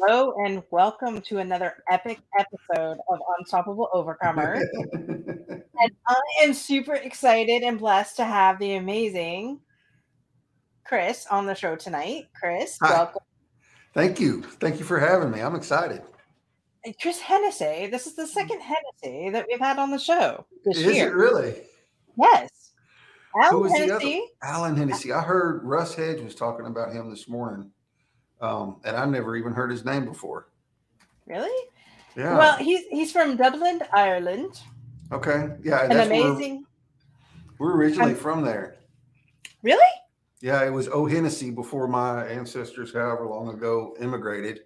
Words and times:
Hello 0.00 0.32
and 0.44 0.62
welcome 0.70 1.20
to 1.22 1.38
another 1.38 1.82
epic 1.90 2.20
episode 2.38 2.98
of 3.08 3.18
Unstoppable 3.38 3.88
Overcomer. 3.92 4.54
and 4.92 5.92
I 6.06 6.20
am 6.42 6.54
super 6.54 6.94
excited 6.94 7.64
and 7.64 7.80
blessed 7.80 8.14
to 8.16 8.24
have 8.24 8.60
the 8.60 8.74
amazing 8.74 9.58
Chris 10.84 11.26
on 11.32 11.46
the 11.46 11.54
show 11.54 11.74
tonight. 11.74 12.26
Chris, 12.38 12.78
Hi. 12.80 12.92
welcome. 12.92 13.22
Thank 13.92 14.20
you. 14.20 14.42
Thank 14.42 14.78
you 14.78 14.84
for 14.84 15.00
having 15.00 15.32
me. 15.32 15.40
I'm 15.40 15.56
excited. 15.56 16.02
Chris 17.02 17.18
Hennessy. 17.18 17.88
This 17.88 18.06
is 18.06 18.14
the 18.14 18.26
second 18.26 18.60
Hennessy 18.60 19.30
that 19.30 19.46
we've 19.50 19.58
had 19.58 19.80
on 19.80 19.90
the 19.90 19.98
show 19.98 20.46
this 20.64 20.78
is 20.78 20.94
year. 20.94 21.08
it 21.08 21.14
really? 21.14 21.54
Yes. 22.16 22.72
Alan 23.42 23.68
Hennessy. 23.68 24.22
Alan 24.44 24.76
Hennessy. 24.76 25.12
I 25.12 25.22
heard 25.22 25.64
Russ 25.64 25.96
Hedge 25.96 26.20
was 26.20 26.36
talking 26.36 26.66
about 26.66 26.92
him 26.92 27.10
this 27.10 27.28
morning 27.28 27.72
um, 28.40 28.76
and 28.84 28.96
I 28.96 29.04
never 29.04 29.36
even 29.36 29.52
heard 29.52 29.70
his 29.70 29.84
name 29.84 30.04
before. 30.04 30.48
Really? 31.26 31.68
Yeah. 32.16 32.36
Well, 32.36 32.56
he's 32.56 32.86
he's 32.90 33.12
from 33.12 33.36
Dublin, 33.36 33.80
Ireland. 33.92 34.60
Okay. 35.12 35.50
Yeah. 35.62 35.84
An 35.84 36.00
amazing. 36.00 36.64
We're, 37.58 37.68
we're 37.68 37.76
originally 37.76 38.12
I'm, 38.12 38.16
from 38.16 38.44
there. 38.44 38.76
Really? 39.62 39.94
Yeah, 40.40 40.64
it 40.64 40.70
was 40.70 40.88
O'Hennessy 40.88 41.50
before 41.50 41.88
my 41.88 42.24
ancestors, 42.26 42.92
however 42.92 43.26
long 43.26 43.48
ago, 43.48 43.96
immigrated, 44.00 44.60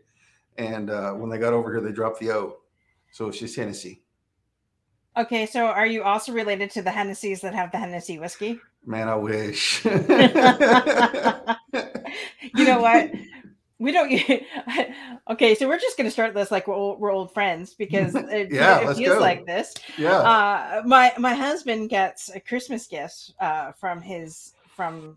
and 0.58 0.90
uh, 0.90 1.12
when 1.12 1.30
they 1.30 1.38
got 1.38 1.54
over 1.54 1.72
here, 1.72 1.80
they 1.80 1.92
dropped 1.92 2.20
the 2.20 2.30
O, 2.30 2.58
so 3.10 3.28
it's 3.28 3.38
just 3.38 3.56
Hennessy. 3.56 4.02
Okay, 5.16 5.46
so 5.46 5.66
are 5.66 5.86
you 5.86 6.02
also 6.02 6.32
related 6.32 6.70
to 6.72 6.82
the 6.82 6.90
Hennessy's 6.90 7.40
that 7.40 7.54
have 7.54 7.72
the 7.72 7.78
Hennessy 7.78 8.18
whiskey? 8.18 8.60
Man, 8.84 9.08
I 9.08 9.14
wish. 9.14 9.82
you 9.84 9.92
know 12.64 12.80
what? 12.80 13.10
We 13.82 13.90
don't 13.90 14.12
okay 15.30 15.56
so 15.56 15.66
we're 15.66 15.78
just 15.78 15.96
going 15.96 16.06
to 16.06 16.10
start 16.10 16.34
this 16.34 16.52
like 16.52 16.68
we're 16.68 16.74
old, 16.74 17.00
we're 17.00 17.10
old 17.10 17.34
friends 17.34 17.74
because 17.74 18.14
it, 18.14 18.52
yeah, 18.52 18.88
it 18.88 18.94
feels 18.94 19.16
go. 19.16 19.20
like 19.20 19.44
this. 19.44 19.74
Yeah. 19.98 20.18
Uh, 20.18 20.82
my 20.86 21.12
my 21.18 21.34
husband 21.34 21.90
gets 21.90 22.30
a 22.30 22.38
christmas 22.38 22.86
gift 22.86 23.32
uh, 23.40 23.72
from 23.72 24.00
his 24.00 24.54
from 24.68 25.16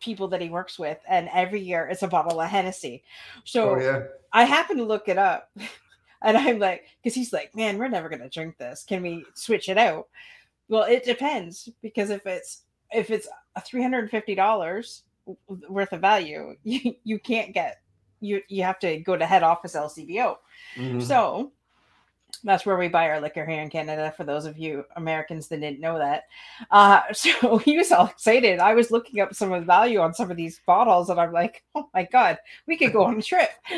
people 0.00 0.28
that 0.28 0.42
he 0.42 0.50
works 0.50 0.78
with 0.78 0.98
and 1.08 1.30
every 1.32 1.60
year 1.60 1.88
it's 1.90 2.02
a 2.02 2.08
bottle 2.08 2.38
of 2.40 2.48
hennessy. 2.48 3.02
So 3.44 3.70
oh, 3.70 3.80
yeah. 3.80 4.02
i 4.34 4.44
happen 4.44 4.76
to 4.76 4.84
look 4.84 5.08
it 5.08 5.16
up 5.16 5.50
and 6.22 6.36
i'm 6.36 6.58
like 6.58 6.84
because 7.02 7.14
he's 7.14 7.32
like 7.32 7.56
man 7.56 7.78
we're 7.78 7.88
never 7.88 8.10
going 8.10 8.22
to 8.22 8.28
drink 8.28 8.58
this. 8.58 8.84
Can 8.86 9.02
we 9.02 9.24
switch 9.32 9.70
it 9.70 9.78
out? 9.78 10.08
Well 10.68 10.82
it 10.82 11.04
depends 11.04 11.70
because 11.80 12.10
if 12.10 12.26
it's 12.26 12.64
if 12.92 13.10
it's 13.10 13.28
a 13.56 13.62
$350 13.62 15.02
worth 15.68 15.92
of 15.94 16.00
value 16.02 16.54
you, 16.64 16.94
you 17.02 17.18
can't 17.18 17.54
get 17.54 17.78
you 18.24 18.42
you 18.48 18.62
have 18.62 18.78
to 18.80 18.98
go 18.98 19.16
to 19.16 19.26
head 19.26 19.42
office 19.42 19.74
LCBO. 19.74 20.36
Mm-hmm. 20.76 21.00
So 21.00 21.52
that's 22.42 22.66
where 22.66 22.76
we 22.76 22.88
buy 22.88 23.08
our 23.08 23.20
liquor 23.20 23.46
here 23.46 23.62
in 23.62 23.70
Canada. 23.70 24.12
For 24.16 24.24
those 24.24 24.44
of 24.44 24.58
you 24.58 24.84
Americans 24.96 25.48
that 25.48 25.60
didn't 25.60 25.80
know 25.80 25.98
that, 25.98 26.24
uh, 26.70 27.00
so 27.12 27.58
he 27.58 27.76
was 27.76 27.92
all 27.92 28.06
excited. 28.06 28.58
I 28.58 28.74
was 28.74 28.90
looking 28.90 29.20
up 29.20 29.34
some 29.34 29.52
of 29.52 29.62
the 29.62 29.66
value 29.66 30.00
on 30.00 30.14
some 30.14 30.30
of 30.30 30.36
these 30.36 30.60
bottles, 30.66 31.10
and 31.10 31.20
I'm 31.20 31.32
like, 31.32 31.62
"Oh 31.74 31.88
my 31.94 32.04
god, 32.10 32.38
we 32.66 32.76
could 32.76 32.92
go 32.92 33.04
on 33.04 33.18
a 33.18 33.22
trip." 33.22 33.50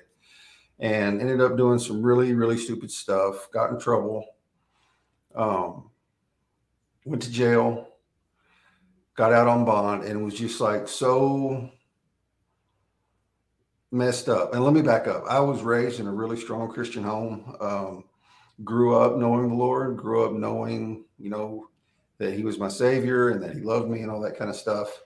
and 0.80 1.20
ended 1.20 1.42
up 1.42 1.58
doing 1.58 1.80
some 1.80 2.02
really, 2.02 2.34
really 2.34 2.58
stupid 2.58 2.92
stuff. 2.92 3.50
Got 3.52 3.72
in 3.72 3.80
trouble. 3.80 4.26
Um, 5.36 5.90
went 7.06 7.24
to 7.24 7.32
jail. 7.32 7.88
Got 9.16 9.34
out 9.34 9.48
on 9.48 9.66
bond 9.66 10.04
and 10.04 10.24
was 10.24 10.36
just 10.36 10.62
like 10.62 10.88
so 10.88 11.72
messed 13.92 14.30
up. 14.30 14.54
And 14.54 14.64
let 14.64 14.74
me 14.74 14.82
back 14.82 15.08
up. 15.08 15.26
I 15.30 15.40
was 15.40 15.62
raised 15.62 16.00
in 16.00 16.08
a 16.08 16.14
really 16.14 16.38
strong 16.38 16.72
Christian 16.72 17.04
home. 17.04 17.56
Um, 17.60 18.04
grew 18.64 18.96
up 18.96 19.18
knowing 19.18 19.50
the 19.50 19.56
Lord, 19.56 19.98
grew 19.98 20.26
up 20.26 20.34
knowing, 20.34 21.06
you 21.20 21.30
know, 21.30 21.68
that 22.18 22.34
He 22.34 22.44
was 22.44 22.60
my 22.60 22.68
Savior 22.70 23.30
and 23.30 23.44
that 23.44 23.54
He 23.54 23.62
loved 23.62 23.90
me 23.90 24.02
and 24.02 24.12
all 24.12 24.22
that 24.22 24.38
kind 24.38 24.50
of 24.50 24.56
stuff. 24.56 25.02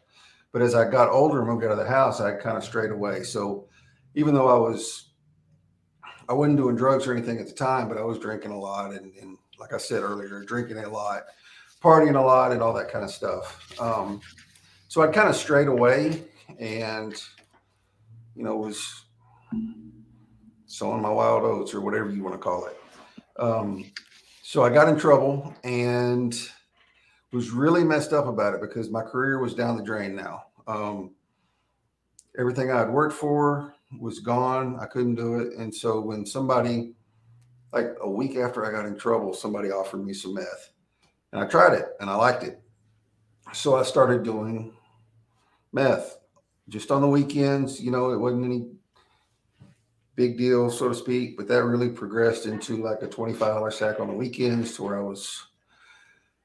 But 0.51 0.61
as 0.61 0.75
I 0.75 0.89
got 0.89 1.09
older 1.09 1.39
and 1.39 1.47
moved 1.47 1.65
out 1.65 1.71
of 1.71 1.77
the 1.77 1.85
house, 1.85 2.21
I 2.21 2.33
kind 2.33 2.57
of 2.57 2.63
strayed 2.63 2.91
away. 2.91 3.23
So 3.23 3.67
even 4.13 4.33
though 4.33 4.47
I 4.47 4.57
was, 4.57 5.11
I 6.29 6.33
wasn't 6.33 6.57
doing 6.57 6.75
drugs 6.75 7.07
or 7.07 7.13
anything 7.13 7.39
at 7.39 7.47
the 7.47 7.53
time, 7.53 7.89
but 7.89 7.97
I 7.97 8.03
was 8.03 8.19
drinking 8.19 8.51
a 8.51 8.59
lot 8.59 8.91
and, 8.91 9.13
and 9.21 9.37
like 9.59 9.73
I 9.73 9.77
said 9.77 10.03
earlier, 10.03 10.43
drinking 10.43 10.77
a 10.77 10.89
lot, 10.89 11.23
partying 11.81 12.15
a 12.15 12.21
lot, 12.21 12.51
and 12.51 12.61
all 12.61 12.73
that 12.73 12.91
kind 12.91 13.03
of 13.03 13.11
stuff. 13.11 13.79
Um, 13.79 14.21
so 14.87 15.01
I 15.01 15.07
kind 15.07 15.29
of 15.29 15.35
strayed 15.35 15.67
away 15.67 16.23
and 16.59 17.21
you 18.35 18.43
know, 18.43 18.55
was 18.55 19.05
sowing 20.65 21.01
my 21.01 21.09
wild 21.09 21.43
oats 21.43 21.73
or 21.73 21.81
whatever 21.81 22.09
you 22.09 22.23
want 22.23 22.35
to 22.35 22.39
call 22.39 22.65
it. 22.65 22.77
Um, 23.39 23.85
so 24.43 24.63
I 24.63 24.69
got 24.69 24.89
in 24.89 24.97
trouble 24.97 25.53
and 25.63 26.37
was 27.31 27.51
really 27.51 27.83
messed 27.83 28.13
up 28.13 28.27
about 28.27 28.53
it 28.53 28.61
because 28.61 28.89
my 28.89 29.01
career 29.01 29.39
was 29.39 29.53
down 29.53 29.77
the 29.77 29.83
drain 29.83 30.15
now. 30.15 30.43
Um, 30.67 31.11
everything 32.37 32.71
I 32.71 32.79
had 32.79 32.89
worked 32.89 33.13
for 33.13 33.73
was 33.99 34.19
gone. 34.19 34.77
I 34.79 34.85
couldn't 34.85 35.15
do 35.15 35.39
it. 35.39 35.53
And 35.57 35.73
so 35.73 35.99
when 35.99 36.25
somebody, 36.25 36.93
like 37.73 37.95
a 38.01 38.09
week 38.09 38.37
after 38.37 38.65
I 38.65 38.71
got 38.71 38.85
in 38.85 38.97
trouble, 38.97 39.33
somebody 39.33 39.71
offered 39.71 40.05
me 40.05 40.13
some 40.13 40.33
meth 40.33 40.71
and 41.31 41.43
I 41.43 41.47
tried 41.47 41.73
it 41.73 41.89
and 41.99 42.09
I 42.09 42.15
liked 42.15 42.43
it. 42.43 42.61
So 43.53 43.75
I 43.75 43.83
started 43.83 44.23
doing 44.23 44.73
meth 45.71 46.17
just 46.69 46.91
on 46.91 47.01
the 47.01 47.07
weekends. 47.07 47.81
You 47.81 47.91
know, 47.91 48.11
it 48.11 48.19
wasn't 48.19 48.45
any 48.45 48.67
big 50.15 50.37
deal, 50.37 50.69
so 50.69 50.89
to 50.89 50.95
speak, 50.95 51.37
but 51.37 51.47
that 51.47 51.63
really 51.63 51.89
progressed 51.89 52.45
into 52.45 52.77
like 52.77 53.01
a 53.01 53.07
$25 53.07 53.73
sack 53.73 53.99
on 53.99 54.07
the 54.07 54.13
weekends 54.13 54.75
to 54.75 54.83
where 54.83 54.97
I 54.97 55.03
was 55.03 55.47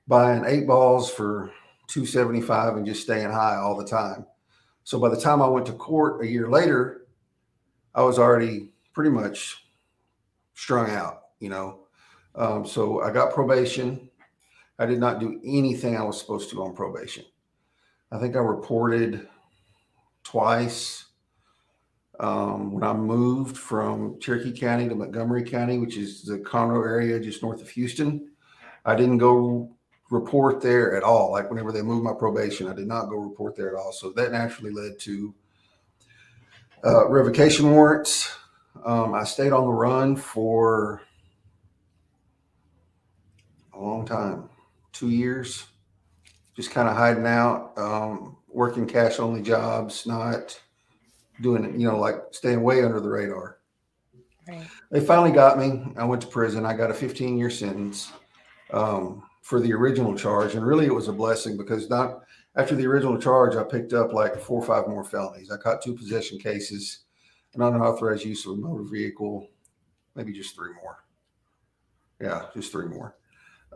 buying 0.08 0.44
eight 0.46 0.66
balls 0.66 1.10
for 1.10 1.52
275 1.86 2.76
and 2.76 2.86
just 2.86 3.02
staying 3.02 3.30
high 3.30 3.56
all 3.56 3.76
the 3.76 3.86
time. 3.86 4.26
So 4.82 4.98
by 4.98 5.08
the 5.08 5.20
time 5.20 5.40
I 5.40 5.48
went 5.48 5.66
to 5.66 5.72
court 5.72 6.22
a 6.22 6.26
year 6.26 6.48
later, 6.48 7.06
I 7.94 8.02
was 8.02 8.18
already 8.18 8.70
pretty 8.92 9.10
much 9.10 9.66
strung 10.54 10.90
out, 10.90 11.22
you 11.38 11.48
know. 11.48 11.80
Um, 12.34 12.66
so 12.66 13.02
I 13.02 13.12
got 13.12 13.34
probation. 13.34 14.08
I 14.78 14.86
did 14.86 14.98
not 14.98 15.20
do 15.20 15.40
anything 15.44 15.96
I 15.96 16.02
was 16.02 16.18
supposed 16.18 16.50
to 16.50 16.62
on 16.62 16.74
probation. 16.74 17.24
I 18.10 18.18
think 18.18 18.34
I 18.34 18.40
reported 18.40 19.28
twice 20.30 21.06
um, 22.20 22.72
when 22.72 22.84
I 22.84 22.92
moved 22.92 23.56
from 23.56 24.20
Cherokee 24.20 24.52
County 24.52 24.88
to 24.88 24.94
Montgomery 24.94 25.42
County, 25.42 25.78
which 25.78 25.96
is 25.96 26.22
the 26.22 26.38
Conroe 26.38 26.86
area 26.86 27.18
just 27.18 27.42
north 27.42 27.60
of 27.60 27.68
Houston. 27.70 28.30
I 28.84 28.94
didn't 28.94 29.18
go 29.18 29.74
report 30.10 30.60
there 30.60 30.96
at 30.96 31.02
all. 31.02 31.32
Like 31.32 31.50
whenever 31.50 31.72
they 31.72 31.82
moved 31.82 32.04
my 32.04 32.12
probation, 32.12 32.68
I 32.68 32.74
did 32.74 32.86
not 32.86 33.08
go 33.08 33.16
report 33.16 33.56
there 33.56 33.74
at 33.74 33.80
all. 33.80 33.92
So 33.92 34.10
that 34.12 34.30
naturally 34.30 34.70
led 34.70 35.00
to 35.00 35.34
uh, 36.84 37.08
revocation 37.08 37.72
warrants. 37.72 38.32
Um, 38.84 39.14
I 39.14 39.24
stayed 39.24 39.52
on 39.52 39.64
the 39.64 39.72
run 39.72 40.14
for 40.14 41.02
a 43.74 43.80
long 43.80 44.06
time, 44.06 44.48
two 44.92 45.10
years, 45.10 45.66
just 46.54 46.70
kind 46.70 46.88
of 46.88 46.96
hiding 46.96 47.26
out, 47.26 47.72
um, 47.76 48.36
working 48.52 48.86
cash 48.86 49.18
only 49.18 49.42
jobs, 49.42 50.06
not 50.06 50.60
doing 51.40 51.64
it, 51.64 51.72
you 51.72 51.88
know, 51.88 51.98
like 51.98 52.16
staying 52.32 52.62
way 52.62 52.84
under 52.84 53.00
the 53.00 53.08
radar. 53.08 53.58
Right. 54.48 54.66
They 54.90 55.00
finally 55.00 55.32
got 55.32 55.58
me. 55.58 55.92
I 55.96 56.04
went 56.04 56.22
to 56.22 56.28
prison. 56.28 56.66
I 56.66 56.76
got 56.76 56.90
a 56.90 56.94
15 56.94 57.38
year 57.38 57.50
sentence 57.50 58.12
um, 58.72 59.22
for 59.42 59.60
the 59.60 59.72
original 59.72 60.16
charge. 60.16 60.54
And 60.54 60.66
really, 60.66 60.86
it 60.86 60.94
was 60.94 61.08
a 61.08 61.12
blessing 61.12 61.56
because 61.56 61.88
not 61.88 62.20
after 62.56 62.74
the 62.74 62.86
original 62.86 63.18
charge, 63.18 63.56
I 63.56 63.62
picked 63.62 63.92
up 63.92 64.12
like 64.12 64.38
four 64.40 64.60
or 64.60 64.66
five 64.66 64.88
more 64.88 65.04
felonies. 65.04 65.50
I 65.50 65.56
caught 65.56 65.82
two 65.82 65.94
possession 65.94 66.38
cases, 66.38 67.00
an 67.54 67.62
unauthorized 67.62 68.24
use 68.24 68.44
of 68.46 68.52
a 68.52 68.56
motor 68.56 68.84
vehicle, 68.84 69.48
maybe 70.14 70.32
just 70.32 70.56
three 70.56 70.72
more. 70.82 71.04
Yeah, 72.20 72.46
just 72.54 72.72
three 72.72 72.88
more. 72.88 73.16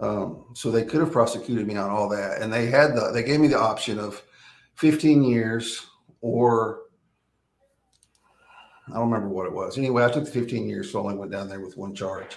Um, 0.01 0.47
so 0.55 0.71
they 0.71 0.85
could 0.85 1.01
have 1.01 1.13
prosecuted 1.13 1.67
me 1.67 1.77
on 1.77 1.89
all 1.89 2.09
that, 2.09 2.43
and 2.43 2.53
they 2.53 2.67
had 2.67 2.97
the 2.97 3.13
they 3.13 3.23
gave 3.23 3.39
me 3.39 3.47
the 3.47 3.59
option 3.59 3.99
of 3.99 4.23
15 4.75 5.25
years 5.25 5.87
or 6.21 6.81
I 8.89 8.95
don't 8.95 9.11
remember 9.11 9.29
what 9.29 9.47
it 9.47 9.53
was. 9.53 9.79
Anyway, 9.79 10.05
I 10.05 10.11
took 10.11 10.27
the 10.27 10.31
15 10.31 10.69
years, 10.69 10.91
so 10.91 10.99
I 10.99 11.03
only 11.05 11.17
went 11.17 11.33
down 11.33 11.49
there 11.49 11.61
with 11.61 11.77
one 11.77 11.95
charge, 11.95 12.37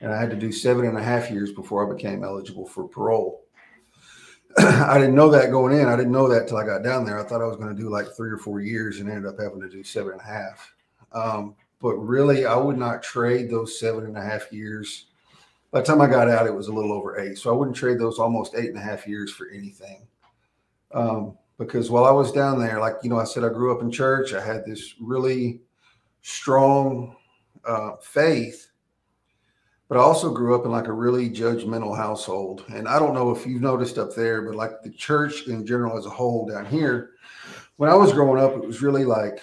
and 0.00 0.12
I 0.12 0.18
had 0.18 0.30
to 0.30 0.36
do 0.36 0.50
seven 0.50 0.84
and 0.84 0.98
a 0.98 1.02
half 1.02 1.30
years 1.30 1.52
before 1.52 1.86
I 1.86 1.94
became 1.94 2.24
eligible 2.24 2.66
for 2.66 2.88
parole. 2.88 3.44
I 4.58 4.98
didn't 4.98 5.14
know 5.14 5.30
that 5.30 5.52
going 5.52 5.78
in. 5.78 5.86
I 5.86 5.94
didn't 5.94 6.10
know 6.10 6.28
that 6.28 6.48
till 6.48 6.56
I 6.56 6.66
got 6.66 6.82
down 6.82 7.04
there. 7.04 7.20
I 7.20 7.22
thought 7.22 7.40
I 7.40 7.46
was 7.46 7.56
going 7.56 7.74
to 7.74 7.80
do 7.80 7.88
like 7.88 8.08
three 8.16 8.30
or 8.30 8.38
four 8.38 8.60
years, 8.60 8.98
and 8.98 9.08
ended 9.08 9.26
up 9.26 9.38
having 9.38 9.60
to 9.60 9.68
do 9.68 9.84
seven 9.84 10.12
and 10.12 10.20
a 10.20 10.24
half. 10.24 10.74
Um, 11.12 11.54
but 11.80 11.94
really, 11.94 12.46
I 12.46 12.56
would 12.56 12.76
not 12.76 13.02
trade 13.02 13.48
those 13.48 13.78
seven 13.78 14.04
and 14.06 14.18
a 14.18 14.22
half 14.22 14.52
years 14.52 15.06
by 15.70 15.80
the 15.80 15.86
time 15.86 16.00
I 16.00 16.08
got 16.08 16.28
out, 16.28 16.46
it 16.46 16.54
was 16.54 16.68
a 16.68 16.72
little 16.72 16.92
over 16.92 17.18
eight. 17.20 17.38
So 17.38 17.50
I 17.50 17.56
wouldn't 17.56 17.76
trade 17.76 17.98
those 17.98 18.18
almost 18.18 18.54
eight 18.54 18.70
and 18.70 18.78
a 18.78 18.82
half 18.82 19.06
years 19.06 19.30
for 19.30 19.48
anything. 19.50 20.06
Um, 20.92 21.38
because 21.60 21.90
while 21.90 22.04
I 22.04 22.10
was 22.10 22.32
down 22.32 22.58
there, 22.58 22.80
like, 22.80 22.94
you 23.02 23.10
know, 23.10 23.20
I 23.20 23.24
said, 23.24 23.44
I 23.44 23.48
grew 23.48 23.72
up 23.74 23.82
in 23.82 23.92
church. 23.92 24.32
I 24.32 24.44
had 24.44 24.64
this 24.64 24.94
really 25.00 25.60
strong 26.22 27.14
uh, 27.64 27.92
faith, 28.02 28.70
but 29.88 29.96
I 29.96 30.00
also 30.00 30.32
grew 30.32 30.56
up 30.56 30.64
in 30.64 30.72
like 30.72 30.88
a 30.88 30.92
really 30.92 31.30
judgmental 31.30 31.96
household. 31.96 32.64
And 32.74 32.88
I 32.88 32.98
don't 32.98 33.14
know 33.14 33.30
if 33.30 33.46
you've 33.46 33.62
noticed 33.62 33.98
up 33.98 34.14
there, 34.14 34.42
but 34.42 34.56
like 34.56 34.82
the 34.82 34.90
church 34.90 35.46
in 35.46 35.64
general 35.64 35.96
as 35.96 36.06
a 36.06 36.10
whole 36.10 36.46
down 36.46 36.66
here, 36.66 37.10
when 37.76 37.90
I 37.90 37.94
was 37.94 38.12
growing 38.12 38.42
up, 38.42 38.52
it 38.52 38.66
was 38.66 38.82
really 38.82 39.04
like 39.04 39.40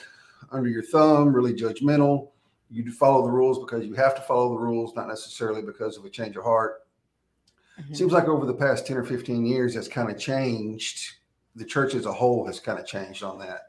under 0.52 0.70
your 0.70 0.84
thumb, 0.84 1.34
really 1.34 1.54
judgmental 1.54 2.30
you 2.70 2.92
follow 2.92 3.24
the 3.24 3.32
rules 3.32 3.60
because 3.60 3.86
you 3.86 3.94
have 3.94 4.16
to 4.16 4.22
follow 4.22 4.50
the 4.50 4.60
rules, 4.60 4.96
not 4.96 5.08
necessarily 5.08 5.62
because 5.62 5.98
of 5.98 6.06
a 6.06 6.10
change 6.10 6.36
of 6.36 6.44
heart. 6.44 6.86
Mm-hmm. 7.80 7.94
Seems 7.94 8.12
like 8.12 8.28
over 8.28 8.46
the 8.46 8.54
past 8.54 8.88
10 8.88 8.98
or 8.98 9.04
15 9.04 9.46
years, 9.46 9.76
that's 9.76 9.88
kind 9.88 10.10
of 10.10 10.18
changed. 10.18 11.17
The 11.58 11.66
church 11.66 11.94
as 11.94 12.06
a 12.06 12.14
whole 12.14 12.46
has 12.48 12.60
kind 12.60 12.80
of 12.80 12.86
changed 12.86 13.24
on 13.24 13.40
that. 13.40 13.62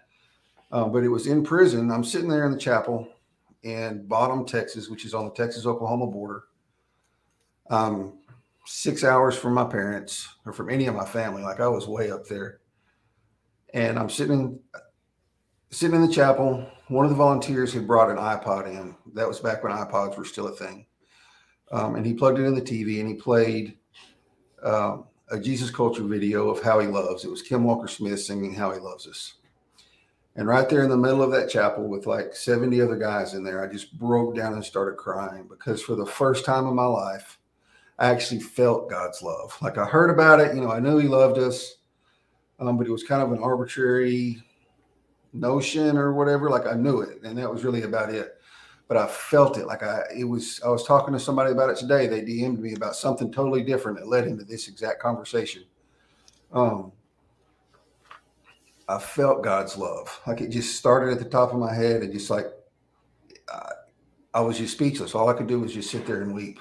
Um, 0.70 0.92
but 0.92 1.02
it 1.02 1.08
was 1.08 1.26
in 1.26 1.42
prison. 1.42 1.90
I'm 1.90 2.04
sitting 2.04 2.28
there 2.28 2.46
in 2.46 2.52
the 2.52 2.58
chapel 2.58 3.08
in 3.62 4.06
Bonham, 4.06 4.44
Texas, 4.44 4.88
which 4.88 5.04
is 5.04 5.14
on 5.14 5.24
the 5.24 5.32
Texas 5.32 5.66
Oklahoma 5.66 6.06
border. 6.06 6.44
Um, 7.70 8.18
six 8.66 9.02
hours 9.02 9.36
from 9.36 9.54
my 9.54 9.64
parents 9.64 10.28
or 10.44 10.52
from 10.52 10.68
any 10.68 10.86
of 10.86 10.94
my 10.94 11.04
family. 11.04 11.42
Like 11.42 11.60
I 11.60 11.68
was 11.68 11.88
way 11.88 12.10
up 12.10 12.26
there. 12.26 12.60
And 13.74 13.98
I'm 13.98 14.10
sitting 14.10 14.60
sitting 15.70 15.96
in 15.96 16.06
the 16.06 16.12
chapel. 16.12 16.66
One 16.88 17.04
of 17.04 17.10
the 17.10 17.16
volunteers 17.16 17.72
had 17.72 17.86
brought 17.86 18.10
an 18.10 18.16
iPod 18.16 18.66
in. 18.66 18.94
That 19.14 19.28
was 19.28 19.40
back 19.40 19.62
when 19.62 19.72
iPods 19.72 20.16
were 20.16 20.24
still 20.24 20.48
a 20.48 20.52
thing. 20.52 20.86
Um, 21.70 21.96
and 21.96 22.06
he 22.06 22.14
plugged 22.14 22.38
it 22.38 22.44
in 22.44 22.54
the 22.54 22.62
TV 22.62 23.00
and 23.00 23.08
he 23.08 23.14
played 23.14 23.76
um, 24.62 25.04
a 25.30 25.38
Jesus 25.38 25.70
Culture 25.70 26.04
video 26.04 26.48
of 26.48 26.62
How 26.62 26.80
He 26.80 26.86
Loves. 26.86 27.24
It 27.24 27.30
was 27.30 27.42
Kim 27.42 27.64
Walker 27.64 27.88
Smith 27.88 28.20
singing 28.20 28.54
How 28.54 28.72
He 28.72 28.80
Loves 28.80 29.06
Us. 29.06 29.34
And 30.36 30.46
right 30.46 30.68
there 30.68 30.84
in 30.84 30.88
the 30.88 30.96
middle 30.96 31.22
of 31.22 31.30
that 31.32 31.50
chapel 31.50 31.86
with 31.86 32.06
like 32.06 32.34
70 32.34 32.80
other 32.80 32.96
guys 32.96 33.34
in 33.34 33.42
there, 33.42 33.62
I 33.62 33.70
just 33.70 33.98
broke 33.98 34.36
down 34.36 34.54
and 34.54 34.64
started 34.64 34.96
crying 34.96 35.46
because 35.48 35.82
for 35.82 35.96
the 35.96 36.06
first 36.06 36.44
time 36.44 36.66
in 36.66 36.74
my 36.74 36.86
life, 36.86 37.38
I 37.98 38.08
actually 38.08 38.40
felt 38.40 38.88
God's 38.88 39.22
love. 39.22 39.56
Like 39.60 39.76
I 39.76 39.84
heard 39.84 40.10
about 40.10 40.40
it, 40.40 40.54
you 40.54 40.62
know, 40.62 40.70
I 40.70 40.80
knew 40.80 40.98
He 40.98 41.08
loved 41.08 41.38
us, 41.38 41.76
um, 42.60 42.78
but 42.78 42.86
it 42.86 42.92
was 42.92 43.04
kind 43.04 43.22
of 43.22 43.32
an 43.32 43.42
arbitrary 43.42 44.42
notion 45.32 45.98
or 45.98 46.14
whatever. 46.14 46.48
Like 46.48 46.66
I 46.66 46.74
knew 46.74 47.00
it, 47.00 47.22
and 47.22 47.36
that 47.36 47.50
was 47.50 47.64
really 47.64 47.82
about 47.82 48.14
it. 48.14 48.37
But 48.88 48.96
I 48.96 49.06
felt 49.06 49.58
it. 49.58 49.66
Like 49.66 49.82
I, 49.82 50.02
it 50.16 50.24
was. 50.24 50.60
I 50.64 50.68
was 50.68 50.84
talking 50.84 51.12
to 51.12 51.20
somebody 51.20 51.52
about 51.52 51.70
it 51.70 51.76
today. 51.76 52.06
They 52.06 52.22
DM'd 52.22 52.58
me 52.58 52.74
about 52.74 52.96
something 52.96 53.30
totally 53.30 53.62
different 53.62 53.98
that 53.98 54.08
led 54.08 54.26
into 54.26 54.44
this 54.44 54.66
exact 54.66 55.00
conversation. 55.00 55.64
Um, 56.52 56.92
I 58.88 58.98
felt 58.98 59.44
God's 59.44 59.76
love. 59.76 60.18
Like 60.26 60.40
it 60.40 60.48
just 60.48 60.76
started 60.76 61.12
at 61.12 61.18
the 61.18 61.28
top 61.28 61.52
of 61.52 61.58
my 61.58 61.74
head, 61.74 62.02
and 62.02 62.12
just 62.12 62.30
like 62.30 62.46
I, 63.52 63.72
I 64.34 64.40
was 64.40 64.56
just 64.56 64.72
speechless. 64.72 65.14
All 65.14 65.28
I 65.28 65.34
could 65.34 65.46
do 65.46 65.60
was 65.60 65.74
just 65.74 65.90
sit 65.90 66.06
there 66.06 66.22
and 66.22 66.34
weep. 66.34 66.58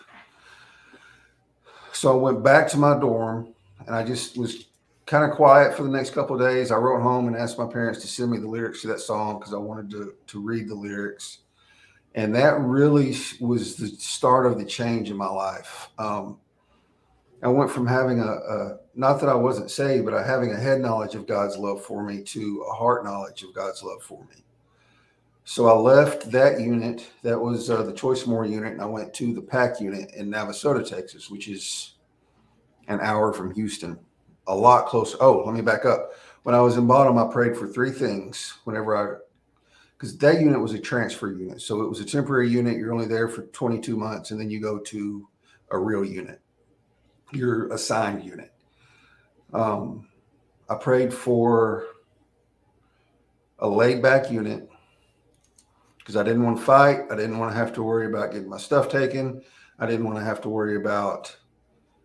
So 1.93 2.11
I 2.11 2.15
went 2.21 2.43
back 2.43 2.67
to 2.69 2.77
my 2.77 2.99
dorm, 2.99 3.53
and 3.85 3.95
I 3.95 4.03
just 4.03 4.37
was 4.37 4.67
kind 5.05 5.23
of 5.23 5.35
quiet 5.35 5.75
for 5.75 5.83
the 5.83 5.89
next 5.89 6.11
couple 6.11 6.37
days. 6.37 6.69
I 6.69 6.75
wrote 6.75 7.01
home 7.01 7.27
and 7.27 7.35
asked 7.35 7.57
my 7.57 7.65
parents 7.65 8.01
to 8.01 8.07
send 8.07 8.29
me 8.29 8.37
the 8.37 8.47
lyrics 8.47 8.81
to 8.81 8.87
that 8.89 8.99
song 8.99 9.39
because 9.39 9.53
I 9.53 9.57
wanted 9.57 9.89
to 9.91 10.13
to 10.27 10.41
read 10.41 10.67
the 10.67 10.75
lyrics, 10.75 11.39
and 12.15 12.33
that 12.35 12.59
really 12.59 13.15
was 13.39 13.75
the 13.75 13.87
start 13.87 14.45
of 14.45 14.57
the 14.57 14.65
change 14.65 15.09
in 15.09 15.17
my 15.17 15.27
life. 15.27 15.89
Um, 15.97 16.39
I 17.43 17.47
went 17.49 17.69
from 17.69 17.85
having 17.85 18.19
a, 18.19 18.31
a, 18.31 18.77
not 18.95 19.19
that 19.19 19.29
I 19.29 19.35
wasn't 19.35 19.69
saved, 19.69 20.05
but 20.05 20.13
I 20.13 20.25
having 20.25 20.51
a 20.51 20.59
head 20.59 20.81
knowledge 20.81 21.13
of 21.13 21.27
God's 21.27 21.57
love 21.57 21.83
for 21.83 22.03
me 22.03 22.23
to 22.23 22.65
a 22.69 22.73
heart 22.73 23.05
knowledge 23.05 23.43
of 23.43 23.53
God's 23.53 23.83
love 23.83 24.01
for 24.01 24.21
me. 24.25 24.43
So 25.43 25.67
I 25.67 25.73
left 25.73 26.31
that 26.31 26.59
unit. 26.59 27.09
That 27.21 27.39
was 27.39 27.69
uh, 27.69 27.83
the 27.83 27.93
Choice 27.93 28.25
Moore 28.25 28.45
unit, 28.45 28.73
and 28.73 28.81
I 28.81 28.85
went 28.85 29.13
to 29.13 29.33
the 29.33 29.41
Pack 29.41 29.79
unit 29.79 30.13
in 30.13 30.29
Navasota, 30.29 30.87
Texas, 30.87 31.29
which 31.29 31.47
is 31.47 31.93
an 32.87 32.99
hour 33.01 33.31
from 33.31 33.53
Houston 33.53 33.99
a 34.47 34.55
lot 34.55 34.87
closer. 34.87 35.17
Oh, 35.19 35.43
let 35.45 35.53
me 35.53 35.61
back 35.61 35.85
up. 35.85 36.11
When 36.43 36.55
I 36.55 36.61
was 36.61 36.77
in 36.77 36.87
Bonham, 36.87 37.17
I 37.17 37.31
prayed 37.31 37.57
for 37.57 37.67
three 37.67 37.91
things 37.91 38.55
whenever 38.63 38.95
I, 38.95 39.17
because 39.97 40.17
that 40.17 40.39
unit 40.39 40.61
was 40.61 40.73
a 40.73 40.79
transfer 40.79 41.31
unit. 41.31 41.61
So 41.61 41.81
it 41.81 41.89
was 41.89 41.99
a 41.99 42.05
temporary 42.05 42.49
unit. 42.49 42.77
You're 42.77 42.93
only 42.93 43.07
there 43.07 43.27
for 43.27 43.43
22 43.43 43.97
months 43.97 44.31
and 44.31 44.39
then 44.39 44.49
you 44.49 44.61
go 44.61 44.77
to 44.77 45.27
a 45.71 45.77
real 45.77 46.05
unit, 46.05 46.39
your 47.33 47.71
assigned 47.73 48.23
unit. 48.23 48.53
Um, 49.53 50.07
I 50.69 50.75
prayed 50.75 51.13
for 51.13 51.85
a 53.59 53.67
laid 53.67 54.03
back 54.03 54.29
unit 54.29 54.69
because 55.97 56.15
I 56.15 56.23
didn't 56.23 56.43
want 56.43 56.57
to 56.57 56.63
fight. 56.63 57.01
I 57.09 57.15
didn't 57.15 57.39
want 57.39 57.51
to 57.51 57.57
have 57.57 57.73
to 57.73 57.83
worry 57.83 58.05
about 58.05 58.31
getting 58.31 58.49
my 58.49 58.57
stuff 58.57 58.89
taken. 58.89 59.41
I 59.79 59.87
didn't 59.87 60.05
want 60.05 60.19
to 60.19 60.23
have 60.23 60.41
to 60.41 60.49
worry 60.49 60.75
about 60.75 61.35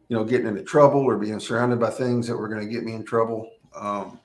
you 0.08 0.18
know, 0.18 0.24
getting 0.24 0.46
into 0.46 0.62
trouble 0.62 1.00
or 1.00 1.16
being 1.16 1.40
surrounded 1.40 1.80
by 1.80 1.88
things 1.88 2.26
that 2.26 2.36
were 2.36 2.48
going 2.48 2.60
to 2.60 2.70
get 2.70 2.84
me 2.84 2.92
in 2.92 3.02
trouble. 3.02 3.50
Um, 3.74 4.20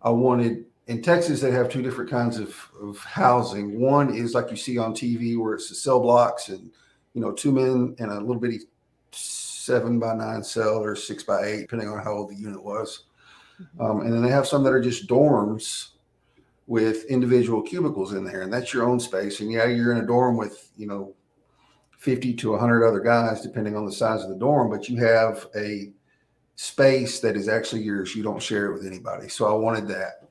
I 0.00 0.10
wanted 0.10 0.66
in 0.86 1.02
Texas, 1.02 1.40
they 1.40 1.50
have 1.50 1.68
two 1.68 1.82
different 1.82 2.10
kinds 2.10 2.38
of, 2.38 2.56
of 2.80 2.98
housing. 2.98 3.80
One 3.80 4.14
is 4.14 4.34
like 4.34 4.50
you 4.50 4.56
see 4.56 4.78
on 4.78 4.94
TV 4.94 5.36
where 5.36 5.54
it's 5.54 5.68
the 5.68 5.74
cell 5.74 6.00
blocks 6.00 6.48
and, 6.48 6.70
you 7.14 7.20
know, 7.20 7.32
two 7.32 7.52
men 7.52 7.96
and 7.98 8.10
a 8.10 8.20
little 8.20 8.40
bitty 8.40 8.60
seven 9.10 9.98
by 9.98 10.14
nine 10.14 10.44
cell 10.44 10.78
or 10.78 10.94
six 10.94 11.24
by 11.24 11.44
eight, 11.44 11.60
depending 11.62 11.88
on 11.88 12.02
how 12.02 12.12
old 12.12 12.30
the 12.30 12.36
unit 12.36 12.62
was. 12.62 13.04
Mm-hmm. 13.60 13.80
Um, 13.80 14.00
and 14.02 14.12
then 14.12 14.22
they 14.22 14.30
have 14.30 14.46
some 14.46 14.62
that 14.62 14.72
are 14.72 14.80
just 14.80 15.08
dorms 15.08 15.88
with 16.68 17.04
individual 17.06 17.62
cubicles 17.62 18.12
in 18.12 18.24
there, 18.24 18.42
and 18.42 18.52
that's 18.52 18.72
your 18.72 18.84
own 18.84 19.00
space. 19.00 19.40
And 19.40 19.50
yeah, 19.50 19.66
you're 19.66 19.92
in 19.92 19.98
a 19.98 20.06
dorm 20.06 20.36
with, 20.36 20.70
you 20.76 20.86
know, 20.86 21.14
50 21.98 22.34
to 22.34 22.50
100 22.52 22.86
other 22.86 23.00
guys, 23.00 23.40
depending 23.40 23.76
on 23.76 23.86
the 23.86 23.92
size 23.92 24.22
of 24.22 24.28
the 24.28 24.36
dorm, 24.36 24.70
but 24.70 24.88
you 24.88 24.96
have 24.98 25.46
a 25.56 25.90
space 26.54 27.20
that 27.20 27.36
is 27.36 27.48
actually 27.48 27.82
yours. 27.82 28.14
You 28.14 28.22
don't 28.22 28.42
share 28.42 28.66
it 28.66 28.72
with 28.74 28.86
anybody. 28.86 29.28
So 29.28 29.46
I 29.46 29.56
wanted 29.56 29.88
that. 29.88 30.25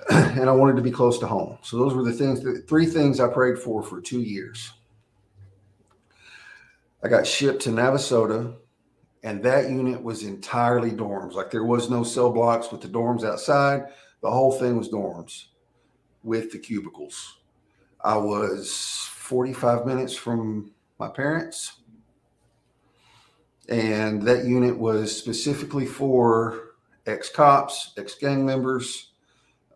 and 0.10 0.48
I 0.48 0.52
wanted 0.52 0.76
to 0.76 0.82
be 0.82 0.90
close 0.90 1.18
to 1.18 1.26
home. 1.26 1.58
So 1.62 1.76
those 1.76 1.94
were 1.94 2.04
the 2.04 2.12
things, 2.12 2.42
the 2.42 2.62
three 2.68 2.86
things 2.86 3.20
I 3.20 3.28
prayed 3.28 3.58
for 3.58 3.82
for 3.82 4.00
two 4.00 4.20
years. 4.20 4.72
I 7.02 7.08
got 7.08 7.26
shipped 7.26 7.62
to 7.62 7.70
Navasota, 7.70 8.56
and 9.22 9.42
that 9.42 9.70
unit 9.70 10.02
was 10.02 10.22
entirely 10.22 10.90
dorms. 10.90 11.34
Like 11.34 11.50
there 11.50 11.64
was 11.64 11.90
no 11.90 12.02
cell 12.02 12.30
blocks 12.30 12.70
with 12.70 12.80
the 12.80 12.88
dorms 12.88 13.24
outside. 13.24 13.86
The 14.22 14.30
whole 14.30 14.52
thing 14.52 14.76
was 14.76 14.88
dorms 14.88 15.46
with 16.22 16.50
the 16.52 16.58
cubicles. 16.58 17.38
I 18.02 18.16
was 18.16 19.08
45 19.12 19.86
minutes 19.86 20.14
from 20.14 20.72
my 20.98 21.08
parents. 21.08 21.80
And 23.68 24.22
that 24.22 24.44
unit 24.44 24.76
was 24.76 25.16
specifically 25.16 25.86
for 25.86 26.74
ex 27.06 27.28
cops, 27.28 27.92
ex 27.98 28.14
gang 28.14 28.44
members, 28.46 29.07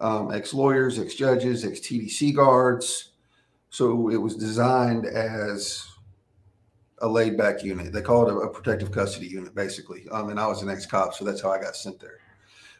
um, 0.02 0.32
ex 0.32 0.52
lawyers, 0.52 0.98
ex 0.98 1.14
judges, 1.14 1.64
ex 1.64 1.80
TDC 1.80 2.34
guards. 2.34 3.10
So 3.70 4.10
it 4.10 4.16
was 4.16 4.36
designed 4.36 5.06
as 5.06 5.86
a 6.98 7.08
laid 7.08 7.38
back 7.38 7.62
unit. 7.62 7.92
They 7.92 8.02
call 8.02 8.28
it 8.28 8.32
a, 8.32 8.36
a 8.36 8.52
protective 8.52 8.90
custody 8.92 9.28
unit, 9.28 9.54
basically. 9.54 10.06
Um, 10.10 10.28
and 10.28 10.38
I 10.38 10.46
was 10.46 10.60
an 10.62 10.68
ex 10.68 10.84
cop, 10.84 11.14
so 11.14 11.24
that's 11.24 11.40
how 11.40 11.50
I 11.50 11.60
got 11.60 11.76
sent 11.76 12.00
there. 12.00 12.18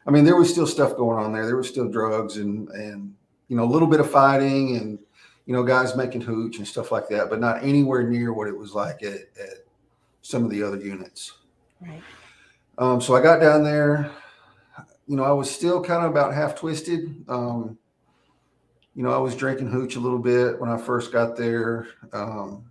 I 0.07 0.11
mean, 0.11 0.25
there 0.25 0.37
was 0.37 0.50
still 0.50 0.67
stuff 0.67 0.97
going 0.97 1.25
on 1.25 1.33
there. 1.33 1.47
There 1.47 1.57
was 1.57 1.69
still 1.69 1.88
drugs 1.88 2.37
and 2.37 2.69
and 2.71 3.14
you 3.49 3.57
know 3.57 3.64
a 3.64 3.73
little 3.73 3.88
bit 3.88 4.00
of 4.00 4.11
fighting 4.11 4.76
and 4.76 4.99
you 5.47 5.52
know 5.52 5.62
guys 5.62 5.97
making 5.97 6.23
hooch 6.23 6.59
and 6.59 6.67
stuff 6.67 6.91
like 6.91 7.09
that, 7.09 7.31
but 7.31 7.41
not 7.41 7.62
anywhere 7.62 8.02
near 8.02 8.33
what 8.33 8.49
it 8.49 8.57
was 8.57 8.75
like 8.75 9.02
at, 9.05 9.21
at 9.41 9.64
some 10.23 10.45
of 10.45 10.50
the 10.50 10.62
other 10.62 10.79
units. 10.79 11.38
Right. 11.81 12.02
Um, 12.79 13.00
so 13.00 13.14
I 13.14 13.23
got 13.23 13.41
down 13.41 13.62
there. 13.62 14.11
You 15.12 15.19
know, 15.19 15.25
I 15.25 15.33
was 15.33 15.50
still 15.50 15.85
kind 15.85 16.07
of 16.07 16.11
about 16.11 16.33
half 16.33 16.54
twisted. 16.54 17.23
Um, 17.28 17.76
you 18.95 19.02
know, 19.02 19.12
I 19.12 19.19
was 19.19 19.37
drinking 19.37 19.71
hooch 19.71 19.97
a 19.97 20.00
little 20.00 20.19
bit 20.19 20.59
when 20.59 20.71
I 20.71 20.78
first 20.78 21.12
got 21.12 21.37
there. 21.37 21.87
Um, 22.14 22.64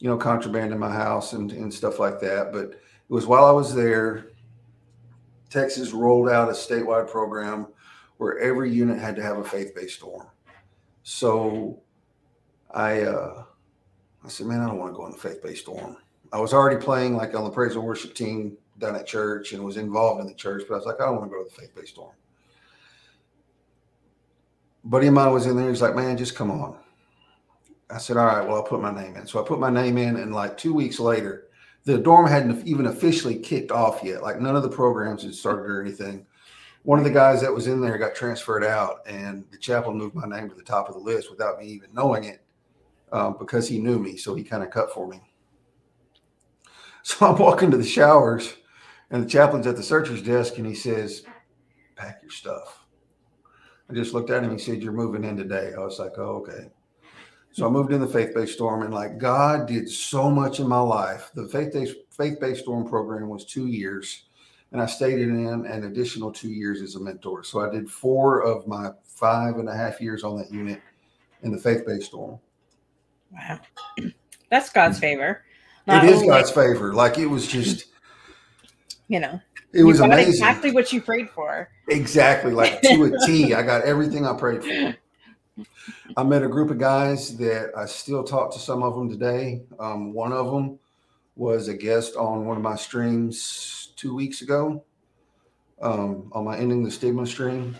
you 0.00 0.08
know, 0.08 0.16
contraband 0.16 0.72
in 0.72 0.78
my 0.80 0.90
house 0.90 1.32
and, 1.34 1.52
and 1.52 1.72
stuff 1.72 2.00
like 2.00 2.18
that. 2.18 2.50
But 2.50 2.70
it 2.70 2.80
was 3.06 3.28
while 3.28 3.44
I 3.44 3.52
was 3.52 3.72
there, 3.72 4.32
Texas 5.50 5.92
rolled 5.92 6.30
out 6.30 6.48
a 6.48 6.52
statewide 6.52 7.08
program 7.08 7.68
where 8.16 8.40
every 8.40 8.72
unit 8.72 8.98
had 8.98 9.14
to 9.14 9.22
have 9.22 9.38
a 9.38 9.44
faith-based 9.44 10.00
dorm. 10.00 10.26
So 11.04 11.78
I 12.72 13.02
uh, 13.02 13.44
I 14.24 14.28
said, 14.28 14.48
man, 14.48 14.62
I 14.62 14.66
don't 14.66 14.78
want 14.78 14.92
to 14.92 14.96
go 14.96 15.06
in 15.06 15.12
the 15.12 15.18
faith-based 15.18 15.66
dorm. 15.66 15.96
I 16.32 16.40
was 16.40 16.52
already 16.52 16.84
playing 16.84 17.14
like 17.14 17.36
on 17.36 17.44
the 17.44 17.50
praise 17.50 17.76
and 17.76 17.84
worship 17.84 18.16
team 18.16 18.56
down 18.78 18.96
at 18.96 19.06
church 19.06 19.52
and 19.52 19.64
was 19.64 19.76
involved 19.76 20.20
in 20.20 20.26
the 20.26 20.34
church, 20.34 20.64
but 20.68 20.74
I 20.74 20.78
was 20.78 20.86
like, 20.86 21.00
I 21.00 21.06
don't 21.06 21.18
want 21.18 21.30
to 21.30 21.36
go 21.36 21.44
to 21.44 21.48
the 21.48 21.60
faith-based 21.60 21.94
dorm. 21.94 22.12
Buddy 24.84 25.06
of 25.06 25.14
mine 25.14 25.32
was 25.32 25.46
in 25.46 25.56
there. 25.56 25.70
He's 25.70 25.80
like, 25.80 25.94
man, 25.94 26.16
just 26.16 26.34
come 26.34 26.50
on. 26.50 26.76
I 27.90 27.98
said, 27.98 28.16
all 28.16 28.26
right, 28.26 28.46
well, 28.46 28.56
I'll 28.56 28.62
put 28.62 28.80
my 28.80 28.92
name 28.92 29.16
in. 29.16 29.26
So 29.26 29.42
I 29.42 29.46
put 29.46 29.60
my 29.60 29.70
name 29.70 29.98
in, 29.98 30.16
and 30.16 30.34
like 30.34 30.56
two 30.56 30.74
weeks 30.74 30.98
later, 30.98 31.48
the 31.84 31.98
dorm 31.98 32.26
hadn't 32.26 32.66
even 32.66 32.86
officially 32.86 33.38
kicked 33.38 33.70
off 33.70 34.00
yet. 34.02 34.22
Like 34.22 34.40
none 34.40 34.56
of 34.56 34.62
the 34.62 34.68
programs 34.68 35.22
had 35.22 35.34
started 35.34 35.70
or 35.70 35.80
anything. 35.80 36.26
One 36.82 36.98
of 36.98 37.04
the 37.04 37.10
guys 37.10 37.40
that 37.40 37.52
was 37.52 37.66
in 37.66 37.80
there 37.80 37.96
got 37.96 38.14
transferred 38.14 38.64
out, 38.64 39.00
and 39.06 39.44
the 39.50 39.58
chaplain 39.58 39.96
moved 39.96 40.14
my 40.14 40.26
name 40.26 40.48
to 40.48 40.54
the 40.54 40.62
top 40.62 40.88
of 40.88 40.94
the 40.94 41.00
list 41.00 41.30
without 41.30 41.58
me 41.58 41.66
even 41.66 41.90
knowing 41.92 42.24
it 42.24 42.44
um, 43.12 43.36
because 43.38 43.68
he 43.68 43.78
knew 43.78 43.98
me. 43.98 44.16
So 44.16 44.34
he 44.34 44.42
kind 44.42 44.62
of 44.62 44.70
cut 44.70 44.92
for 44.92 45.06
me. 45.08 45.20
So 47.06 47.26
I'm 47.26 47.38
walking 47.38 47.70
to 47.70 47.76
the 47.76 47.84
showers, 47.84 48.54
and 49.10 49.22
the 49.22 49.28
chaplain's 49.28 49.66
at 49.66 49.76
the 49.76 49.82
searcher's 49.82 50.22
desk, 50.22 50.58
and 50.58 50.66
he 50.66 50.74
says, 50.74 51.22
Pack 51.96 52.20
your 52.22 52.30
stuff. 52.30 52.84
I 53.88 53.94
just 53.94 54.14
looked 54.14 54.30
at 54.30 54.42
him. 54.42 54.52
He 54.52 54.58
said, 54.58 54.82
You're 54.82 54.92
moving 54.92 55.24
in 55.24 55.36
today. 55.36 55.72
I 55.76 55.80
was 55.80 55.98
like, 55.98 56.18
Oh, 56.18 56.44
okay. 56.46 56.70
So 57.54 57.68
I 57.68 57.70
moved 57.70 57.92
in 57.92 58.00
the 58.00 58.06
faith-based 58.08 58.54
storm, 58.54 58.82
and 58.82 58.92
like 58.92 59.18
God 59.18 59.68
did 59.68 59.88
so 59.88 60.28
much 60.28 60.58
in 60.58 60.66
my 60.66 60.80
life. 60.80 61.30
The 61.34 61.46
faith-based 61.46 61.96
faith-based 62.10 62.62
storm 62.62 62.84
program 62.84 63.28
was 63.28 63.44
two 63.44 63.68
years, 63.68 64.24
and 64.72 64.82
I 64.82 64.86
stayed 64.86 65.20
in 65.20 65.46
an 65.46 65.84
additional 65.84 66.32
two 66.32 66.50
years 66.50 66.82
as 66.82 66.96
a 66.96 67.00
mentor. 67.00 67.44
So 67.44 67.60
I 67.60 67.70
did 67.70 67.88
four 67.88 68.40
of 68.40 68.66
my 68.66 68.90
five 69.04 69.58
and 69.58 69.68
a 69.68 69.76
half 69.76 70.00
years 70.00 70.24
on 70.24 70.36
that 70.38 70.50
unit 70.50 70.82
in 71.42 71.52
the 71.52 71.58
faith-based 71.58 72.06
storm. 72.06 72.40
Wow, 73.30 73.60
that's 74.50 74.70
God's 74.70 74.98
favor. 74.98 75.44
Not 75.86 76.02
it 76.02 76.10
is 76.10 76.16
only, 76.16 76.28
God's 76.28 76.50
favor. 76.50 76.92
Like 76.92 77.18
it 77.18 77.26
was 77.26 77.46
just, 77.46 77.86
you 79.08 79.20
know, 79.20 79.40
it 79.72 79.82
was 79.82 80.00
amazing. 80.00 80.32
Exactly 80.32 80.70
what 80.70 80.92
you 80.92 81.00
prayed 81.00 81.30
for. 81.30 81.68
Exactly, 81.88 82.52
like 82.52 82.80
to 82.82 83.04
a 83.04 83.26
T. 83.26 83.54
I 83.54 83.62
got 83.62 83.82
everything 83.82 84.26
I 84.26 84.34
prayed 84.34 84.64
for. 84.64 85.64
I 86.16 86.22
met 86.22 86.42
a 86.42 86.48
group 86.48 86.70
of 86.70 86.78
guys 86.78 87.36
that 87.38 87.72
I 87.76 87.86
still 87.86 88.24
talk 88.24 88.52
to 88.52 88.58
some 88.58 88.82
of 88.82 88.94
them 88.94 89.10
today. 89.10 89.62
Um, 89.78 90.12
one 90.12 90.32
of 90.32 90.46
them 90.50 90.78
was 91.36 91.68
a 91.68 91.74
guest 91.74 92.16
on 92.16 92.46
one 92.46 92.56
of 92.56 92.62
my 92.62 92.76
streams 92.76 93.92
two 93.96 94.14
weeks 94.14 94.42
ago 94.42 94.84
um, 95.82 96.30
on 96.32 96.44
my 96.44 96.56
Ending 96.56 96.84
the 96.84 96.90
Stigma 96.90 97.26
stream. 97.26 97.76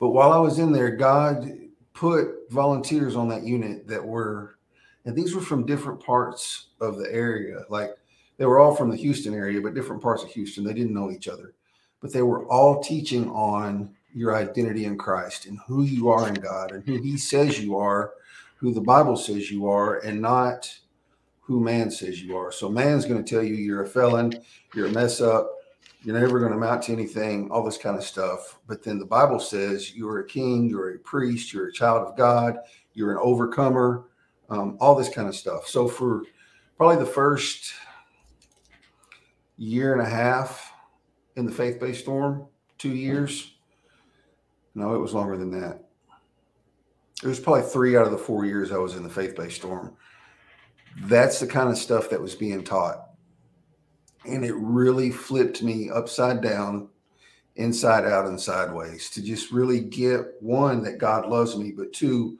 But 0.00 0.10
while 0.10 0.32
I 0.32 0.38
was 0.38 0.58
in 0.58 0.72
there, 0.72 0.90
God 0.90 1.50
put 1.92 2.50
volunteers 2.50 3.16
on 3.16 3.28
that 3.28 3.44
unit 3.44 3.86
that 3.86 4.04
were, 4.04 4.58
and 5.04 5.16
these 5.16 5.34
were 5.34 5.40
from 5.40 5.66
different 5.66 6.00
parts 6.04 6.68
of 6.80 6.98
the 6.98 7.12
area. 7.12 7.60
Like 7.68 7.90
they 8.36 8.46
were 8.46 8.58
all 8.58 8.74
from 8.74 8.90
the 8.90 8.96
Houston 8.96 9.34
area, 9.34 9.60
but 9.60 9.74
different 9.74 10.02
parts 10.02 10.22
of 10.22 10.30
Houston. 10.30 10.64
They 10.64 10.72
didn't 10.72 10.94
know 10.94 11.10
each 11.10 11.28
other, 11.28 11.54
but 12.00 12.12
they 12.12 12.22
were 12.22 12.46
all 12.46 12.82
teaching 12.82 13.30
on 13.30 13.94
your 14.14 14.34
identity 14.34 14.84
in 14.84 14.96
Christ 14.96 15.46
and 15.46 15.58
who 15.66 15.82
you 15.82 16.08
are 16.08 16.28
in 16.28 16.34
God 16.34 16.72
and 16.72 16.84
who 16.84 17.00
He 17.00 17.16
says 17.16 17.60
you 17.60 17.76
are, 17.76 18.12
who 18.56 18.72
the 18.72 18.80
Bible 18.80 19.16
says 19.16 19.50
you 19.50 19.68
are, 19.68 19.98
and 19.98 20.20
not 20.20 20.72
who 21.40 21.60
man 21.60 21.90
says 21.90 22.22
you 22.22 22.36
are. 22.36 22.50
So 22.50 22.68
man's 22.68 23.04
going 23.04 23.22
to 23.22 23.28
tell 23.28 23.42
you 23.42 23.54
you're 23.54 23.82
a 23.82 23.88
felon, 23.88 24.32
you're 24.74 24.86
a 24.86 24.92
mess 24.92 25.20
up, 25.20 25.50
you're 26.02 26.18
never 26.18 26.38
going 26.38 26.52
to 26.52 26.58
amount 26.58 26.82
to 26.84 26.92
anything, 26.92 27.50
all 27.50 27.62
this 27.62 27.78
kind 27.78 27.96
of 27.96 28.04
stuff. 28.04 28.58
But 28.66 28.82
then 28.82 28.98
the 28.98 29.06
Bible 29.06 29.40
says 29.40 29.94
you're 29.94 30.20
a 30.20 30.26
king, 30.26 30.68
you're 30.68 30.94
a 30.94 30.98
priest, 30.98 31.52
you're 31.52 31.68
a 31.68 31.72
child 31.72 32.06
of 32.06 32.16
God, 32.16 32.58
you're 32.94 33.12
an 33.12 33.18
overcomer, 33.20 34.04
um, 34.50 34.76
all 34.80 34.94
this 34.94 35.08
kind 35.08 35.28
of 35.28 35.34
stuff. 35.34 35.66
So 35.66 35.88
for 35.88 36.22
probably 36.76 36.96
the 36.96 37.10
first 37.10 37.74
year 39.56 39.92
and 39.92 40.02
a 40.02 40.08
half 40.08 40.72
in 41.36 41.46
the 41.46 41.52
faith-based 41.52 42.00
storm, 42.00 42.46
two 42.78 42.94
years 42.94 43.54
no, 44.74 44.94
it 44.94 44.98
was 44.98 45.14
longer 45.14 45.36
than 45.36 45.50
that. 45.60 45.84
It 47.22 47.28
was 47.28 47.40
probably 47.40 47.62
three 47.62 47.96
out 47.96 48.06
of 48.06 48.12
the 48.12 48.18
four 48.18 48.44
years 48.44 48.72
I 48.72 48.78
was 48.78 48.96
in 48.96 49.02
the 49.04 49.08
faith 49.08 49.36
based 49.36 49.56
storm. 49.56 49.96
That's 51.02 51.40
the 51.40 51.46
kind 51.46 51.70
of 51.70 51.78
stuff 51.78 52.10
that 52.10 52.20
was 52.20 52.34
being 52.34 52.64
taught. 52.64 53.10
And 54.26 54.44
it 54.44 54.54
really 54.54 55.10
flipped 55.10 55.62
me 55.62 55.90
upside 55.90 56.40
down, 56.40 56.88
inside 57.56 58.04
out, 58.04 58.26
and 58.26 58.40
sideways 58.40 59.10
to 59.10 59.22
just 59.22 59.52
really 59.52 59.80
get 59.80 60.20
one, 60.40 60.82
that 60.82 60.98
God 60.98 61.28
loves 61.28 61.56
me, 61.56 61.72
but 61.72 61.92
two, 61.92 62.38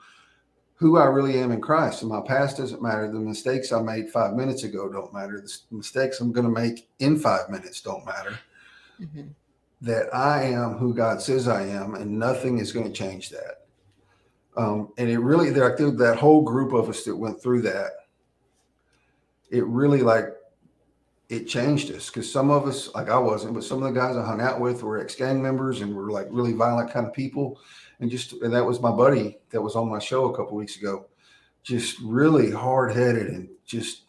who 0.84 0.98
I 0.98 1.04
really 1.04 1.38
am 1.38 1.50
in 1.50 1.60
Christ. 1.60 2.02
And 2.02 2.10
my 2.10 2.20
past 2.20 2.58
doesn't 2.58 2.82
matter. 2.82 3.10
The 3.10 3.18
mistakes 3.18 3.72
I 3.72 3.80
made 3.80 4.10
five 4.10 4.34
minutes 4.34 4.64
ago 4.64 4.90
don't 4.90 5.12
matter. 5.14 5.40
The 5.40 5.76
mistakes 5.76 6.20
I'm 6.20 6.32
going 6.32 6.46
to 6.46 6.60
make 6.60 6.88
in 6.98 7.18
five 7.18 7.48
minutes 7.48 7.80
don't 7.80 8.04
matter. 8.04 8.38
Mm-hmm 9.00 9.28
that 9.84 10.14
I 10.14 10.44
am 10.44 10.78
who 10.78 10.94
God 10.94 11.20
says 11.20 11.46
I 11.46 11.66
am, 11.66 11.94
and 11.94 12.18
nothing 12.18 12.58
is 12.58 12.72
going 12.72 12.86
to 12.86 12.92
change 12.92 13.28
that. 13.30 13.66
Um, 14.56 14.92
and 14.96 15.10
it 15.10 15.18
really, 15.18 15.50
like 15.50 15.76
that 15.76 16.16
whole 16.18 16.42
group 16.42 16.72
of 16.72 16.88
us 16.88 17.04
that 17.04 17.14
went 17.14 17.42
through 17.42 17.62
that, 17.62 17.90
it 19.50 19.64
really 19.66 20.00
like 20.00 20.28
it 21.28 21.46
changed 21.46 21.90
us 21.90 22.08
because 22.08 22.30
some 22.30 22.50
of 22.50 22.66
us, 22.66 22.94
like 22.94 23.10
I 23.10 23.18
wasn't, 23.18 23.54
but 23.54 23.64
some 23.64 23.82
of 23.82 23.92
the 23.92 24.00
guys 24.00 24.16
I 24.16 24.24
hung 24.24 24.40
out 24.40 24.58
with 24.58 24.82
were 24.82 25.00
ex 25.00 25.14
gang 25.16 25.42
members 25.42 25.82
and 25.82 25.94
were 25.94 26.10
like 26.10 26.28
really 26.30 26.52
violent 26.52 26.90
kind 26.90 27.06
of 27.06 27.12
people. 27.12 27.60
And 28.04 28.10
just, 28.10 28.34
and 28.42 28.52
that 28.52 28.66
was 28.66 28.82
my 28.82 28.90
buddy 28.90 29.38
that 29.48 29.62
was 29.62 29.76
on 29.76 29.88
my 29.88 29.98
show 29.98 30.26
a 30.26 30.36
couple 30.36 30.58
weeks 30.58 30.76
ago, 30.76 31.06
just 31.62 31.98
really 32.00 32.50
hard 32.50 32.92
headed 32.92 33.28
and 33.28 33.48
just 33.64 34.02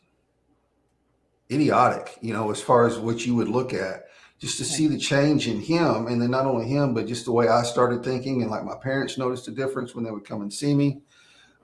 idiotic, 1.50 2.18
you 2.20 2.34
know, 2.34 2.52
as 2.52 2.60
far 2.60 2.86
as 2.86 2.98
what 2.98 3.26
you 3.26 3.36
would 3.36 3.48
look 3.48 3.74
at 3.74 4.08
just 4.38 4.58
to 4.58 4.66
see 4.66 4.88
the 4.88 4.98
change 4.98 5.48
in 5.48 5.62
him 5.62 6.08
and 6.08 6.22
then 6.22 6.30
not 6.30 6.46
only 6.46 6.68
him 6.68 6.94
but 6.94 7.08
just 7.08 7.24
the 7.24 7.32
way 7.32 7.48
i 7.48 7.64
started 7.64 8.04
thinking 8.04 8.42
and 8.42 8.52
like 8.52 8.66
my 8.66 8.76
parents 8.76 9.18
noticed 9.18 9.48
a 9.48 9.52
difference 9.52 9.96
when 9.96 10.04
they 10.04 10.12
would 10.12 10.28
come 10.28 10.42
and 10.42 10.52
see 10.52 10.76
me. 10.76 11.00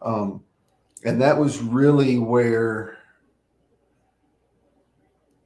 Um, 0.01 0.41
and 1.03 1.21
that 1.21 1.38
was 1.38 1.61
really 1.61 2.17
where 2.17 2.97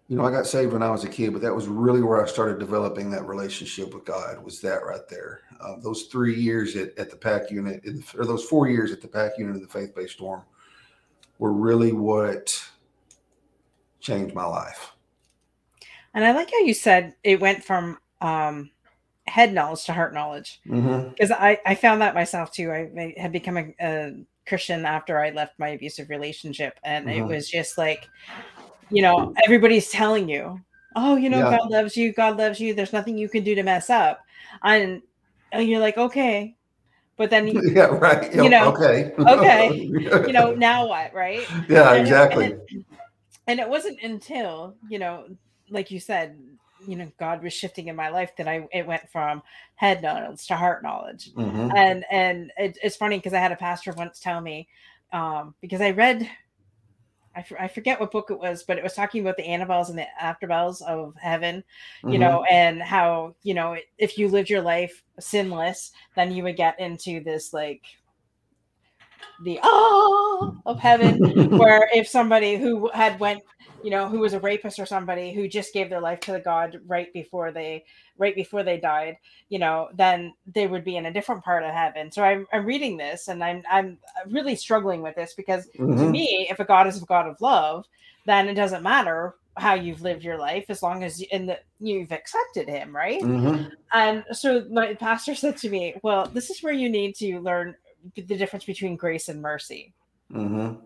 you 0.08 0.16
know 0.16 0.24
i 0.24 0.32
got 0.32 0.46
saved 0.46 0.74
when 0.74 0.84
i 0.84 0.90
was 0.90 1.04
a 1.04 1.10
kid 1.10 1.34
but 1.34 1.42
that 1.42 1.54
was 1.54 1.68
really 1.68 2.02
where 2.02 2.24
i 2.24 2.28
started 2.28 2.60
developing 2.60 3.10
that 3.10 3.26
relationship 3.26 3.94
with 3.94 4.06
god 4.06 4.44
was 4.44 4.62
that 4.62 4.86
right 4.86 5.08
there 5.10 5.42
uh, 5.62 5.76
those 5.82 6.04
three 6.04 6.36
years 6.36 6.76
at, 6.76 6.98
at 6.98 7.10
the 7.10 7.16
pack 7.16 7.50
unit 7.50 7.84
or 8.18 8.26
those 8.26 8.44
four 8.44 8.68
years 8.70 8.92
at 8.92 9.02
the 9.02 9.08
pack 9.08 9.32
unit 9.38 9.56
of 9.56 9.62
the 9.62 9.68
faith-based 9.68 10.14
storm 10.14 10.44
were 11.40 11.54
really 11.54 11.94
what 11.94 12.64
changed 14.00 14.34
my 14.36 14.46
life 14.46 14.94
And 16.14 16.24
I 16.26 16.32
like 16.32 16.52
how 16.52 16.60
you 16.60 16.74
said 16.74 17.16
it 17.24 17.40
went 17.40 17.64
from 17.64 17.98
um, 18.22 18.72
head 19.28 19.54
knowledge 19.54 19.86
to 19.86 19.94
heart 19.94 20.14
knowledge 20.14 20.62
because 21.18 21.32
Mm-hmm. 21.32 21.32
I, 21.32 21.60
I 21.66 21.76
found 21.76 22.02
that 22.02 22.16
myself 22.16 22.52
too. 22.52 22.72
I, 22.72 22.90
I 23.00 23.16
had 23.18 23.32
become 23.32 23.58
a, 23.58 23.74
a 23.82 24.14
Christian 24.48 24.86
after 24.86 25.20
I 25.20 25.32
left 25.32 25.60
my 25.60 25.70
abusive 25.70 26.10
relationship, 26.10 26.80
and 26.84 27.10
it 27.10 27.26
Mhm. 27.26 27.28
was 27.28 27.50
just 27.50 27.78
like, 27.78 28.10
you 28.90 29.02
know, 29.02 29.34
everybody's 29.46 29.90
telling 29.90 30.30
you, 30.30 30.60
oh, 30.96 31.16
you 31.16 31.30
know, 31.30 31.40
Yeah. 31.40 31.58
God 31.58 31.70
loves 31.70 31.98
you, 31.98 32.14
God 32.14 32.38
loves 32.38 32.60
you. 32.60 32.74
There's 32.74 32.94
nothing 32.94 33.18
you 33.18 33.30
can 33.30 33.44
do 33.44 33.56
to 33.56 33.64
mess 33.64 33.90
up, 33.90 34.22
and, 34.64 35.02
and 35.52 35.68
you're 35.68 35.80
like, 35.80 35.98
okay, 35.98 36.56
but 37.18 37.30
then 37.30 37.48
you, 37.48 37.62
Yeah, 37.76 37.86
right. 37.86 38.34
You 38.34 38.50
know, 38.50 38.70
okay. 38.76 39.14
okay, 39.20 39.92
you 40.28 40.34
know, 40.34 40.52
now 40.58 40.88
what, 40.88 41.14
right? 41.14 41.48
yeah, 41.70 41.94
and- 41.94 42.02
exactly. 42.02 42.46
and 42.46 42.86
and 43.48 43.60
it 43.60 43.70
wasn't 43.70 44.00
until 44.02 44.76
you 44.88 45.00
know 45.00 45.26
like 45.70 45.92
you 45.92 46.00
said 46.00 46.38
you 46.80 46.96
know 46.96 47.12
god 47.20 47.44
was 47.44 47.54
shifting 47.54 47.88
in 47.88 47.96
my 47.96 48.10
life 48.10 48.36
that 48.38 48.48
i 48.48 48.68
it 48.72 48.86
went 48.86 49.08
from 49.12 49.42
head 49.76 50.02
knowledge 50.02 50.46
to 50.48 50.56
heart 50.56 50.84
knowledge 50.84 51.32
Mhm. 51.36 51.72
and 51.78 52.06
and 52.12 52.52
it, 52.58 52.78
it's 52.84 52.96
funny 52.96 53.18
because 53.18 53.34
i 53.34 53.40
had 53.40 53.52
a 53.52 53.56
pastor 53.56 53.94
once 53.94 54.20
tell 54.20 54.42
me 54.42 54.68
um 55.14 55.54
because 55.62 55.82
i 55.82 55.92
read 55.92 56.30
I, 57.36 57.40
f- 57.40 57.54
I 57.60 57.68
forget 57.68 58.00
what 58.00 58.12
book 58.12 58.32
it 58.32 58.40
was 58.40 58.64
but 58.64 58.78
it 58.78 58.84
was 58.84 58.94
talking 58.94 59.22
about 59.22 59.38
the 59.38 59.44
annabelles 59.48 59.90
and 59.90 59.98
the 59.98 60.08
afterbells 60.22 60.82
of 60.82 61.16
heaven 61.18 61.64
you 62.04 62.18
Mhm. 62.18 62.20
know 62.20 62.44
and 62.50 62.82
how 62.82 63.36
you 63.44 63.54
know 63.54 63.78
if 63.98 64.18
you 64.18 64.28
lived 64.28 64.50
your 64.50 64.62
life 64.62 65.04
sinless 65.20 65.92
then 66.16 66.32
you 66.32 66.44
would 66.44 66.56
get 66.58 66.80
into 66.80 67.22
this 67.24 67.54
like 67.54 67.82
the 69.40 69.60
ah 69.64 70.52
of 70.66 70.80
heaven 70.80 71.22
where 71.56 71.88
if 71.94 72.08
somebody 72.08 72.56
who 72.58 72.90
had 72.94 73.20
went 73.20 73.42
you 73.82 73.92
know 73.92 74.08
who 74.08 74.20
was 74.20 74.34
a 74.34 74.40
rapist 74.40 74.80
or 74.80 74.86
somebody 74.86 75.34
who 75.34 75.48
just 75.48 75.74
gave 75.74 75.90
their 75.90 76.02
life 76.02 76.20
to 76.20 76.32
the 76.32 76.40
god 76.40 76.80
right 76.88 77.12
before 77.14 77.52
they 77.52 77.84
right 78.18 78.36
before 78.36 78.64
they 78.64 78.78
died 78.80 79.18
you 79.50 79.60
know 79.60 79.90
then 79.94 80.34
they 80.54 80.68
would 80.68 80.84
be 80.84 80.96
in 80.98 81.06
a 81.06 81.14
different 81.14 81.44
part 81.44 81.64
of 81.64 81.72
heaven 81.74 82.12
so 82.12 82.24
i'm, 82.24 82.48
I'm 82.54 82.66
reading 82.66 82.98
this 82.98 83.28
and 83.28 83.44
i'm 83.44 83.64
i'm 83.70 83.98
really 84.30 84.56
struggling 84.56 85.02
with 85.02 85.16
this 85.16 85.34
because 85.36 85.68
to 85.98 86.06
Mhm. 86.06 86.12
me 86.12 86.48
if 86.50 86.60
a 86.60 86.66
god 86.66 86.88
is 86.88 87.02
a 87.02 87.06
god 87.06 87.28
of 87.28 87.40
love 87.42 87.86
then 88.26 88.48
it 88.48 88.56
doesn't 88.56 88.84
matter 88.84 89.36
how 89.58 89.74
you've 89.74 90.02
lived 90.02 90.24
your 90.24 90.38
life 90.38 90.66
as 90.70 90.84
long 90.84 91.04
as 91.04 91.22
you, 91.22 91.28
in 91.32 91.46
the, 91.46 91.60
you've 91.80 92.12
accepted 92.12 92.68
him 92.68 92.96
right 92.96 93.24
Mhm. 93.24 93.72
and 93.94 94.24
so 94.32 94.66
my 94.70 94.94
pastor 94.96 95.36
said 95.36 95.58
to 95.58 95.70
me 95.70 95.96
well 96.04 96.30
this 96.34 96.50
is 96.50 96.62
where 96.64 96.74
you 96.74 96.90
need 96.90 97.16
to 97.16 97.40
learn 97.40 97.76
the 98.16 98.22
difference 98.38 98.66
between 98.66 98.96
grace 98.96 99.30
and 99.30 99.42
mercy 99.42 99.94
Mhm. 100.32 100.82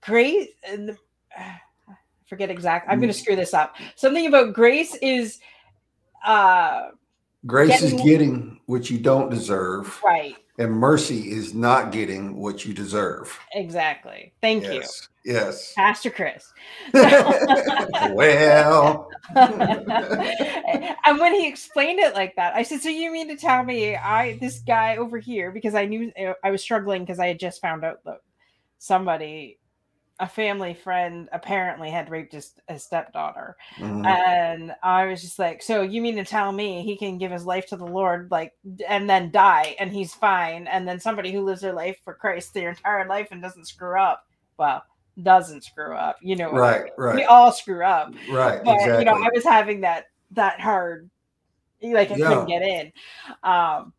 grace 0.00 0.48
and 0.66 0.88
the, 0.88 0.96
forget 2.28 2.50
exact 2.50 2.88
i'm 2.88 2.98
going 2.98 3.10
Mm. 3.10 3.14
to 3.14 3.18
screw 3.18 3.36
this 3.36 3.52
up 3.54 3.76
something 3.96 4.26
about 4.26 4.54
grace 4.54 4.94
is 5.02 5.38
uh 6.24 6.90
Grace 7.46 7.82
is 7.82 7.90
Getting- 7.92 8.06
getting 8.06 8.60
what 8.66 8.88
you 8.90 8.98
don't 8.98 9.30
deserve, 9.30 10.00
right 10.04 10.36
and 10.58 10.70
mercy 10.70 11.30
is 11.32 11.54
not 11.54 11.90
getting 11.92 12.36
what 12.36 12.64
you 12.64 12.74
deserve. 12.74 13.36
exactly 13.54 14.32
thank 14.42 14.64
you 14.64 14.74
yes. 14.74 15.08
Yes. 15.24 15.72
pastor 15.74 16.10
chris 16.10 16.52
well, 18.10 19.08
and 19.34 21.18
when 21.18 21.34
he 21.34 21.48
explained 21.48 22.00
it 22.00 22.14
like 22.14 22.34
that, 22.36 22.54
I 22.54 22.62
said, 22.64 22.80
"So 22.80 22.88
you 22.88 23.10
mean 23.12 23.28
to 23.28 23.36
tell 23.36 23.64
me 23.64 23.96
I 23.96 24.36
this 24.38 24.58
guy 24.60 24.96
over 24.96 25.18
here 25.18 25.50
because 25.50 25.74
I 25.74 25.84
knew 25.86 26.12
I 26.44 26.50
was 26.50 26.60
struggling 26.62 27.02
because 27.02 27.18
I 27.18 27.28
had 27.28 27.38
just 27.38 27.60
found 27.60 27.84
out 27.84 28.04
that 28.04 28.18
somebody, 28.78 29.58
a 30.20 30.28
family 30.28 30.74
friend, 30.74 31.28
apparently 31.32 31.90
had 31.90 32.10
raped 32.10 32.32
his, 32.32 32.52
his 32.68 32.84
stepdaughter, 32.84 33.56
mhm. 33.78 34.06
and 34.06 34.74
I 34.82 35.06
was 35.06 35.20
just 35.22 35.38
like, 35.38 35.62
so 35.62 35.82
you 35.82 36.00
mean 36.00 36.16
to 36.16 36.24
tell 36.24 36.52
me 36.52 36.82
he 36.82 36.96
can 36.96 37.18
give 37.18 37.32
his 37.32 37.44
life 37.46 37.66
to 37.68 37.76
the 37.76 37.86
Lord, 37.86 38.30
like, 38.30 38.52
and 38.88 39.08
then 39.10 39.30
die 39.30 39.74
and 39.80 39.90
he's 39.92 40.14
fine, 40.14 40.66
and 40.68 40.86
then 40.86 41.00
somebody 41.00 41.32
who 41.32 41.40
lives 41.42 41.60
their 41.62 41.72
life 41.72 41.98
for 42.04 42.14
Christ 42.14 42.54
their 42.54 42.68
entire 42.70 43.06
life 43.08 43.28
and 43.30 43.42
doesn't 43.42 43.66
screw 43.66 43.98
up, 44.00 44.26
well." 44.58 44.82
Doesn't 45.22 45.62
screw 45.62 45.94
up, 45.94 46.16
you 46.22 46.36
know. 46.36 46.50
what 46.50 46.62
I 46.62 46.70
right, 46.70 46.84
mean. 46.84 46.92
right, 46.96 47.14
We 47.16 47.24
all 47.24 47.52
screw 47.52 47.84
up, 47.84 48.14
right. 48.30 48.64
but 48.64 48.76
exactly. 48.76 49.00
you 49.00 49.04
know 49.04 49.22
i 49.22 49.28
was 49.34 49.44
having 49.44 49.82
that 49.82 50.06
that 50.30 50.58
hard 50.58 51.10
like 51.82 52.10
i 52.10 52.14
Yeah. 52.16 52.28
couldn't 52.28 52.46
get 52.46 52.62
in 52.62 52.90
um 53.44 53.92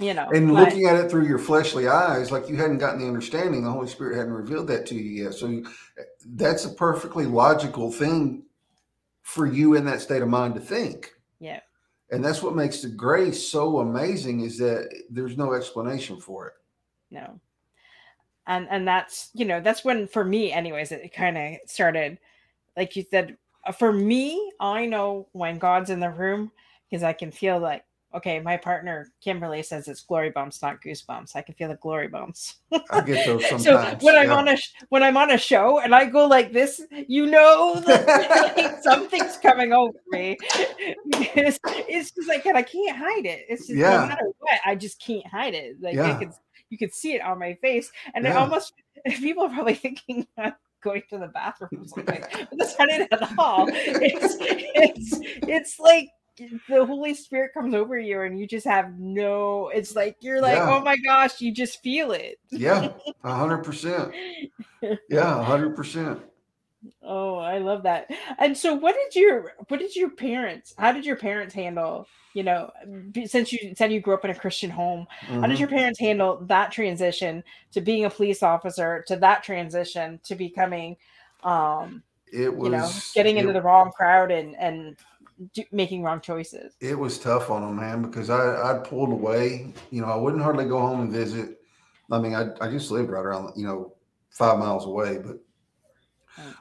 you 0.00 0.12
know 0.14 0.28
and 0.34 0.52
looking 0.52 0.86
at 0.86 0.96
it 0.96 1.10
through 1.10 1.26
your 1.26 1.38
fleshly 1.38 1.86
eyes, 1.88 2.32
like 2.32 2.48
you 2.48 2.56
hadn't 2.56 2.78
gotten 2.78 3.00
the 3.00 3.06
understanding, 3.06 3.62
the 3.64 3.70
Holy 3.70 3.86
Spirit 3.88 4.16
hadn't 4.16 4.32
revealed 4.32 4.66
that 4.68 4.86
to 4.86 4.94
you 4.94 5.24
yet. 5.24 5.34
So 5.34 5.46
you, 5.46 5.66
that's 6.26 6.64
a 6.64 6.70
perfectly 6.70 7.26
logical 7.26 7.92
thing 7.92 8.44
for 9.22 9.46
you 9.46 9.74
in 9.74 9.84
that 9.86 10.00
state 10.00 10.22
of 10.22 10.28
mind 10.28 10.54
to 10.54 10.60
think. 10.60 11.12
yeah 11.40 11.60
And 12.10 12.24
that's 12.24 12.42
what 12.42 12.54
makes 12.56 12.82
the 12.82 12.88
grace 12.88 13.46
so 13.46 13.78
amazing 13.78 14.40
is 14.40 14.58
that 14.58 14.92
there's 15.10 15.36
no 15.36 15.54
explanation 15.54 16.20
for 16.20 16.48
it. 16.48 16.54
no 17.10 17.40
and 18.46 18.66
and 18.70 18.86
that's 18.86 19.30
you 19.32 19.44
know 19.44 19.60
that's 19.60 19.84
when 19.84 20.06
for 20.06 20.24
me 20.24 20.52
anyways 20.52 20.92
it 20.92 21.12
kind 21.14 21.38
of 21.38 21.54
started 21.66 22.18
like 22.76 22.94
you 22.96 23.04
said 23.10 23.36
for 23.78 23.92
me 23.92 24.52
i 24.60 24.84
know 24.84 25.26
when 25.32 25.58
god's 25.58 25.88
in 25.90 26.00
the 26.00 26.10
room 26.10 26.50
because 26.90 27.02
i 27.02 27.12
can 27.12 27.30
feel 27.30 27.58
like 27.58 27.84
okay 28.14 28.38
my 28.40 28.56
partner 28.56 29.08
kimberly 29.20 29.62
says 29.62 29.88
it's 29.88 30.02
glory 30.02 30.30
bumps 30.30 30.62
not 30.62 30.80
goosebumps 30.82 31.34
i 31.34 31.42
can 31.42 31.54
feel 31.54 31.68
the 31.68 31.74
glory 31.76 32.08
bumps 32.08 32.56
I 32.90 33.00
get 33.00 33.26
those 33.26 33.46
sometimes. 33.48 33.64
so 33.64 34.06
when 34.06 34.16
i'm 34.16 34.30
on 34.30 34.48
a 34.48 34.56
sh- 34.56 34.72
when 34.88 35.02
i'm 35.02 35.16
on 35.16 35.30
a 35.32 35.38
show 35.38 35.80
and 35.80 35.94
i 35.94 36.04
go 36.04 36.26
like 36.26 36.52
this 36.52 36.80
you 37.08 37.26
know 37.26 37.80
that 37.86 38.56
like, 38.56 38.78
something's 38.82 39.36
coming 39.38 39.72
over 39.72 39.92
me 40.10 40.36
because 41.10 41.58
it's 41.88 42.10
just 42.12 42.28
like 42.28 42.46
and 42.46 42.56
i 42.56 42.62
can't 42.62 42.96
hide 42.96 43.26
it 43.26 43.44
it's 43.48 43.66
just 43.66 43.78
Yeah. 43.78 43.90
no 44.00 44.06
matter 44.06 44.26
what 44.38 44.60
i 44.64 44.74
just 44.74 45.00
can't 45.00 45.26
hide 45.26 45.54
it 45.54 45.76
like 45.80 45.98
i 45.98 46.08
Yeah. 46.08 46.18
could 46.18 46.30
you 46.70 46.78
could 46.78 46.94
see 46.94 47.14
it 47.14 47.20
on 47.22 47.38
my 47.38 47.54
face 47.54 47.90
and 48.14 48.24
it 48.24 48.30
Yeah. 48.30 48.38
almost 48.38 48.72
people 49.06 49.44
are 49.44 49.50
probably 49.50 49.74
thinking 49.74 50.26
I'm 50.38 50.54
going 50.82 51.02
to 51.10 51.18
the 51.18 51.28
bathroom 51.28 51.70
or 51.82 51.86
something 51.88 52.20
but 52.20 52.48
that's 52.58 52.78
not 52.78 52.88
it 52.90 53.08
at 53.12 53.38
all 53.38 53.66
it's 53.70 54.36
it's 54.40 55.18
it's 55.48 55.78
like 55.80 56.08
the 56.68 56.84
Holy 56.84 57.14
Spirit 57.14 57.52
comes 57.54 57.74
over 57.74 57.98
you 57.98 58.22
and 58.22 58.38
you 58.38 58.46
just 58.46 58.66
have 58.66 58.98
no 58.98 59.68
it's 59.68 59.94
like 59.94 60.16
you're 60.20 60.40
like, 60.40 60.56
Yeah. 60.56 60.70
oh 60.70 60.80
my 60.80 60.96
gosh, 60.96 61.40
you 61.40 61.52
just 61.52 61.82
feel 61.82 62.12
it. 62.12 62.38
yeah, 62.50 62.88
a 63.24 63.34
hundred 63.34 63.58
percent. 63.64 64.12
Yeah, 65.08 65.40
a 65.40 65.42
hundred 65.42 65.76
percent. 65.76 66.20
Oh, 67.02 67.36
I 67.36 67.58
love 67.58 67.84
that. 67.84 68.10
And 68.38 68.56
so 68.56 68.74
what 68.74 68.94
did 68.94 69.18
your 69.18 69.52
what 69.68 69.80
did 69.80 69.96
your 69.96 70.10
parents 70.10 70.74
how 70.76 70.92
did 70.92 71.06
your 71.06 71.16
parents 71.16 71.54
handle, 71.54 72.06
you 72.34 72.42
know, 72.42 72.70
since 73.24 73.52
you 73.52 73.74
said 73.76 73.90
you 73.92 74.00
grew 74.00 74.14
up 74.14 74.24
in 74.24 74.30
a 74.30 74.34
Christian 74.34 74.70
home, 74.70 75.06
how 75.20 75.46
did 75.46 75.56
Mhm. 75.56 75.60
your 75.60 75.68
parents 75.68 75.98
handle 76.00 76.38
that 76.46 76.72
transition 76.72 77.42
to 77.72 77.80
being 77.80 78.04
a 78.04 78.10
police 78.10 78.42
officer 78.42 79.02
to 79.08 79.16
that 79.16 79.42
transition 79.42 80.20
to 80.24 80.34
becoming 80.34 80.96
um, 81.42 82.02
It 82.32 82.54
was 82.54 82.64
you 82.66 82.76
know, 82.76 82.90
getting 83.14 83.36
into 83.38 83.50
it- 83.50 83.54
the 83.54 83.62
wrong 83.62 83.90
crowd 83.92 84.30
and 84.30 84.56
and 84.56 84.96
do, 85.52 85.64
making 85.72 86.02
wrong 86.02 86.20
choices? 86.20 86.76
it 86.80 86.98
was 86.98 87.18
tough 87.18 87.50
on 87.50 87.62
them, 87.62 87.76
man, 87.76 88.02
because 88.02 88.30
I 88.30 88.72
I 88.72 88.78
pulled 88.78 89.10
away. 89.10 89.72
You 89.90 90.02
know, 90.02 90.08
I 90.08 90.16
wouldn't 90.16 90.42
hardly 90.42 90.64
go 90.66 90.80
home 90.80 91.00
and 91.00 91.12
visit. 91.12 91.60
I 92.10 92.18
mean, 92.18 92.34
I 92.34 92.50
I 92.60 92.70
just 92.70 92.90
lived 92.90 93.10
right 93.10 93.24
around, 93.24 93.52
you 93.56 93.66
know, 93.66 93.94
five 94.30 94.58
miles 94.58 94.86
away, 94.86 95.18
but 95.18 95.38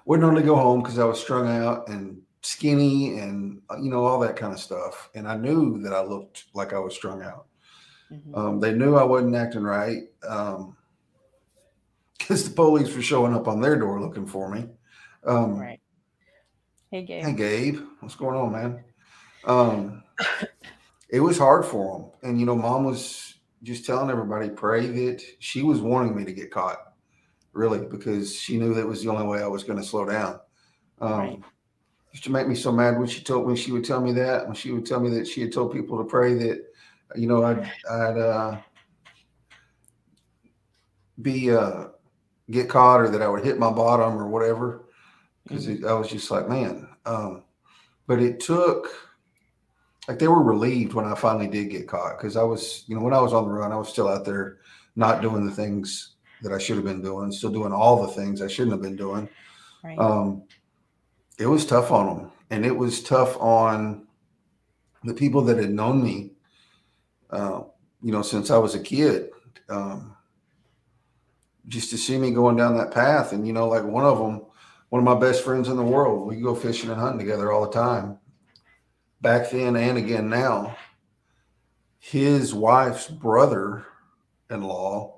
wouldn't 0.06 0.24
hardly 0.24 0.44
go 0.44 0.56
home 0.56 0.82
because 0.82 1.00
I 1.00 1.06
was 1.06 1.20
strung 1.20 1.48
out 1.48 1.90
and 1.90 2.22
skinny 2.42 3.20
and 3.20 3.62
uh, 3.70 3.78
you 3.78 3.90
know 3.90 4.06
all 4.06 4.20
that 4.20 4.36
kind 4.36 4.54
of 4.54 4.60
stuff. 4.60 5.10
And 5.16 5.28
I 5.28 5.36
knew 5.38 5.82
that 5.84 5.94
I 5.94 6.02
looked 6.04 6.46
like 6.54 6.74
I 6.74 6.80
was 6.80 6.94
strung 6.94 7.24
out. 7.24 7.48
Mhm. 8.12 8.38
Um, 8.38 8.60
they 8.60 8.74
knew 8.74 8.96
I 8.96 9.04
wasn't 9.04 9.36
acting 9.36 9.64
right 9.64 10.04
because 12.18 12.46
the 12.46 12.52
police 12.56 12.96
were 12.96 13.02
showing 13.02 13.34
up 13.34 13.48
on 13.48 13.62
their 13.62 13.78
door 13.78 14.02
looking 14.02 14.26
for 14.26 14.50
me. 14.50 14.68
Um, 15.26 15.58
right. 15.58 15.80
Hey 16.94 17.02
Gabe. 17.02 17.24
Hey 17.24 17.34
Gabe, 17.34 17.80
what's 18.02 18.14
going 18.14 18.38
on, 18.38 18.52
man? 18.52 18.84
Um, 19.46 20.04
it 21.10 21.22
was 21.22 21.40
hard 21.40 21.66
for 21.66 21.98
him, 21.98 22.12
and 22.22 22.40
you 22.40 22.46
know, 22.46 22.56
mom 22.56 22.84
was 22.84 23.34
just 23.64 23.84
telling 23.84 24.12
everybody 24.12 24.52
pray 24.52 24.86
that 24.86 25.24
she 25.40 25.64
was 25.64 25.82
wanting 25.82 26.16
me 26.16 26.24
to 26.24 26.32
get 26.32 26.52
caught, 26.52 26.78
really, 27.52 27.84
because 27.84 28.36
she 28.36 28.60
knew 28.60 28.76
that 28.76 28.86
was 28.86 29.02
the 29.02 29.10
only 29.10 29.26
way 29.26 29.42
I 29.42 29.48
was 29.48 29.64
going 29.64 29.80
to 29.80 29.84
slow 29.84 30.06
down. 30.06 30.40
Um, 31.02 31.20
Right. 31.20 31.40
Used 32.12 32.26
to 32.26 32.32
make 32.32 32.48
me 32.48 32.54
so 32.54 32.72
mad 32.72 33.00
when 33.00 33.08
she 33.08 33.24
told 33.24 33.48
when 33.48 33.56
she 33.56 33.72
would 33.72 33.86
tell 33.86 34.00
me 34.00 34.12
that 34.12 34.46
when 34.46 34.54
she 34.54 34.70
would 34.70 34.86
tell 34.86 35.00
me 35.00 35.10
that 35.18 35.26
she 35.26 35.42
had 35.42 35.52
told 35.52 35.74
people 35.74 35.98
to 35.98 36.04
pray 36.04 36.36
that 36.36 36.64
you 37.16 37.26
know 37.26 37.44
I'd 37.44 37.72
I'd 37.90 38.18
uh, 38.20 38.58
be 41.20 41.52
uh, 41.52 41.86
get 42.52 42.70
caught 42.70 43.02
or 43.02 43.10
that 43.10 43.24
I 43.24 43.28
would 43.30 43.44
hit 43.44 43.58
my 43.58 43.72
bottom 43.72 44.16
or 44.16 44.28
whatever 44.28 44.84
because 45.44 45.68
Mhm. 45.68 45.88
I 45.88 45.94
was 45.94 46.08
just 46.08 46.32
like, 46.32 46.48
man. 46.48 46.88
Um, 47.06 47.44
but 48.08 48.22
it 48.22 48.40
took, 48.40 48.90
like, 50.08 50.20
they 50.20 50.28
were 50.28 50.44
relieved 50.44 50.94
when 50.94 51.06
I 51.06 51.16
finally 51.16 51.48
did 51.48 51.70
get 51.70 51.88
caught 51.88 52.18
because 52.18 52.36
I 52.38 52.44
was, 52.44 52.84
you 52.88 52.96
know, 52.96 53.02
when 53.02 53.14
I 53.14 53.22
was 53.22 53.34
on 53.34 53.46
the 53.46 53.52
run, 53.52 53.72
I 53.72 53.78
was 53.78 53.90
still 53.90 54.08
out 54.08 54.26
there 54.26 54.58
not 54.96 55.22
doing 55.22 55.46
the 55.46 55.52
things 55.52 56.16
that 56.42 56.52
I 56.52 56.58
should 56.58 56.76
have 56.76 56.86
been 56.86 57.02
doing, 57.02 57.32
still 57.32 57.52
doing 57.52 57.72
all 57.74 58.02
the 58.06 58.12
things 58.14 58.42
I 58.42 58.48
shouldn't 58.48 58.74
have 58.74 58.82
been 58.82 58.96
doing. 58.98 59.30
Right. 59.84 59.98
Um, 59.98 60.44
it 61.40 61.48
was 61.48 61.66
tough 61.66 61.92
on 61.92 62.06
them, 62.08 62.32
and 62.50 62.66
it 62.66 62.76
was 62.76 63.02
tough 63.02 63.38
on 63.40 64.08
the 65.04 65.14
people 65.14 65.42
that 65.42 65.58
had 65.58 65.72
known 65.72 66.04
me, 66.04 66.32
uh, 67.30 67.64
you 68.02 68.12
know, 68.12 68.22
since 68.22 68.52
I 68.52 68.58
was 68.58 68.76
a 68.76 68.80
kid. 68.80 69.30
Um, 69.70 70.16
just 71.68 71.90
to 71.92 71.98
see 71.98 72.18
me 72.18 72.32
going 72.32 72.58
down 72.58 72.78
that 72.78 72.92
path, 72.92 73.32
and 73.32 73.48
you 73.48 73.54
know, 73.54 73.68
like 73.70 73.84
one 73.84 74.06
of 74.06 74.18
them, 74.20 74.42
one 74.94 75.00
of 75.00 75.06
my 75.06 75.20
best 75.20 75.44
friends 75.44 75.70
in 75.70 75.76
the 75.76 75.82
world, 75.82 76.28
we 76.28 76.36
go 76.36 76.54
fishing 76.54 76.92
and 76.92 77.02
hunting 77.02 77.18
together 77.18 77.52
all 77.52 77.66
the 77.66 77.72
time. 77.72 78.20
Back 79.22 79.50
then 79.50 79.76
and 79.76 79.98
again 79.98 80.30
now, 80.30 80.78
his 81.98 82.54
wife's 82.54 83.08
brother-in-law 83.08 85.16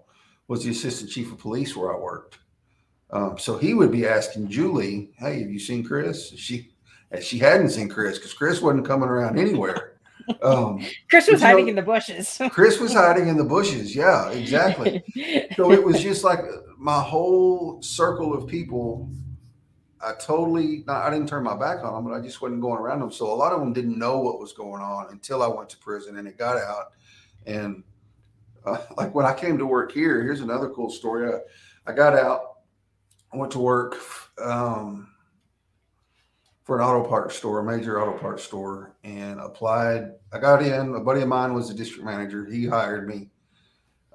was 0.48 0.64
the 0.64 0.72
assistant 0.72 1.12
chief 1.12 1.30
of 1.30 1.40
police 1.40 1.76
where 1.76 1.94
I 1.94 2.00
worked. 2.00 2.40
Um, 3.12 3.38
so 3.38 3.58
he 3.58 3.74
would 3.74 3.92
be 3.92 4.08
asking 4.08 4.48
Julie, 4.48 5.12
"Hey, 5.18 5.42
have 5.42 5.52
you 5.52 5.60
seen 5.60 5.84
Chris?" 5.84 6.30
She 6.38 6.72
she 7.22 7.38
hadn't 7.38 7.72
seen 7.72 7.90
Chris 7.90 8.18
because 8.18 8.34
Chris 8.34 8.62
wasn't 8.62 8.86
coming 8.86 9.10
around 9.10 9.38
anywhere. 9.38 9.92
Um, 10.42 10.84
Chris 11.08 11.28
was 11.28 11.40
hiding 11.40 11.66
know, 11.66 11.70
in 11.70 11.76
the 11.76 11.84
bushes. 11.84 12.42
Chris 12.50 12.80
was 12.80 12.94
hiding 12.94 13.28
in 13.28 13.38
the 13.38 13.44
bushes. 13.44 13.96
Yeah, 13.96 14.32
exactly. 14.32 15.04
so 15.56 15.72
it 15.72 15.84
was 15.84 16.02
just 16.02 16.24
like 16.24 16.40
my 16.80 17.00
whole 17.00 17.80
circle 17.84 18.34
of 18.34 18.48
people. 18.48 19.08
I 20.02 20.14
totally, 20.20 20.84
I 20.88 21.10
didn't 21.10 21.30
turn 21.30 21.44
my 21.44 21.56
back 21.56 21.84
on 21.84 21.94
them, 21.94 22.12
but 22.12 22.18
I 22.18 22.22
just 22.22 22.42
wasn't 22.42 22.62
going 22.62 22.80
around 22.80 23.00
them. 23.00 23.12
So 23.12 23.32
a 23.32 23.34
lot 23.34 23.54
of 23.54 23.60
them 23.60 23.74
didn't 23.74 23.98
know 23.98 24.20
what 24.20 24.40
was 24.40 24.54
going 24.54 24.82
on 24.82 25.08
until 25.12 25.42
I 25.42 25.48
went 25.48 25.70
to 25.70 25.78
prison 25.78 26.18
and 26.18 26.28
it 26.28 26.38
got 26.38 26.58
out. 26.58 26.94
And 27.46 27.84
uh, 28.66 28.80
like 28.98 29.16
when 29.16 29.26
I 29.26 29.34
came 29.34 29.58
to 29.58 29.66
work 29.66 29.92
here, 29.92 30.22
here's 30.22 30.42
another 30.42 30.70
cool 30.70 30.90
story. 30.90 31.34
I, 31.34 31.92
I 31.92 31.94
got 31.94 32.14
out, 32.14 32.58
I 33.34 33.38
went 33.38 33.52
to 33.54 33.60
work. 33.60 33.98
Um, 34.42 35.10
for 36.66 36.80
an 36.80 36.84
auto 36.84 37.08
parts 37.08 37.36
store, 37.36 37.60
a 37.60 37.64
major 37.64 38.02
auto 38.02 38.18
parts 38.18 38.44
store, 38.44 38.96
and 39.04 39.40
applied. 39.40 40.14
I 40.34 40.40
got 40.40 40.64
in. 40.64 40.96
A 40.96 41.00
buddy 41.00 41.22
of 41.22 41.28
mine 41.28 41.54
was 41.54 41.68
the 41.68 41.76
district 41.76 42.04
manager. 42.04 42.44
He 42.44 42.66
hired 42.66 43.08
me. 43.08 43.30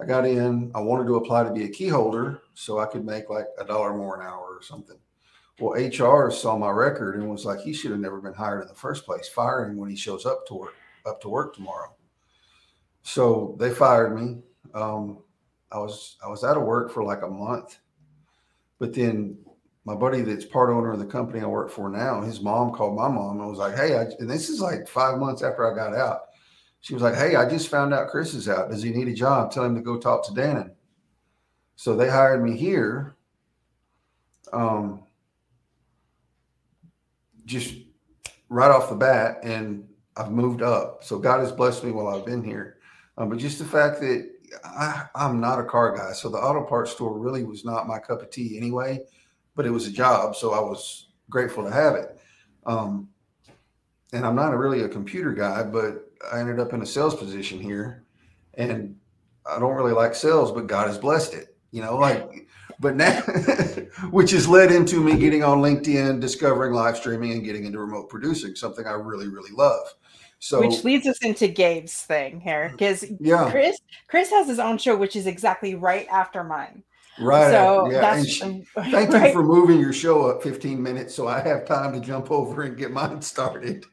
I 0.00 0.04
got 0.04 0.26
in. 0.26 0.72
I 0.74 0.80
wanted 0.80 1.06
to 1.06 1.14
apply 1.14 1.44
to 1.44 1.52
be 1.52 1.64
a 1.64 1.68
key 1.68 1.86
holder 1.86 2.42
so 2.54 2.80
I 2.80 2.86
could 2.86 3.04
make 3.04 3.30
like 3.30 3.46
a 3.58 3.64
dollar 3.64 3.94
more 3.94 4.20
an 4.20 4.26
hour 4.26 4.56
or 4.56 4.62
something. 4.62 4.96
Well, 5.60 5.74
HR 5.74 6.30
saw 6.30 6.56
my 6.56 6.70
record 6.70 7.16
and 7.16 7.28
was 7.28 7.44
like, 7.44 7.60
he 7.60 7.74
should 7.74 7.90
have 7.90 8.00
never 8.00 8.20
been 8.20 8.32
hired 8.32 8.62
in 8.62 8.68
the 8.68 8.74
first 8.74 9.04
place. 9.04 9.28
Him 9.28 9.76
when 9.76 9.90
he 9.90 9.96
shows 9.96 10.24
up 10.24 10.46
to 10.46 10.54
work 10.54 10.74
up 11.06 11.20
to 11.20 11.28
work 11.28 11.54
tomorrow. 11.54 11.94
So 13.02 13.56
they 13.58 13.70
fired 13.70 14.18
me. 14.18 14.38
Um, 14.74 15.18
I 15.70 15.78
was 15.78 16.16
I 16.24 16.28
was 16.28 16.44
out 16.44 16.56
of 16.56 16.62
work 16.62 16.90
for 16.90 17.04
like 17.04 17.22
a 17.22 17.28
month, 17.28 17.78
but 18.78 18.94
then 18.94 19.38
my 19.84 19.94
buddy 19.94 20.22
that's 20.22 20.44
part 20.44 20.70
owner 20.70 20.92
of 20.92 20.98
the 20.98 21.06
company 21.06 21.40
I 21.40 21.46
work 21.46 21.70
for 21.70 21.90
now, 21.90 22.20
his 22.20 22.40
mom 22.40 22.72
called 22.72 22.96
my 22.96 23.08
mom 23.08 23.40
and 23.40 23.48
was 23.48 23.58
like, 23.58 23.76
Hey, 23.76 23.96
I, 23.96 24.02
and 24.18 24.28
this 24.28 24.48
is 24.48 24.60
like 24.60 24.88
five 24.88 25.18
months 25.18 25.42
after 25.42 25.70
I 25.70 25.74
got 25.74 25.94
out. 25.94 26.22
She 26.80 26.94
was 26.94 27.02
like, 27.02 27.14
Hey, 27.14 27.36
I 27.36 27.48
just 27.48 27.68
found 27.68 27.92
out 27.92 28.08
Chris 28.08 28.34
is 28.34 28.48
out. 28.48 28.70
Does 28.70 28.82
he 28.82 28.90
need 28.90 29.08
a 29.08 29.14
job? 29.14 29.50
Tell 29.50 29.64
him 29.64 29.74
to 29.74 29.82
go 29.82 29.98
talk 29.98 30.24
to 30.26 30.32
Dannon. 30.32 30.72
So 31.76 31.96
they 31.96 32.08
hired 32.08 32.42
me 32.42 32.56
here. 32.56 33.16
Um, 34.52 35.04
just 37.50 37.74
right 38.48 38.70
off 38.70 38.88
the 38.88 38.96
bat, 38.96 39.38
and 39.42 39.86
I've 40.16 40.30
moved 40.30 40.62
up. 40.62 41.04
So 41.04 41.18
God 41.18 41.40
has 41.40 41.52
blessed 41.52 41.84
me 41.84 41.92
while 41.92 42.08
I've 42.08 42.26
been 42.26 42.42
here. 42.42 42.78
Um, 43.18 43.28
but 43.28 43.38
just 43.38 43.58
the 43.58 43.64
fact 43.64 44.00
that 44.00 44.30
I, 44.64 45.06
I'm 45.14 45.40
not 45.40 45.60
a 45.60 45.64
car 45.64 45.96
guy, 45.96 46.12
so 46.12 46.28
the 46.28 46.38
auto 46.38 46.64
parts 46.64 46.92
store 46.92 47.18
really 47.18 47.44
was 47.44 47.64
not 47.64 47.86
my 47.86 47.98
cup 47.98 48.22
of 48.22 48.30
tea 48.30 48.56
anyway 48.56 49.00
but 49.60 49.66
it 49.66 49.70
was 49.70 49.86
a 49.86 49.92
job, 49.92 50.34
so 50.36 50.52
I 50.52 50.60
was 50.60 51.08
grateful 51.28 51.64
to 51.64 51.70
have 51.70 51.94
it. 51.94 52.18
Um, 52.64 53.08
and 54.12 54.24
I'm 54.24 54.34
not 54.34 54.54
a 54.54 54.56
really 54.56 54.82
a 54.82 54.88
computer 54.88 55.32
guy, 55.32 55.62
but 55.62 56.10
I 56.32 56.40
ended 56.40 56.58
up 56.58 56.72
in 56.72 56.82
a 56.82 56.86
sales 56.86 57.14
position 57.14 57.60
here, 57.60 58.04
and 58.54 58.96
I 59.44 59.58
don't 59.58 59.74
really 59.74 59.92
like 59.92 60.14
sales, 60.14 60.52
but 60.52 60.66
God 60.66 60.86
has 60.86 60.98
blessed 60.98 61.34
it. 61.34 61.56
You 61.72 61.82
know, 61.82 61.96
like, 61.96 62.48
but 62.80 62.96
now, 62.96 63.20
which 64.10 64.30
has 64.30 64.48
led 64.48 64.72
into 64.72 65.00
me 65.00 65.16
getting 65.18 65.44
on 65.44 65.58
LinkedIn, 65.58 66.20
discovering 66.20 66.72
live 66.72 66.96
streaming, 66.96 67.32
and 67.32 67.44
getting 67.44 67.64
into 67.64 67.78
remote 67.78 68.08
producing, 68.08 68.56
something 68.56 68.86
I 68.86 68.92
really, 68.92 69.28
really 69.28 69.52
love. 69.52 69.86
So, 70.38 70.60
which 70.60 70.82
leads 70.84 71.06
us 71.06 71.18
into 71.18 71.48
Gabe's 71.48 72.02
thing 72.02 72.40
here, 72.40 72.70
because 72.72 73.04
yeah. 73.20 73.50
Chris 73.50 73.78
Chris 74.08 74.30
has 74.30 74.48
his 74.48 74.58
own 74.58 74.78
show, 74.78 74.96
which 74.96 75.14
is 75.14 75.26
exactly 75.26 75.74
right 75.74 76.08
after 76.10 76.42
mine. 76.42 76.82
Right. 77.20 77.50
So 77.50 77.90
yeah. 77.90 78.22
She, 78.22 78.40
thank 78.74 79.12
right? 79.12 79.26
you 79.26 79.32
for 79.32 79.42
moving 79.42 79.78
your 79.78 79.92
show 79.92 80.30
up 80.30 80.42
15 80.42 80.82
minutes 80.82 81.14
so 81.14 81.28
I 81.28 81.40
have 81.40 81.66
time 81.66 81.92
to 81.92 82.00
jump 82.00 82.30
over 82.30 82.62
and 82.62 82.76
get 82.78 82.90
mine 82.90 83.20
started. 83.20 83.84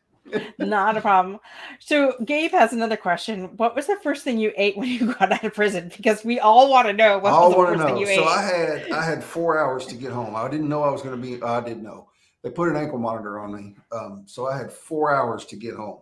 Not 0.59 0.97
a 0.97 1.01
problem. 1.01 1.39
So 1.79 2.15
Gabe 2.25 2.51
has 2.51 2.73
another 2.73 2.97
question. 2.97 3.55
What 3.57 3.75
was 3.75 3.87
the 3.87 3.97
first 4.01 4.23
thing 4.23 4.37
you 4.37 4.51
ate 4.57 4.77
when 4.77 4.89
you 4.89 5.13
got 5.19 5.31
out 5.31 5.43
of 5.43 5.53
prison? 5.53 5.91
Because 5.95 6.23
we 6.25 6.39
all 6.39 6.69
want 6.69 6.87
to 6.87 6.93
know 6.93 7.17
what 7.19 7.33
all 7.33 7.49
was 7.49 7.57
the 7.57 7.65
first 7.65 7.79
know. 7.79 7.85
thing 7.85 7.97
you 7.97 8.05
so 8.05 8.11
ate. 8.11 8.17
So 8.17 8.25
I 8.25 8.41
had 8.41 8.91
I 8.91 9.05
had 9.05 9.23
four 9.23 9.59
hours 9.59 9.85
to 9.87 9.95
get 9.95 10.11
home. 10.11 10.35
I 10.35 10.47
didn't 10.49 10.69
know 10.69 10.83
I 10.83 10.89
was 10.89 11.01
going 11.01 11.19
to 11.19 11.21
be. 11.21 11.41
I 11.41 11.61
didn't 11.61 11.83
know. 11.83 12.09
They 12.43 12.49
put 12.49 12.69
an 12.69 12.75
ankle 12.75 12.99
monitor 12.99 13.39
on 13.39 13.53
me, 13.53 13.75
um, 13.91 14.23
so 14.25 14.47
I 14.47 14.57
had 14.57 14.71
four 14.71 15.13
hours 15.13 15.45
to 15.45 15.55
get 15.55 15.75
home. 15.75 15.99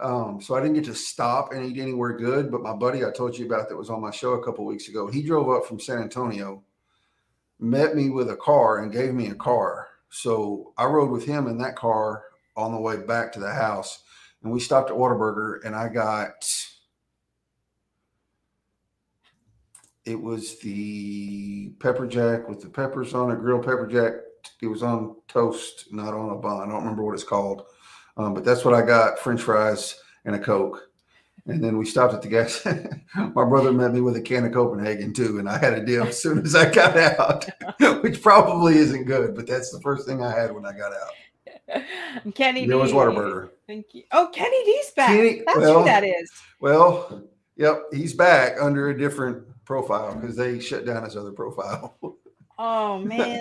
Um, 0.00 0.40
so 0.40 0.54
I 0.54 0.60
didn't 0.60 0.74
get 0.74 0.84
to 0.86 0.94
stop 0.94 1.52
and 1.52 1.64
eat 1.64 1.80
anywhere 1.80 2.16
good. 2.16 2.50
But 2.50 2.62
my 2.62 2.72
buddy 2.72 3.04
I 3.04 3.10
told 3.10 3.36
you 3.36 3.46
about 3.46 3.68
that 3.68 3.76
was 3.76 3.90
on 3.90 4.00
my 4.00 4.10
show 4.10 4.32
a 4.32 4.44
couple 4.44 4.64
weeks 4.64 4.88
ago, 4.88 5.06
he 5.08 5.22
drove 5.22 5.48
up 5.50 5.66
from 5.66 5.80
San 5.80 5.98
Antonio, 5.98 6.62
met 7.58 7.94
me 7.94 8.10
with 8.10 8.30
a 8.30 8.36
car 8.36 8.78
and 8.78 8.92
gave 8.92 9.14
me 9.14 9.28
a 9.28 9.34
car. 9.34 9.88
So 10.10 10.72
I 10.78 10.84
rode 10.84 11.10
with 11.10 11.24
him 11.26 11.48
in 11.48 11.58
that 11.58 11.76
car 11.76 12.22
on 12.56 12.72
the 12.72 12.80
way 12.80 12.96
back 12.96 13.32
to 13.32 13.40
the 13.40 13.52
house. 13.52 14.02
And 14.42 14.52
we 14.52 14.60
stopped 14.60 14.90
at 14.90 14.96
Whataburger 14.96 15.64
and 15.64 15.74
I 15.74 15.88
got 15.88 16.44
it 20.04 20.20
was 20.20 20.58
the 20.58 21.70
pepper 21.80 22.06
jack 22.06 22.48
with 22.48 22.60
the 22.60 22.68
peppers 22.68 23.14
on 23.14 23.30
it, 23.30 23.40
grilled 23.40 23.64
pepper 23.64 23.86
jack. 23.86 24.12
It 24.60 24.66
was 24.66 24.82
on 24.82 25.16
toast, 25.28 25.86
not 25.92 26.12
on 26.12 26.30
a 26.30 26.36
bun. 26.36 26.60
I 26.60 26.70
don't 26.70 26.82
remember 26.82 27.02
what 27.02 27.14
it's 27.14 27.24
called. 27.24 27.62
Um, 28.16 28.34
but 28.34 28.44
that's 28.44 28.64
what 28.64 28.74
I 28.74 28.82
got: 28.82 29.18
French 29.18 29.40
fries 29.40 29.98
and 30.24 30.34
a 30.34 30.38
Coke. 30.38 30.90
And 31.46 31.62
then 31.62 31.76
we 31.76 31.84
stopped 31.84 32.14
at 32.14 32.22
the 32.22 32.28
gas. 32.28 32.64
My 33.34 33.44
brother 33.44 33.72
met 33.72 33.92
me 33.92 34.00
with 34.00 34.16
a 34.16 34.20
can 34.20 34.46
of 34.46 34.52
Copenhagen 34.52 35.12
too, 35.12 35.38
and 35.38 35.48
I 35.48 35.58
had 35.58 35.74
a 35.74 35.84
deal 35.84 36.04
as 36.04 36.20
soon 36.20 36.38
as 36.38 36.54
I 36.54 36.70
got 36.70 36.96
out, 36.96 37.46
which 38.02 38.22
probably 38.22 38.76
isn't 38.76 39.04
good, 39.04 39.34
but 39.34 39.46
that's 39.46 39.70
the 39.70 39.80
first 39.80 40.06
thing 40.06 40.22
I 40.22 40.34
had 40.34 40.54
when 40.54 40.64
I 40.64 40.72
got 40.72 40.92
out. 40.92 41.12
Kenny 42.34 42.66
There 42.66 42.78
was 42.78 42.92
Whataburger. 42.92 43.50
Thank 43.66 43.94
you. 43.94 44.04
Oh, 44.12 44.28
Kenny 44.32 44.64
D's 44.64 44.90
back. 44.92 45.08
Kenny, 45.08 45.42
that's 45.46 45.58
well, 45.58 45.80
who 45.80 45.84
that 45.84 46.04
is. 46.04 46.30
Well, 46.60 47.24
yep, 47.56 47.82
he's 47.92 48.12
back 48.12 48.56
under 48.60 48.90
a 48.90 48.98
different 48.98 49.44
profile 49.64 50.14
because 50.14 50.36
they 50.36 50.60
shut 50.60 50.84
down 50.84 51.04
his 51.04 51.16
other 51.16 51.32
profile. 51.32 51.96
oh 52.58 52.98
man. 52.98 53.40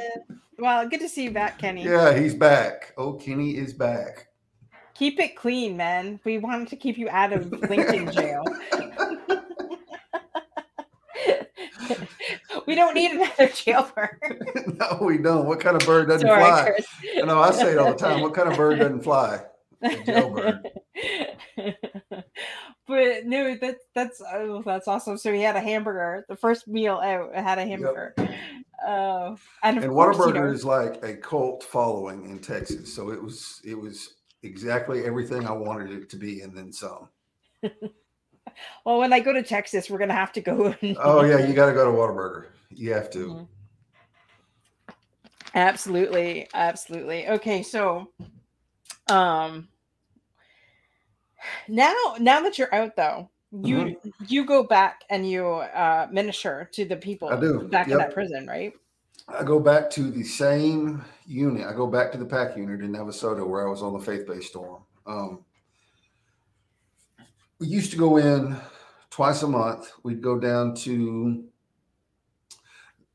Well, 0.58 0.88
good 0.88 1.00
to 1.02 1.10
see 1.10 1.24
you 1.24 1.32
back, 1.32 1.58
Kenny. 1.60 1.84
Yeah, 1.84 2.18
he's 2.18 2.36
back. 2.36 2.94
Oh, 2.98 3.14
Kenny 3.14 3.58
is 3.58 3.74
back. 3.74 4.28
Keep 4.94 5.20
it 5.20 5.36
clean, 5.36 5.76
man. 5.76 6.20
We 6.24 6.38
wanted 6.38 6.68
to 6.70 6.76
keep 6.76 6.98
you 6.98 7.10
out 7.10 7.34
of 7.34 7.46
LinkedIn 7.46 8.14
jail. 8.16 8.44
we 12.68 12.76
don't 12.76 12.94
need 12.94 13.12
another 13.12 13.48
jailbird. 13.50 14.20
no, 14.80 15.00
we 15.02 15.18
don't. 15.18 15.46
What 15.46 15.60
kind 15.60 15.76
of 15.76 15.86
bird 15.86 16.08
doesn't 16.08 16.28
Sorry, 16.28 16.44
fly? 16.44 16.70
Chris. 16.72 16.88
I 17.18 17.26
know 17.26 17.40
I 17.40 17.52
say 17.52 17.72
it 17.74 17.78
all 17.78 17.92
the 17.92 17.98
time. 17.98 18.22
What 18.22 18.34
kind 18.34 18.50
of 18.50 18.58
bird 18.58 18.80
doesn't 18.80 19.04
fly? 19.04 19.42
jailbird. 20.06 20.70
but 22.88 23.26
no, 23.26 23.56
that's 23.56 23.84
that's 23.94 24.22
oh, 24.34 24.62
that's 24.66 24.88
awesome. 24.88 25.18
So 25.18 25.34
he 25.34 25.42
had 25.42 25.56
a 25.56 25.62
hamburger. 25.62 26.26
The 26.30 26.36
first 26.36 26.68
meal 26.68 27.00
out 27.04 27.36
had 27.36 27.58
a 27.58 27.66
hamburger. 27.66 28.14
Yep. 28.18 28.32
Uh, 28.86 29.36
and, 29.64 29.78
and 29.78 29.94
Whataburger 29.94 30.28
you 30.28 30.34
know, 30.34 30.48
is 30.48 30.66
like 30.66 31.04
a 31.04 31.16
cult 31.16 31.64
following 31.64 32.30
in 32.30 32.40
Texas. 32.40 32.94
So 32.94 33.12
it 33.12 33.22
was 33.22 33.62
it 33.66 33.76
was 33.80 34.16
exactly 34.42 35.06
everything 35.06 35.48
I 35.48 35.52
wanted 35.52 35.92
it 35.92 36.10
to 36.10 36.18
be, 36.18 36.42
and 36.42 36.56
then 36.56 36.72
some. 36.72 37.10
well, 38.86 39.00
when 39.00 39.14
I 39.14 39.20
go 39.20 39.34
to 39.34 39.44
Texas, 39.44 39.90
we're 39.90 39.98
gonna 39.98 40.14
have 40.14 40.32
to 40.34 40.42
go. 40.42 40.76
oh 41.00 41.24
yeah, 41.24 41.46
you 41.46 41.54
got 41.54 41.68
to 41.68 41.74
go 41.74 41.86
to 41.86 41.92
Whataburger. 41.92 42.48
You 42.70 42.94
have 42.94 43.10
to. 43.12 43.28
Mm-hmm. 43.28 43.44
Absolutely, 45.56 46.48
absolutely. 46.56 47.28
Okay, 47.28 47.62
so, 47.62 48.10
um, 49.10 49.68
now 51.68 51.94
now 52.20 52.42
that 52.42 52.58
you're 52.58 52.74
out 52.74 52.96
though, 52.96 53.30
you 53.52 53.78
mm-hmm. 53.78 54.10
you 54.28 54.46
go 54.46 54.64
back 54.64 55.04
and 55.10 55.30
you 55.30 55.46
uh 55.46 56.08
minister 56.12 56.70
to 56.74 56.86
the 56.86 56.96
people 56.96 57.30
I 57.30 57.40
do. 57.40 57.68
back 57.68 57.88
yep. 57.88 57.94
in 57.94 57.98
that 58.00 58.14
prison, 58.14 58.48
right? 58.48 58.74
I 59.28 59.44
go 59.44 59.60
back 59.60 59.90
to 59.92 60.12
the 60.12 60.24
same 60.24 61.04
unit. 61.26 61.66
I 61.66 61.74
go 61.74 61.88
back 61.88 62.12
to 62.12 62.18
the 62.18 62.26
pack 62.26 62.58
unit 62.58 62.82
in 62.82 62.92
Navasota 62.92 63.48
where 63.48 63.66
I 63.66 63.70
was 63.70 63.82
on 63.82 63.94
the 63.94 64.00
faith 64.00 64.28
based 64.28 64.50
storm. 64.50 64.82
Um, 65.06 65.46
we 67.64 67.70
used 67.70 67.92
to 67.92 67.98
go 67.98 68.18
in 68.18 68.58
twice 69.10 69.42
a 69.42 69.48
month. 69.48 69.94
We'd 70.04 70.22
go 70.22 70.38
down 70.38 70.76
to 70.76 71.46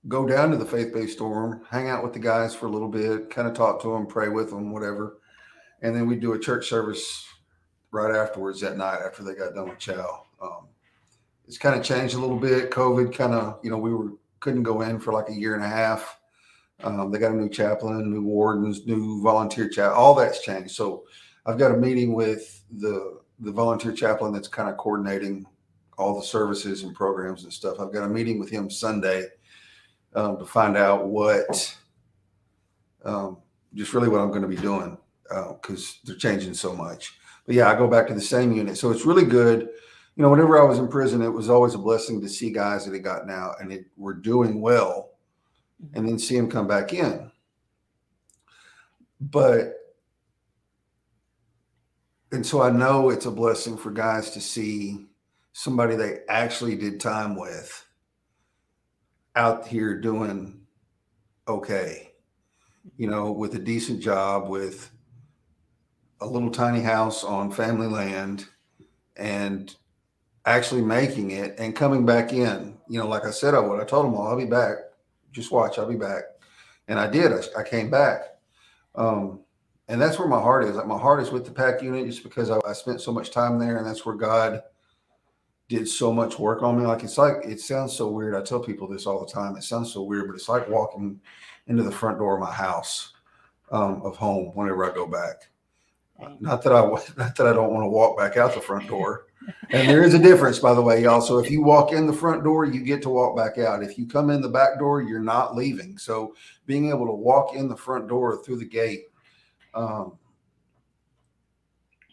go 0.09 0.27
down 0.27 0.51
to 0.51 0.57
the 0.57 0.65
faith 0.65 0.95
based 0.95 1.19
storm, 1.19 1.67
hang 1.69 1.91
out 1.91 2.03
with 2.03 2.15
the 2.15 2.19
guys 2.19 2.55
for 2.55 2.65
a 2.65 2.71
little 2.71 2.89
bit, 2.89 3.29
kind 3.29 3.47
of 3.47 3.53
talk 3.53 3.83
to 3.83 3.93
them, 3.93 4.07
pray 4.07 4.31
with 4.31 4.49
them, 4.49 4.73
whatever. 4.73 5.19
And 5.83 5.95
then 5.95 6.07
we'd 6.07 6.21
do 6.21 6.33
a 6.33 6.39
church 6.39 6.67
service 6.67 7.27
right 7.91 8.15
afterwards 8.15 8.59
that 8.63 8.79
night 8.79 9.01
after 9.05 9.23
they 9.23 9.35
got 9.35 9.55
done 9.55 9.69
with 9.69 9.79
chow. 9.79 10.25
Um, 10.41 10.69
it's 11.47 11.59
kind 11.59 11.79
of 11.79 11.85
changed 11.85 12.15
a 12.15 12.19
little 12.19 12.39
bit. 12.39 12.71
COVID 12.71 13.15
kind 13.15 13.35
of, 13.35 13.61
you 13.63 13.71
know, 13.71 13.77
we 13.77 13.93
were 13.93 14.13
couldn't 14.41 14.63
go 14.63 14.81
in 14.81 14.99
for 14.99 15.13
like 15.13 15.29
a 15.29 15.35
year 15.35 15.57
and 15.57 15.65
a 15.65 15.69
half. 15.69 16.21
Um, 16.83 17.11
they 17.11 17.19
got 17.19 17.33
a 17.33 17.37
new 17.37 17.51
chaplain, 17.51 18.11
new 18.11 18.23
wardens, 18.23 18.87
new 18.87 19.23
volunteer 19.23 19.69
chat. 19.69 19.93
All 19.93 20.15
that's 20.15 20.41
changed. 20.41 20.71
So 20.71 21.05
I've 21.45 21.59
got 21.59 21.73
a 21.73 21.77
meeting 21.77 22.15
with 22.15 22.65
the 22.79 23.18
the 23.41 23.53
volunteer 23.53 23.93
chaplain 23.93 24.33
that's 24.33 24.49
kind 24.49 24.69
of 24.69 24.77
coordinating 24.77 25.47
all 25.97 26.19
the 26.19 26.25
services 26.25 26.83
and 26.83 26.95
programs 26.95 27.45
and 27.45 27.53
stuff. 27.53 27.81
I've 27.81 27.93
got 27.93 28.05
a 28.05 28.09
meeting 28.09 28.39
with 28.39 28.51
him 28.51 28.71
Sunday 28.71 29.27
um, 30.15 30.39
to 30.39 30.47
find 30.47 30.77
out 30.77 31.07
what, 31.07 31.77
um, 33.05 33.39
just 33.75 33.95
really 33.95 34.09
what 34.09 34.21
I'm 34.21 34.31
going 34.31 34.43
to 34.43 34.49
be 34.49 34.57
doing 34.57 34.97
because 35.29 35.89
uh, 35.89 35.99
they're 36.05 36.17
changing 36.17 36.55
so 36.55 36.75
much. 36.75 37.19
But 37.47 37.55
yeah, 37.55 37.71
I 37.71 37.75
go 37.75 37.89
back 37.89 38.07
to 38.09 38.15
the 38.15 38.21
same 38.21 38.53
unit, 38.53 38.77
so 38.77 38.91
it's 38.91 39.05
really 39.07 39.25
good. 39.25 39.69
You 40.17 40.23
know, 40.23 40.31
whenever 40.31 40.61
I 40.61 40.65
was 40.65 40.79
in 40.79 40.89
prison, 40.89 41.23
it 41.23 41.29
was 41.29 41.49
always 41.49 41.75
a 41.75 41.79
blessing 41.79 42.21
to 42.21 42.29
see 42.29 42.51
guys 42.51 42.85
that 42.85 42.93
had 42.93 43.05
gotten 43.05 43.31
out 43.31 43.61
and 43.61 43.73
it, 43.73 43.87
were 43.97 44.15
doing 44.15 44.61
well, 44.61 45.11
and 45.95 46.09
then 46.09 46.19
see 46.19 46.37
them 46.37 46.51
come 46.51 46.67
back 46.67 46.93
in. 46.93 47.31
But 49.21 49.78
and 52.33 52.45
so 52.45 52.63
I 52.63 52.71
know 52.71 53.11
it's 53.11 53.27
a 53.27 53.31
blessing 53.31 53.77
for 53.77 53.91
guys 53.91 54.31
to 54.31 54.41
see 54.41 55.07
somebody 55.53 55.97
they 55.97 56.21
actually 56.29 56.77
did 56.77 57.01
time 57.01 57.37
with 57.37 57.85
out 59.35 59.67
here 59.67 59.99
doing 59.99 60.61
okay, 61.47 62.13
you 62.97 63.09
know, 63.09 63.33
with 63.33 63.55
a 63.55 63.59
decent 63.59 64.01
job, 64.01 64.49
with 64.49 64.91
a 66.21 66.27
little 66.27 66.51
tiny 66.51 66.81
house 66.81 67.25
on 67.25 67.51
family 67.51 67.87
land 67.87 68.47
and 69.17 69.75
actually 70.45 70.83
making 70.83 71.31
it 71.31 71.55
and 71.59 71.77
coming 71.77 72.05
back 72.05 72.33
in. 72.33 72.77
You 72.89 72.99
know, 72.99 73.09
like 73.09 73.25
I 73.25 73.31
said, 73.31 73.55
I 73.55 73.61
would. 73.61 73.81
I 73.81 73.85
told 73.85 74.05
them, 74.05 74.13
well, 74.13 74.27
I'll 74.27 74.37
be 74.37 74.45
back. 74.45 74.77
Just 75.33 75.53
watch, 75.53 75.79
I'll 75.79 75.89
be 75.89 75.97
back. 75.97 76.25
And 76.89 76.99
I 76.99 77.07
did. 77.07 77.33
I, 77.33 77.61
I 77.61 77.63
came 77.63 77.91
back. 77.91 78.21
Um, 78.95 79.41
and 79.89 80.01
that's 80.01 80.19
where 80.19 80.29
my 80.29 80.41
heart 80.41 80.65
is. 80.65 80.77
Like 80.77 80.87
my 80.87 80.99
heart 80.99 81.21
is 81.23 81.31
with 81.31 81.45
the 81.45 81.51
pack 81.51 81.83
unit 81.83 82.07
just 82.07 82.23
because 82.23 82.51
I, 82.51 82.59
I 82.67 82.73
spent 82.73 83.01
so 83.01 83.13
much 83.13 83.31
time 83.31 83.59
there 83.59 83.79
and 83.79 83.87
that's 83.87 84.05
where 84.05 84.15
God 84.15 84.63
did 85.69 85.89
so 85.89 86.13
much 86.13 86.39
work 86.39 86.63
on 86.63 86.79
me. 86.79 86.87
Like 86.87 87.03
it's 87.03 87.19
like 87.19 87.45
it 87.45 87.61
sounds 87.61 87.95
so 87.95 88.09
weird. 88.09 88.35
I 88.35 88.43
tell 88.43 88.61
people 88.61 88.89
this 88.89 89.07
all 89.07 89.25
the 89.25 89.33
time. 89.33 89.57
It 89.57 89.65
sounds 89.65 89.93
so 89.93 90.03
weird, 90.03 90.27
but 90.27 90.35
it's 90.35 90.49
like 90.49 90.69
walking 90.69 91.21
into 91.67 91.83
the 91.83 91.91
front 91.91 92.19
door 92.19 92.35
of 92.35 92.41
my 92.41 92.53
house 92.53 93.13
um, 93.71 94.03
of 94.03 94.17
home 94.17 94.51
whenever 94.55 94.91
I 94.91 94.95
go 94.95 95.07
back. 95.07 95.49
Not 96.41 96.63
that 96.63 96.73
I 96.73 96.81
not 97.17 97.37
that 97.37 97.47
I 97.47 97.53
don't 97.53 97.73
want 97.73 97.85
to 97.85 97.89
walk 97.89 98.19
back 98.19 98.37
out 98.37 98.55
the 98.55 98.61
front 98.61 98.89
door. 98.89 99.27
And 99.71 99.89
there 99.89 100.03
is 100.03 100.13
a 100.13 100.19
difference, 100.19 100.59
by 100.59 100.75
the 100.75 100.83
way, 100.83 101.03
y'all. 101.03 101.23
So 101.23 101.39
if 101.39 101.51
you 101.51 101.63
walk 101.63 101.93
in 101.93 102.07
the 102.07 102.13
front 102.13 102.45
door, 102.45 102.67
you 102.67 102.81
get 102.83 103.01
to 103.03 103.09
walk 103.09 103.35
back 103.35 103.57
out. 103.57 103.83
If 103.83 103.97
you 103.97 104.07
come 104.07 104.29
in 104.29 104.43
the 104.43 104.49
back 104.49 104.79
door, 104.79 105.01
you're 105.01 105.21
not 105.21 105.57
leaving. 105.57 105.97
So 105.97 106.35
being 106.67 106.91
able 106.91 107.07
to 107.07 107.13
walk 107.13 107.55
in 107.55 107.67
the 107.67 107.77
front 107.77 108.09
door 108.09 108.43
through 108.43 108.59
the 108.59 108.67
gate, 108.67 109.05
um, 109.75 110.19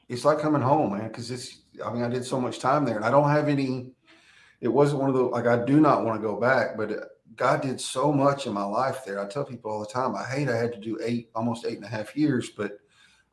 it's 0.10 0.26
like 0.26 0.40
coming 0.40 0.62
home, 0.62 0.98
man. 0.98 1.08
Because 1.08 1.32
it's 1.32 1.62
I 1.86 1.92
mean, 1.92 2.04
I 2.04 2.10
did 2.10 2.26
so 2.26 2.40
much 2.40 2.60
time 2.60 2.86
there, 2.86 2.96
and 2.96 3.06
I 3.06 3.12
don't 3.12 3.30
have 3.30 3.48
any. 3.48 3.92
It 4.62 4.68
wasn't 4.68 5.02
one 5.02 5.10
of 5.10 5.16
the 5.16 5.24
like 5.24 5.48
I 5.48 5.64
do 5.64 5.80
not 5.80 6.06
want 6.06 6.20
to 6.20 6.28
go 6.28 6.40
back, 6.40 6.78
but 6.78 6.92
God 7.36 7.62
did 7.62 7.80
so 7.82 8.12
much 8.12 8.48
in 8.48 8.54
my 8.54 8.64
life 8.64 9.04
there. 9.06 9.20
I 9.20 9.28
tell 9.28 9.44
people 9.44 9.72
all 9.72 9.80
the 9.80 9.86
time, 9.86 10.16
I 10.16 10.24
hate 10.24 10.50
I 10.50 10.56
had 10.56 10.74
to 10.74 10.80
do 10.80 10.98
eight, 11.04 11.30
almost 11.36 11.66
eight 11.66 11.76
and 11.76 11.86
a 11.86 11.90
half 11.90 12.16
years, 12.16 12.50
but 12.50 12.80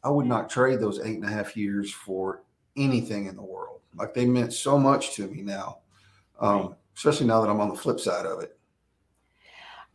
I 0.03 0.11
would 0.11 0.27
not 0.27 0.51
trade 0.51 0.81
those 0.81 0.99
eight 1.01 1.17
and 1.17 1.25
a 1.25 1.31
half 1.33 1.57
years 1.57 1.93
for 1.93 2.43
anything 2.77 3.27
in 3.27 3.37
the 3.37 3.43
world. 3.43 3.81
Like 3.95 4.15
they 4.15 4.25
meant 4.25 4.53
so 4.53 4.79
much 4.79 5.15
to 5.17 5.29
me 5.29 5.43
now, 5.43 5.79
um, 6.41 6.75
especially 6.97 7.27
now 7.27 7.41
that 7.41 7.51
I'm 7.51 7.61
on 7.61 7.69
the 7.69 7.77
flip 7.77 8.01
side 8.01 8.27
of 8.27 8.41
it 8.43 8.59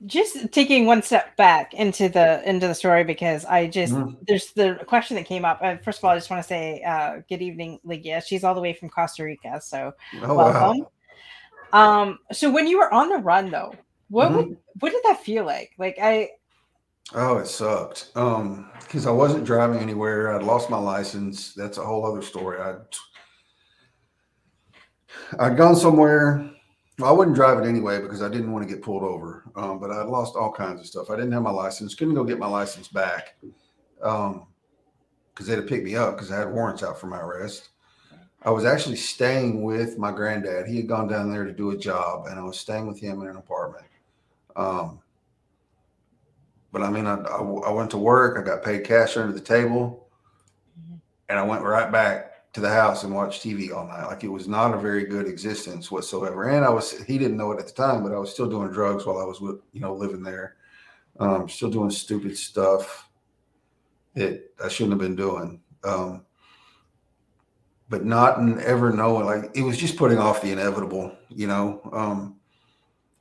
just 0.05 0.51
taking 0.51 0.85
one 0.85 1.01
step 1.01 1.35
back 1.37 1.73
into 1.73 2.07
the 2.07 2.47
into 2.47 2.67
the 2.67 2.75
story 2.75 3.03
because 3.03 3.45
I 3.45 3.67
just 3.67 3.93
mm-hmm. 3.93 4.15
there's 4.27 4.51
the 4.51 4.79
question 4.85 5.15
that 5.15 5.25
came 5.25 5.43
up. 5.43 5.59
Uh, 5.61 5.77
first 5.77 5.99
of 5.99 6.05
all, 6.05 6.11
I 6.11 6.15
just 6.15 6.29
want 6.29 6.41
to 6.43 6.47
say 6.47 6.83
uh, 6.83 7.21
good 7.27 7.41
evening, 7.41 7.79
Ligia. 7.85 8.23
She's 8.23 8.43
all 8.43 8.53
the 8.53 8.61
way 8.61 8.73
from 8.73 8.89
Costa 8.89 9.23
Rica, 9.23 9.59
so 9.59 9.93
oh, 10.21 10.35
welcome. 10.35 10.85
Wow. 11.73 12.01
Um, 12.01 12.19
so 12.31 12.51
when 12.51 12.67
you 12.67 12.77
were 12.77 12.93
on 12.93 13.09
the 13.09 13.17
run, 13.17 13.49
though, 13.49 13.73
what 14.09 14.29
mm-hmm. 14.29 14.37
would, 14.37 14.57
what 14.79 14.91
did 14.91 15.01
that 15.03 15.23
feel 15.23 15.45
like? 15.45 15.71
Like 15.79 15.97
I. 16.01 16.29
Oh, 17.15 17.37
it 17.37 17.47
sucked. 17.47 18.11
Um, 18.15 18.69
because 18.81 19.07
I 19.07 19.11
wasn't 19.11 19.45
driving 19.45 19.79
anywhere. 19.79 20.35
I'd 20.35 20.43
lost 20.43 20.69
my 20.69 20.77
license. 20.77 21.53
That's 21.53 21.77
a 21.77 21.85
whole 21.85 22.05
other 22.05 22.21
story. 22.21 22.59
I'd 22.61 22.75
I'd 25.39 25.57
gone 25.57 25.75
somewhere 25.75 26.49
I 27.03 27.11
wouldn't 27.11 27.35
drive 27.35 27.59
it 27.59 27.67
anyway 27.67 28.01
because 28.01 28.23
I 28.23 28.29
didn't 28.29 28.51
want 28.51 28.67
to 28.67 28.73
get 28.73 28.83
pulled 28.83 29.03
over. 29.03 29.43
Um, 29.55 29.79
but 29.79 29.91
I 29.91 30.03
lost 30.03 30.35
all 30.35 30.51
kinds 30.51 30.79
of 30.79 30.87
stuff. 30.87 31.11
I 31.11 31.15
didn't 31.15 31.31
have 31.31 31.43
my 31.43 31.51
license. 31.51 31.93
Couldn't 31.93 32.15
go 32.15 32.23
get 32.23 32.39
my 32.39 32.47
license 32.47 32.87
back 32.87 33.35
because 33.99 34.31
um, 34.31 34.47
they 35.37 35.51
had 35.51 35.61
to 35.61 35.67
pick 35.67 35.83
me 35.83 35.95
up 35.95 36.15
because 36.15 36.31
I 36.31 36.39
had 36.39 36.51
warrants 36.51 36.81
out 36.81 36.99
for 36.99 37.05
my 37.07 37.19
arrest. 37.19 37.69
I 38.41 38.49
was 38.49 38.65
actually 38.65 38.95
staying 38.95 39.63
with 39.63 39.97
my 39.97 40.11
granddad. 40.11 40.67
He 40.67 40.77
had 40.77 40.87
gone 40.87 41.07
down 41.07 41.31
there 41.31 41.43
to 41.43 41.51
do 41.51 41.71
a 41.71 41.77
job, 41.77 42.27
and 42.27 42.39
I 42.39 42.43
was 42.43 42.59
staying 42.59 42.87
with 42.87 42.99
him 42.99 43.21
in 43.21 43.27
an 43.27 43.35
apartment. 43.35 43.85
Um, 44.55 44.99
but 46.71 46.81
I 46.81 46.89
mean, 46.89 47.05
I, 47.05 47.15
I, 47.15 47.41
I 47.41 47.71
went 47.71 47.91
to 47.91 47.97
work. 47.97 48.39
I 48.39 48.43
got 48.43 48.63
paid 48.63 48.85
cash 48.85 49.17
under 49.17 49.33
the 49.33 49.41
table, 49.41 50.07
and 51.29 51.37
I 51.37 51.43
went 51.43 51.63
right 51.63 51.91
back 51.91 52.36
to 52.53 52.61
the 52.61 52.69
house 52.69 53.03
and 53.03 53.13
watch 53.13 53.39
TV 53.39 53.73
all 53.73 53.87
night. 53.87 54.07
Like 54.07 54.23
it 54.23 54.29
was 54.29 54.47
not 54.47 54.73
a 54.73 54.79
very 54.79 55.05
good 55.05 55.27
existence 55.27 55.91
whatsoever. 55.91 56.49
And 56.49 56.65
I 56.65 56.69
was 56.69 57.03
he 57.03 57.17
didn't 57.17 57.37
know 57.37 57.51
it 57.51 57.59
at 57.59 57.67
the 57.67 57.73
time, 57.73 58.03
but 58.03 58.13
I 58.13 58.19
was 58.19 58.31
still 58.31 58.49
doing 58.49 58.71
drugs 58.71 59.05
while 59.05 59.19
I 59.19 59.25
was 59.25 59.41
with 59.41 59.59
you 59.73 59.81
know 59.81 59.93
living 59.93 60.23
there. 60.23 60.55
Um, 61.19 61.49
still 61.49 61.69
doing 61.69 61.89
stupid 61.89 62.37
stuff 62.37 63.09
that 64.13 64.51
I 64.63 64.67
shouldn't 64.69 64.93
have 64.93 64.99
been 64.99 65.15
doing. 65.15 65.61
Um, 65.83 66.25
but 67.89 68.05
not 68.05 68.39
in 68.39 68.59
ever 68.61 68.91
knowing 68.91 69.25
like 69.25 69.51
it 69.55 69.61
was 69.61 69.77
just 69.77 69.95
putting 69.95 70.17
off 70.17 70.41
the 70.41 70.51
inevitable, 70.51 71.15
you 71.29 71.47
know. 71.47 71.81
Um, 71.93 72.37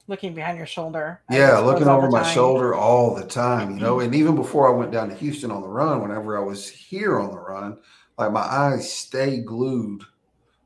looking 0.08 0.34
behind 0.34 0.58
your 0.58 0.66
shoulder. 0.66 1.20
Yeah, 1.30 1.58
looking 1.58 1.88
over 1.88 2.10
my 2.10 2.22
shoulder 2.22 2.74
all 2.74 3.14
the 3.14 3.24
time, 3.24 3.72
you 3.72 3.80
know. 3.80 3.96
Mm-hmm. 3.96 4.06
And 4.06 4.14
even 4.14 4.34
before 4.34 4.72
I 4.72 4.76
went 4.76 4.92
down 4.92 5.08
to 5.08 5.14
Houston 5.14 5.50
on 5.50 5.62
the 5.62 5.68
run, 5.68 6.02
whenever 6.02 6.38
I 6.38 6.42
was 6.42 6.68
here 6.68 7.18
on 7.18 7.30
the 7.30 7.38
run, 7.38 7.78
like 8.18 8.32
my 8.32 8.40
eyes 8.40 8.92
stay 8.92 9.40
glued 9.40 10.02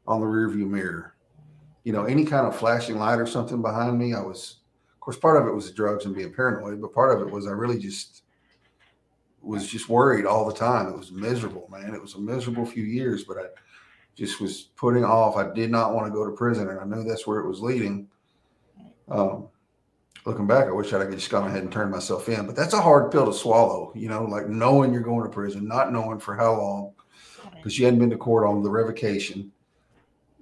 on 0.07 0.21
the 0.21 0.27
rearview 0.27 0.69
mirror. 0.69 1.15
You 1.85 1.93
know, 1.93 2.05
any 2.05 2.25
kind 2.25 2.47
of 2.47 2.57
flashing 2.57 2.99
light 2.99 3.19
or 3.19 3.27
something 3.27 3.63
behind 3.63 3.99
me, 3.99 4.15
I 4.15 4.21
was, 4.21 4.57
of 4.93 5.01
course, 5.01 5.17
part 5.17 5.41
of 5.41 5.49
it 5.49 5.55
was 5.55 5.71
drugs 5.71 6.05
and 6.05 6.15
being 6.15 6.33
paranoid, 6.33 6.81
but 6.81 6.93
part 6.93 7.17
of 7.17 7.27
it 7.27 7.33
was 7.33 7.47
I 7.47 7.53
really 7.53 7.79
just 7.79 8.23
was 9.43 9.67
just 9.67 9.89
worried 9.89 10.27
all 10.27 10.47
the 10.47 10.55
time. 10.55 10.89
It 10.89 10.97
was 10.97 11.13
miserable, 11.13 11.69
man. 11.73 11.95
It 11.95 12.03
was 12.03 12.15
a 12.15 12.21
miserable 12.21 12.67
few 12.67 12.85
years, 12.85 13.25
but 13.25 13.39
I 13.39 13.47
just 14.15 14.41
was 14.41 14.69
putting 14.77 15.05
off. 15.05 15.37
I 15.37 15.53
did 15.55 15.71
not 15.71 15.95
want 15.95 16.07
to 16.07 16.13
go 16.13 16.27
to 16.27 16.33
prison, 16.33 16.69
and 16.69 16.79
I 16.79 16.85
knew 16.85 17.05
that's 17.05 17.27
where 17.27 17.41
it 17.41 17.49
was 17.49 17.61
leading. 17.61 18.09
Um, 19.09 19.49
looking 20.27 20.47
back, 20.47 20.67
I 20.67 20.73
wish 20.73 20.93
I'd 20.93 21.11
just 21.11 21.31
gone 21.31 21.49
ahead 21.49 21.63
and 21.63 21.73
turned 21.73 21.91
myself 21.91 22.29
in, 22.29 22.47
but 22.47 22.55
that's 22.55 22.75
a 22.75 22.81
hard 22.81 23.11
pill 23.11 23.27
to 23.27 23.33
swallow, 23.33 23.93
you 23.95 24.09
know, 24.09 24.25
like 24.25 24.49
knowing 24.49 24.93
you're 24.93 25.03
going 25.03 25.25
to 25.25 25.35
prison, 25.35 25.67
not 25.67 25.93
knowing 25.93 26.19
for 26.19 26.37
how 26.37 26.53
long, 26.53 26.93
because 27.61 27.75
she 27.75 27.85
hadn't 27.85 27.99
been 27.99 28.11
to 28.11 28.17
court 28.17 28.47
on 28.47 28.63
the 28.63 28.71
revocation. 28.71 29.53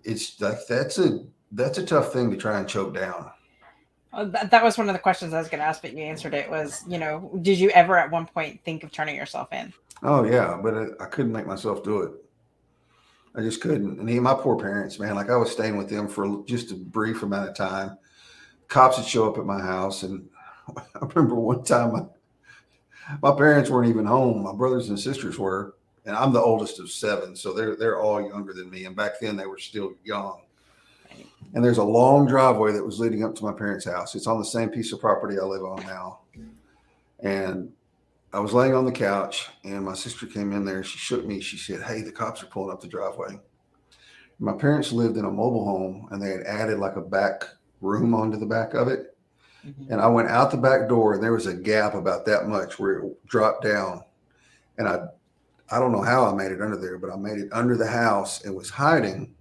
It's 0.05 0.41
like 0.41 0.67
that's 0.69 0.99
a 0.99 1.25
that's 1.53 1.79
a 1.79 1.85
tough 1.85 2.13
thing 2.13 2.31
to 2.31 2.37
try 2.37 2.59
and 2.59 2.69
choke 2.69 2.95
down. 2.95 3.31
Uh, 4.13 4.25
that, 4.25 4.51
that 4.51 4.65
was 4.65 4.79
one 4.79 4.89
of 4.89 4.95
the 4.95 4.99
questions 4.99 5.35
I 5.35 5.39
was 5.39 5.49
going 5.49 5.61
to 5.61 5.67
ask, 5.67 5.83
but 5.83 5.93
you 5.93 6.03
answered 6.03 6.35
it. 6.35 6.49
Was 6.51 6.85
you 6.89 6.99
know, 6.99 7.31
did 7.43 7.59
you 7.59 7.71
ever 7.71 7.99
at 7.99 8.11
one 8.11 8.27
point 8.27 8.61
think 8.65 8.85
of 8.85 8.93
turning 8.93 9.17
yourself 9.17 9.53
in? 9.53 9.73
Oh 10.03 10.25
yeah, 10.25 10.59
but 10.63 10.75
I, 10.75 10.87
I 11.01 11.07
couldn't 11.07 11.33
make 11.33 11.47
myself 11.47 11.83
do 11.83 12.03
it. 12.03 12.13
I 13.35 13.43
just 13.43 13.61
couldn't. 13.61 14.01
And 14.01 14.09
he, 14.09 14.19
my 14.19 14.35
poor 14.35 14.57
parents, 14.57 14.99
man, 14.99 15.15
like 15.15 15.31
I 15.31 15.37
was 15.37 15.51
staying 15.51 15.77
with 15.77 15.89
them 15.89 16.09
for 16.09 16.43
just 16.47 16.73
a 16.73 16.75
brief 16.75 17.23
amount 17.23 17.49
of 17.49 17.57
time. 17.57 17.99
Cops 18.69 18.99
would 18.99 19.07
show 19.07 19.31
up 19.31 19.39
at 19.39 19.47
my 19.47 19.61
house, 19.61 20.03
and 20.03 20.29
I 20.77 21.07
remember 21.15 21.35
one 21.35 21.65
time 21.65 21.93
my, 21.93 22.03
my 23.23 23.37
parents 23.37 23.71
weren't 23.71 23.89
even 23.89 24.07
home. 24.07 24.43
My 24.43 24.53
brothers 24.53 24.89
and 24.89 24.99
sisters 24.99 25.39
were, 25.39 25.77
and 26.09 26.17
I'm 26.17 26.33
the 26.33 26.41
oldest 26.41 26.81
of 26.81 26.91
seven, 26.91 27.37
so 27.37 27.53
they're 27.53 27.77
they're 27.77 28.01
all 28.01 28.21
younger 28.21 28.55
than 28.55 28.71
me. 28.71 28.87
And 28.87 28.97
back 28.97 29.21
then 29.21 29.37
they 29.37 29.45
were 29.45 29.59
still 29.59 29.93
young. 30.05 30.41
And 31.55 31.63
there's 31.63 31.79
a 31.79 31.85
long 31.85 32.27
driveway 32.27 32.73
that 32.73 32.85
was 32.85 32.99
leading 32.99 33.25
up 33.25 33.35
to 33.37 33.45
my 33.45 33.53
parents' 33.53 33.85
house. 33.85 34.15
It's 34.15 34.27
on 34.27 34.39
the 34.39 34.45
same 34.45 34.71
piece 34.71 34.93
of 34.93 35.01
property 35.01 35.39
I 35.39 35.45
live 35.45 35.65
on 35.65 35.85
now. 35.87 36.21
And 37.21 37.73
I 38.33 38.41
was 38.41 38.55
laying 38.55 38.75
on 38.75 38.87
the 38.87 38.93
couch, 38.93 39.49
and 39.65 39.85
my 39.85 39.95
sister 39.95 40.27
came 40.27 40.53
in 40.53 40.65
there. 40.65 40.83
She 40.83 40.99
shook 40.99 41.27
me. 41.27 41.41
She 41.41 41.59
said, 41.59 41.83
"Hey, 41.83 42.01
the 42.01 42.13
cops 42.13 42.43
are 42.43 42.47
pulling 42.47 42.73
up 42.73 42.81
the 42.81 42.89
driveway." 42.89 43.39
My 44.39 44.55
parents 44.55 44.93
lived 44.93 45.19
in 45.19 45.27
a 45.27 45.31
mobile 45.31 45.67
home, 45.67 46.09
and 46.11 46.23
they 46.23 46.31
had 46.31 46.47
added 46.47 46.79
like 46.79 46.97
a 46.97 47.03
back 47.03 47.45
room 47.83 48.15
onto 48.15 48.39
the 48.39 48.47
back 48.47 48.73
of 48.73 48.89
it. 48.89 49.15
Mm-hmm. 49.67 49.93
And 49.93 50.01
I 50.01 50.07
went 50.07 50.29
out 50.29 50.51
the 50.51 50.57
back 50.57 50.89
door, 50.89 51.13
and 51.13 51.23
there 51.23 51.33
was 51.33 51.47
a 51.47 51.55
gap 51.55 51.93
about 51.93 52.25
that 52.25 52.49
much 52.49 52.79
where 52.79 53.01
it 53.01 53.27
dropped 53.27 53.65
down. 53.65 54.03
And 54.79 54.89
I, 54.89 55.01
I 55.71 55.79
don't 55.79 55.93
know 55.93 56.03
how 56.03 56.25
I 56.25 56.35
made 56.35 56.53
it 56.53 56.63
under 56.63 56.77
there, 56.77 56.99
but 56.99 57.11
I 57.11 57.17
made 57.17 57.39
it 57.39 57.49
under 57.53 57.77
the 57.77 57.87
house 57.87 58.45
and 58.45 58.55
was 58.55 58.71
hiding. 58.71 59.35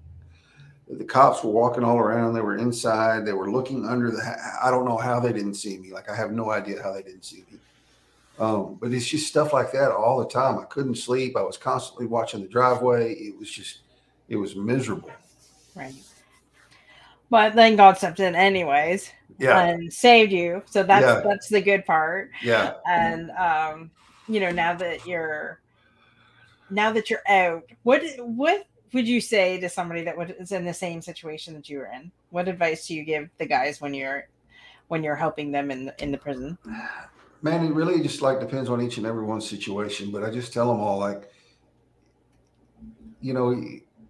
The 0.89 1.03
cops 1.03 1.43
were 1.43 1.51
walking 1.51 1.83
all 1.83 1.97
around. 1.97 2.33
They 2.33 2.41
were 2.41 2.57
inside. 2.57 3.25
They 3.25 3.33
were 3.33 3.51
looking 3.51 3.85
under 3.85 4.09
the. 4.09 4.37
I 4.63 4.71
don't 4.71 4.85
know 4.85 4.97
how 4.97 5.19
they 5.19 5.33
didn't 5.33 5.55
see 5.55 5.77
me. 5.77 5.91
Like 5.91 6.09
I 6.09 6.15
have 6.15 6.31
no 6.31 6.51
idea 6.51 6.81
how 6.81 6.93
they 6.93 7.03
didn't 7.03 7.25
see 7.25 7.43
me. 7.51 7.59
Um, 8.39 8.77
but 8.79 8.93
it's 8.93 9.07
just 9.07 9.27
stuff 9.27 9.51
like 9.51 9.71
that 9.71 9.91
all 9.91 10.19
the 10.19 10.29
time. 10.29 10.59
I 10.59 10.63
couldn't 10.65 10.95
sleep. 10.95 11.35
I 11.35 11.41
was 11.41 11.57
constantly 11.57 12.05
watching 12.05 12.41
the 12.41 12.47
driveway. 12.47 13.13
It 13.13 13.37
was 13.37 13.49
just, 13.49 13.79
it 14.29 14.35
was 14.35 14.55
miserable. 14.55 15.11
Right. 15.75 15.95
But 17.29 17.55
then 17.55 17.75
God 17.75 17.97
stepped 17.97 18.19
in 18.19 18.35
anyways. 18.35 19.11
Yeah. 19.39 19.59
And 19.59 19.91
saved 19.91 20.31
you. 20.31 20.63
So 20.65 20.83
that's 20.83 21.05
Yeah. 21.05 21.21
that's 21.21 21.49
the 21.49 21.61
good 21.61 21.85
part. 21.85 22.31
Yeah. 22.41 22.75
And 22.87 23.31
um, 23.31 23.91
you 24.27 24.39
know, 24.39 24.51
now 24.51 24.73
that 24.75 25.05
you're 25.05 25.59
now 26.69 26.91
that 26.91 27.09
you're 27.09 27.27
out, 27.27 27.63
what 27.83 28.03
what 28.19 28.67
would 28.93 29.07
you 29.07 29.21
say 29.21 29.59
to 29.59 29.69
somebody 29.69 30.03
that 30.03 30.17
was 30.17 30.51
in 30.51 30.65
the 30.65 30.73
same 30.73 31.01
situation 31.01 31.53
that 31.53 31.69
you 31.69 31.79
were 31.79 31.91
in? 31.93 32.11
What 32.29 32.47
advice 32.47 32.87
do 32.87 32.95
you 32.95 33.03
give 33.03 33.29
the 33.37 33.45
guys 33.45 33.81
when 33.81 33.93
you're 33.93 34.27
when 34.87 35.03
you're 35.03 35.15
helping 35.15 35.51
them 35.51 35.71
in 35.71 35.91
in 35.99 36.11
the 36.11 36.17
prison? 36.17 36.57
Man, 37.41 37.65
it 37.65 37.73
really 37.73 38.01
just 38.01 38.21
like 38.21 38.39
depends 38.39 38.69
on 38.69 38.81
each 38.81 38.97
and 38.97 39.05
every 39.05 39.23
one's 39.23 39.47
situation. 39.47 40.11
But 40.11 40.23
I 40.23 40.31
just 40.31 40.53
tell 40.53 40.67
them 40.67 40.81
all 40.81 40.97
like, 40.97 41.31
you 43.21 43.33
know, 43.33 43.61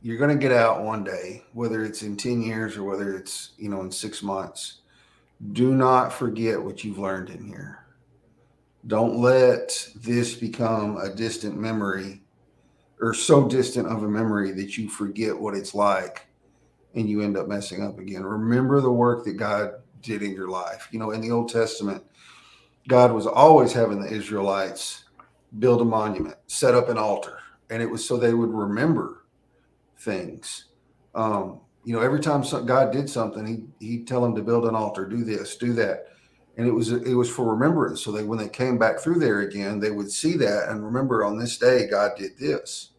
you're 0.02 0.18
going 0.18 0.30
to 0.30 0.42
get 0.42 0.54
out 0.54 0.84
one 0.84 1.04
day, 1.04 1.44
whether 1.54 1.84
it's 1.84 2.04
in 2.04 2.16
10 2.16 2.42
years 2.42 2.78
or 2.78 2.84
whether 2.84 3.14
it's, 3.16 3.52
you 3.58 3.68
know, 3.68 3.82
in 3.82 3.92
six 3.92 4.24
months. 4.24 4.80
Do 5.52 5.76
not 5.76 6.14
forget 6.14 6.62
what 6.62 6.84
you've 6.84 7.00
learned 7.00 7.30
in 7.30 7.46
here. 7.46 7.86
Don't 8.88 9.18
let 9.18 9.90
this 9.96 10.34
become 10.34 10.98
a 10.98 11.10
distant 11.14 11.58
memory 11.58 12.22
or 13.00 13.14
so 13.14 13.48
distant 13.48 13.88
of 13.88 14.04
a 14.04 14.08
memory 14.08 14.52
that 14.52 14.78
you 14.78 14.90
forget 14.90 15.38
what 15.38 15.56
it's 15.56 15.76
like 15.76 16.28
and 16.96 17.10
you 17.10 17.22
end 17.22 17.38
up 17.38 17.48
messing 17.48 17.84
up 17.84 18.00
again. 18.00 18.24
Remember 18.24 18.82
the 18.82 18.92
work 18.92 19.24
that 19.26 19.34
God 19.34 19.76
did 20.02 20.24
in 20.24 20.32
your 20.32 20.50
life. 20.50 20.88
You 20.92 21.00
know, 21.00 21.12
in 21.12 21.22
the 21.22 21.32
Old 21.32 21.50
Testament, 21.50 22.04
God 22.88 23.12
was 23.12 23.28
always 23.28 23.74
having 23.74 24.02
the 24.02 24.12
Israelites 24.12 25.06
build 25.60 25.82
a 25.82 25.86
monument, 25.86 26.38
set 26.48 26.74
up 26.74 26.90
an 26.90 26.98
altar, 26.98 27.40
and 27.70 27.82
it 27.82 27.86
was 27.90 28.06
so 28.06 28.18
they 28.18 28.34
would 28.34 28.52
remember 28.52 29.26
things. 30.00 30.66
Um, 31.16 31.60
you 31.84 31.94
know, 31.94 32.02
every 32.02 32.20
time 32.20 32.44
some, 32.44 32.66
God 32.66 32.92
did 32.92 33.10
something, 33.10 33.46
he 33.80 33.86
he'd 33.86 34.08
tell 34.08 34.22
them 34.22 34.36
to 34.36 34.42
build 34.42 34.66
an 34.66 34.76
altar, 34.76 35.06
do 35.06 35.24
this, 35.24 35.56
do 35.56 35.74
that, 35.74 36.08
and 36.58 36.68
it 36.68 36.72
was 36.72 36.92
it 36.92 37.14
was 37.14 37.30
for 37.30 37.46
remembrance. 37.46 38.02
So 38.02 38.12
they 38.12 38.24
when 38.24 38.40
they 38.40 38.50
came 38.50 38.78
back 38.78 39.00
through 39.00 39.20
there 39.20 39.42
again, 39.42 39.80
they 39.80 39.92
would 39.92 40.12
see 40.12 40.36
that 40.38 40.70
and 40.70 40.84
remember 40.84 41.24
on 41.24 41.38
this 41.38 41.58
day 41.58 41.88
God 41.88 42.12
did 42.18 42.38
this. 42.38 42.92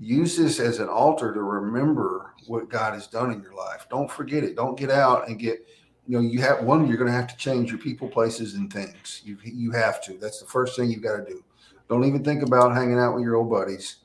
Use 0.00 0.36
this 0.36 0.58
as 0.58 0.80
an 0.80 0.88
altar 0.88 1.32
to 1.32 1.42
remember 1.42 2.34
what 2.46 2.68
God 2.68 2.94
has 2.94 3.06
done 3.06 3.30
in 3.30 3.40
your 3.40 3.54
life. 3.54 3.86
Don't 3.88 4.10
forget 4.10 4.42
it. 4.42 4.56
Don't 4.56 4.78
get 4.78 4.90
out 4.90 5.28
and 5.28 5.38
get 5.38 5.64
you 6.06 6.16
know 6.16 6.20
you 6.20 6.40
have 6.40 6.62
one 6.64 6.86
you're 6.86 6.96
going 6.96 7.10
to 7.10 7.16
have 7.16 7.26
to 7.26 7.36
change 7.36 7.70
your 7.70 7.78
people 7.78 8.08
places 8.08 8.54
and 8.54 8.72
things 8.72 9.22
you 9.24 9.38
you 9.42 9.70
have 9.70 10.02
to 10.02 10.14
that's 10.18 10.40
the 10.40 10.46
first 10.46 10.76
thing 10.76 10.90
you've 10.90 11.02
got 11.02 11.16
to 11.16 11.24
do 11.24 11.42
don't 11.88 12.04
even 12.04 12.22
think 12.22 12.42
about 12.42 12.74
hanging 12.74 12.98
out 12.98 13.14
with 13.14 13.22
your 13.22 13.36
old 13.36 13.50
buddies 13.50 13.96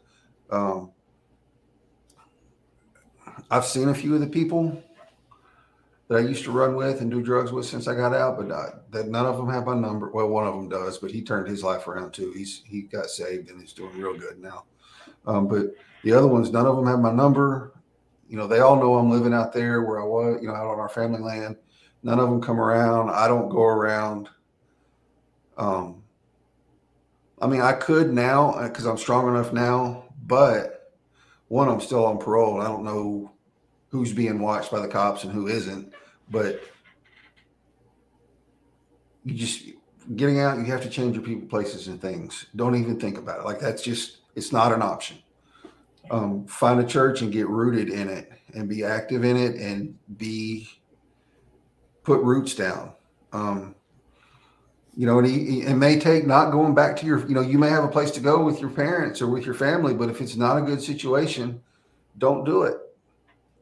um, 0.49 0.91
i've 3.51 3.65
seen 3.65 3.89
a 3.89 3.93
few 3.93 4.13
of 4.15 4.21
the 4.21 4.27
people 4.27 4.81
that 6.09 6.17
i 6.17 6.19
used 6.19 6.43
to 6.43 6.51
run 6.51 6.75
with 6.75 6.99
and 6.99 7.09
do 7.09 7.21
drugs 7.21 7.53
with 7.53 7.65
since 7.65 7.87
i 7.87 7.95
got 7.95 8.13
out 8.13 8.37
but 8.37 8.51
uh, 8.51 8.71
that 8.91 9.07
none 9.07 9.25
of 9.25 9.37
them 9.37 9.49
have 9.49 9.65
my 9.65 9.75
number 9.75 10.11
well 10.11 10.27
one 10.27 10.45
of 10.45 10.53
them 10.53 10.67
does 10.67 10.97
but 10.97 11.11
he 11.11 11.21
turned 11.21 11.47
his 11.47 11.63
life 11.63 11.87
around 11.87 12.11
too 12.11 12.31
he's 12.35 12.61
he 12.65 12.81
got 12.81 13.09
saved 13.09 13.49
and 13.49 13.61
he's 13.61 13.73
doing 13.73 13.97
real 13.97 14.17
good 14.17 14.39
now 14.39 14.65
um, 15.25 15.47
but 15.47 15.67
the 16.03 16.11
other 16.11 16.27
ones 16.27 16.51
none 16.51 16.65
of 16.65 16.75
them 16.75 16.87
have 16.87 16.99
my 16.99 17.11
number 17.11 17.71
you 18.27 18.35
know 18.35 18.47
they 18.47 18.59
all 18.59 18.75
know 18.75 18.95
i'm 18.95 19.09
living 19.09 19.33
out 19.33 19.53
there 19.53 19.83
where 19.83 20.01
i 20.01 20.05
was 20.05 20.39
you 20.41 20.47
know 20.49 20.55
out 20.55 20.67
on 20.67 20.79
our 20.79 20.89
family 20.89 21.21
land 21.21 21.55
None 22.03 22.19
of 22.19 22.29
them 22.29 22.41
come 22.41 22.59
around. 22.59 23.09
I 23.09 23.27
don't 23.27 23.49
go 23.49 23.63
around. 23.63 24.29
Um, 25.57 26.03
I 27.41 27.47
mean, 27.47 27.61
I 27.61 27.73
could 27.73 28.13
now 28.13 28.61
because 28.67 28.85
I'm 28.85 28.97
strong 28.97 29.27
enough 29.27 29.51
now, 29.51 30.05
but 30.25 30.93
one, 31.49 31.67
I'm 31.67 31.81
still 31.81 32.05
on 32.05 32.17
parole. 32.17 32.61
I 32.61 32.65
don't 32.65 32.83
know 32.83 33.31
who's 33.89 34.13
being 34.13 34.39
watched 34.39 34.71
by 34.71 34.79
the 34.79 34.87
cops 34.87 35.23
and 35.23 35.33
who 35.33 35.47
isn't, 35.47 35.93
but 36.29 36.61
you 39.25 39.33
just 39.33 39.65
getting 40.15 40.39
out, 40.39 40.57
you 40.57 40.65
have 40.65 40.81
to 40.81 40.89
change 40.89 41.15
your 41.15 41.23
people, 41.23 41.47
places, 41.47 41.87
and 41.87 42.01
things. 42.01 42.47
Don't 42.55 42.75
even 42.75 42.99
think 42.99 43.17
about 43.17 43.39
it. 43.39 43.45
Like 43.45 43.59
that's 43.59 43.81
just, 43.81 44.17
it's 44.35 44.51
not 44.51 44.71
an 44.71 44.81
option. 44.81 45.17
Um, 46.11 46.45
find 46.47 46.79
a 46.79 46.83
church 46.83 47.21
and 47.21 47.31
get 47.31 47.47
rooted 47.47 47.89
in 47.89 48.09
it 48.09 48.31
and 48.55 48.67
be 48.67 48.83
active 48.83 49.23
in 49.23 49.37
it 49.37 49.55
and 49.55 49.95
be 50.17 50.67
put 52.03 52.21
roots 52.21 52.55
down. 52.55 52.93
Um, 53.31 53.75
you 54.95 55.05
know, 55.05 55.19
and 55.19 55.27
he, 55.27 55.61
it 55.61 55.75
may 55.75 55.99
take 55.99 56.25
not 56.25 56.51
going 56.51 56.73
back 56.73 56.95
to 56.97 57.05
your, 57.05 57.25
you 57.27 57.35
know, 57.35 57.41
you 57.41 57.59
may 57.59 57.69
have 57.69 57.83
a 57.83 57.89
place 57.89 58.11
to 58.11 58.19
go 58.19 58.43
with 58.43 58.59
your 58.59 58.71
parents 58.71 59.21
or 59.21 59.27
with 59.27 59.45
your 59.45 59.53
family, 59.53 59.93
but 59.93 60.09
if 60.09 60.19
it's 60.19 60.35
not 60.35 60.57
a 60.57 60.61
good 60.61 60.81
situation, 60.81 61.61
don't 62.17 62.43
do 62.43 62.63
it. 62.63 62.75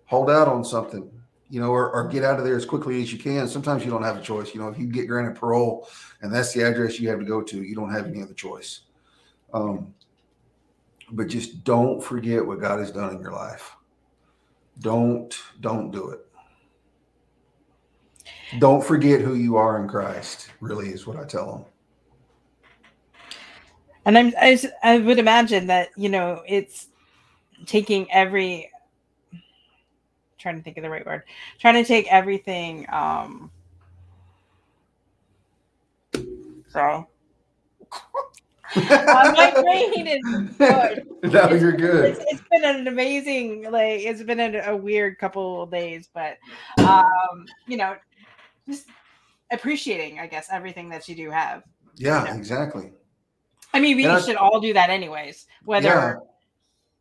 Hold 0.06 0.32
out 0.32 0.47
on 0.47 0.63
something, 0.63 1.12
you 1.49 1.60
know, 1.60 1.69
or, 1.69 1.91
or 1.91 2.07
get 2.07 2.23
out 2.23 2.39
of 2.39 2.45
there 2.45 2.55
as 2.55 2.65
quickly 2.65 3.01
as 3.01 3.12
you 3.12 3.19
can. 3.19 3.47
Sometimes 3.47 3.86
you 3.86 3.91
don't 3.91 4.03
have 4.03 4.17
a 4.17 4.21
choice. 4.21 4.53
You 4.53 4.62
know, 4.62 4.67
if 4.67 4.77
you 4.77 4.88
get 4.88 5.07
granted 5.07 5.36
parole 5.36 5.88
and 6.21 6.33
that's 6.33 6.53
the 6.53 6.63
address 6.63 6.99
you 6.99 7.10
have 7.10 7.19
to 7.19 7.25
go 7.25 7.41
to, 7.41 7.63
you 7.63 7.75
don't 7.75 7.91
have 7.91 8.05
any 8.05 8.21
other 8.21 8.33
choice. 8.33 8.81
Um, 9.53 9.93
but 11.12 11.27
just 11.27 11.63
don't 11.63 12.03
forget 12.03 12.45
what 12.45 12.60
God 12.60 12.79
has 12.79 12.91
done 12.91 13.15
in 13.15 13.21
your 13.21 13.31
life. 13.31 13.75
Don't, 14.79 15.36
don't 15.62 15.89
do 15.91 16.10
it 16.10 16.27
don't 18.60 18.83
forget 18.83 19.21
who 19.21 19.36
you 19.36 19.57
are 19.57 19.81
in 19.81 19.88
Christ. 19.88 20.51
Really, 20.62 20.89
is 20.89 21.05
what 21.05 21.17
I 21.17 21.25
tell 21.25 21.51
them. 21.51 21.65
And 24.05 24.17
I'm, 24.17 24.33
I, 24.39 24.60
I 24.83 24.99
would 24.99 25.19
imagine 25.19 25.67
that 25.67 25.89
you 25.97 26.10
know 26.10 26.41
it's 26.47 26.88
taking 27.65 28.10
every 28.12 28.71
trying 30.47 30.55
to 30.57 30.63
think 30.63 30.77
of 30.77 30.83
the 30.83 30.89
right 30.89 31.05
word 31.05 31.23
trying 31.60 31.73
to 31.73 31.83
take 31.83 32.07
everything 32.12 32.86
um 32.89 33.51
sorry 36.69 37.05
uh, 38.75 39.33
my 39.36 39.51
brain 39.62 40.07
is 40.07 40.21
good. 40.57 41.07
no, 41.23 41.39
It's- 41.45 41.62
you're 41.62 41.71
good. 41.71 42.03
It's, 42.03 42.19
it's 42.27 42.41
been 42.51 42.65
an 42.65 42.86
amazing, 42.89 43.63
like 43.71 44.01
it's 44.01 44.21
been 44.23 44.41
a, 44.41 44.71
a 44.71 44.75
weird 44.75 45.17
couple 45.19 45.62
of 45.62 45.71
days, 45.71 46.10
but 46.13 46.38
um, 46.79 47.45
you 47.65 47.77
know, 47.77 47.95
just 48.67 48.88
appreciating, 49.51 50.19
I 50.19 50.27
guess, 50.27 50.49
everything 50.51 50.89
that 50.89 51.07
you 51.07 51.15
do 51.15 51.31
have. 51.31 51.63
Yeah, 51.95 52.25
Yeah. 52.25 52.36
exactly. 52.36 52.91
I 53.73 53.79
mean, 53.79 53.95
we 53.95 54.03
And 54.03 54.12
I- 54.13 54.19
should 54.21 54.36
all 54.36 54.60
do 54.60 54.73
that 54.73 54.89
anyways, 54.89 55.47
whether 55.63 55.88
Yeah. 55.88 56.15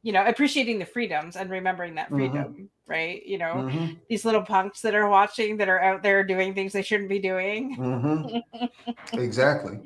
You 0.02 0.12
know, 0.12 0.24
appreciating 0.24 0.78
the 0.78 0.86
freedoms 0.86 1.36
and 1.36 1.50
remembering 1.50 1.96
that 1.96 2.10
Mhm. 2.10 2.14
freedom, 2.14 2.70
right? 2.86 3.24
You 3.26 3.38
know, 3.38 3.64
Mhm, 3.68 4.00
these 4.08 4.24
little 4.24 4.42
punks 4.42 4.80
that 4.82 4.94
are 4.94 5.08
watching 5.08 5.56
that 5.58 5.68
are 5.68 5.82
out 5.82 6.02
there 6.02 6.24
doing 6.24 6.54
things 6.54 6.72
they 6.72 6.82
shouldn't 6.82 7.08
be 7.10 7.18
doing. 7.18 7.78
mhm. 7.78 8.42
exactly. 9.16 9.80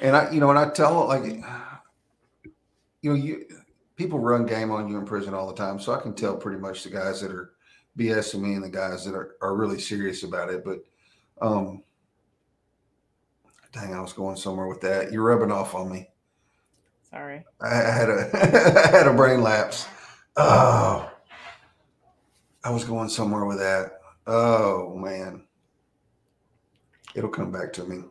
And 0.00 0.16
I, 0.16 0.30
you 0.30 0.40
know, 0.40 0.50
and 0.50 0.58
I 0.58 0.70
tell 0.70 1.06
like, 1.08 1.24
you 1.24 3.10
know, 3.10 3.14
you 3.14 3.46
people 3.96 4.18
run 4.18 4.46
game 4.46 4.70
on 4.70 4.88
you 4.88 4.98
in 4.98 5.06
prison 5.06 5.34
all 5.34 5.46
the 5.46 5.54
time, 5.54 5.78
so 5.80 5.92
I 5.92 6.00
can 6.00 6.14
tell 6.14 6.36
pretty 6.36 6.60
much 6.60 6.82
the 6.84 6.90
guys 6.90 7.20
that 7.20 7.30
are 7.32 7.52
BSing 7.96 8.40
me 8.40 8.54
and 8.54 8.64
the 8.64 8.68
guys 8.70 9.04
that 9.04 9.14
are, 9.14 9.36
are 9.40 9.56
really 9.56 9.80
serious 9.80 10.22
about 10.22 10.50
it. 10.50 10.64
But, 10.64 10.80
um, 11.40 11.82
dang, 13.72 13.94
I 13.94 14.00
was 14.00 14.12
going 14.12 14.36
somewhere 14.36 14.66
with 14.66 14.80
that. 14.82 15.12
You're 15.12 15.22
rubbing 15.24 15.52
off 15.52 15.74
on 15.74 15.90
me. 15.90 16.08
Sorry. 17.10 17.44
I 17.60 17.66
I 17.68 17.90
had 17.90 18.08
a 18.10 18.30
I 18.92 18.96
had 18.96 19.06
a 19.06 19.12
brain 19.14 19.42
lapse. 19.42 19.86
Oh, 20.36 21.10
I 22.64 22.70
was 22.70 22.84
going 22.84 23.08
somewhere 23.08 23.44
with 23.44 23.58
that. 23.58 24.00
Oh 24.26 24.94
man, 24.96 25.44
it'll 27.14 27.30
come 27.30 27.52
back 27.52 27.72
to 27.74 27.84
me. 27.84 28.02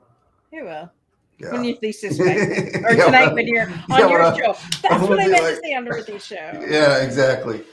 You 0.51 0.63
will. 0.63 0.91
Yeah. 1.37 1.51
When 1.51 1.65
you 1.65 1.77
least 1.81 1.99
suspect. 2.01 2.77
Or 2.85 2.93
Yeah, 2.93 3.05
tonight 3.05 3.33
when 3.33 3.45
you're 3.47 3.67
on 3.69 3.83
yeah, 3.89 4.07
your 4.09 4.35
show. 4.35 4.53
That's 4.53 4.81
gonna 4.81 5.07
what 5.07 5.19
I 5.19 5.27
meant 5.27 5.43
like- 5.43 5.55
to 5.55 5.61
say 5.61 5.73
on 5.75 5.83
Dorothy's 5.85 6.25
show. 6.25 6.65
yeah, 6.69 7.03
exactly. 7.03 7.63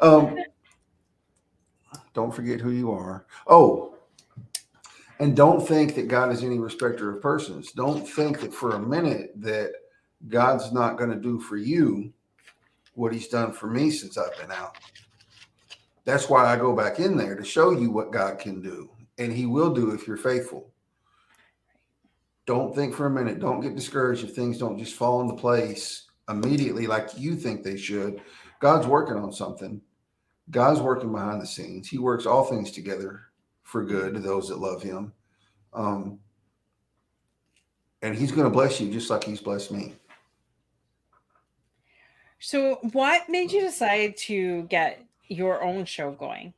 Um, 0.00 0.38
don't 2.14 2.32
forget 2.32 2.60
who 2.60 2.70
you 2.70 2.92
are. 2.92 3.26
Oh, 3.48 3.96
and 5.18 5.36
don't 5.36 5.66
think 5.66 5.96
that 5.96 6.06
God 6.06 6.30
is 6.30 6.44
any 6.44 6.60
respecter 6.60 7.12
of 7.14 7.20
persons. 7.20 7.72
Don't 7.72 8.08
think 8.08 8.40
that 8.40 8.54
for 8.54 8.76
a 8.76 8.78
minute 8.78 9.32
that 9.38 9.72
God's 10.26 10.72
not 10.72 10.98
going 10.98 11.10
to 11.10 11.16
do 11.16 11.38
for 11.38 11.56
you 11.56 12.12
what 12.94 13.12
He's 13.12 13.28
done 13.28 13.52
for 13.52 13.68
me 13.68 13.90
since 13.90 14.18
I've 14.18 14.36
been 14.38 14.50
out. 14.50 14.76
That's 16.04 16.28
why 16.28 16.46
I 16.46 16.56
go 16.56 16.74
back 16.74 16.98
in 16.98 17.16
there 17.16 17.36
to 17.36 17.44
show 17.44 17.70
you 17.70 17.90
what 17.90 18.12
God 18.12 18.38
can 18.38 18.60
do, 18.60 18.90
and 19.18 19.32
He 19.32 19.46
will 19.46 19.72
do 19.72 19.92
if 19.92 20.06
you're 20.06 20.16
faithful. 20.16 20.72
don't 22.46 22.74
think 22.74 22.94
for 22.94 23.06
a 23.06 23.10
minute. 23.10 23.38
Don't 23.40 23.60
get 23.60 23.76
discouraged 23.76 24.24
if 24.24 24.34
things 24.34 24.58
don't 24.58 24.78
just 24.78 24.94
fall 24.94 25.20
into 25.20 25.34
place 25.34 26.06
immediately 26.28 26.86
like 26.86 27.10
you 27.16 27.36
think 27.36 27.62
they 27.62 27.76
should. 27.76 28.22
God's 28.60 28.86
working 28.86 29.16
on 29.16 29.32
something. 29.32 29.80
God's 30.50 30.80
working 30.80 31.12
behind 31.12 31.42
the 31.42 31.46
scenes. 31.46 31.88
He 31.88 31.98
works 31.98 32.26
all 32.26 32.44
things 32.44 32.72
together 32.72 33.20
for 33.62 33.84
good 33.84 34.14
to 34.14 34.20
those 34.20 34.48
that 34.48 34.58
love 34.58 34.82
Him. 34.82 35.12
Um, 35.74 36.18
and 38.02 38.16
He's 38.16 38.32
going 38.32 38.44
to 38.44 38.50
bless 38.50 38.80
you 38.80 38.90
just 38.90 39.10
like 39.10 39.24
He's 39.24 39.40
blessed 39.40 39.72
me. 39.72 39.94
So, 42.40 42.78
what 42.92 43.28
made 43.28 43.50
you 43.50 43.60
decide 43.60 44.16
to 44.18 44.62
get 44.64 45.04
your 45.28 45.62
own 45.62 45.84
show 45.84 46.12
going? 46.12 46.54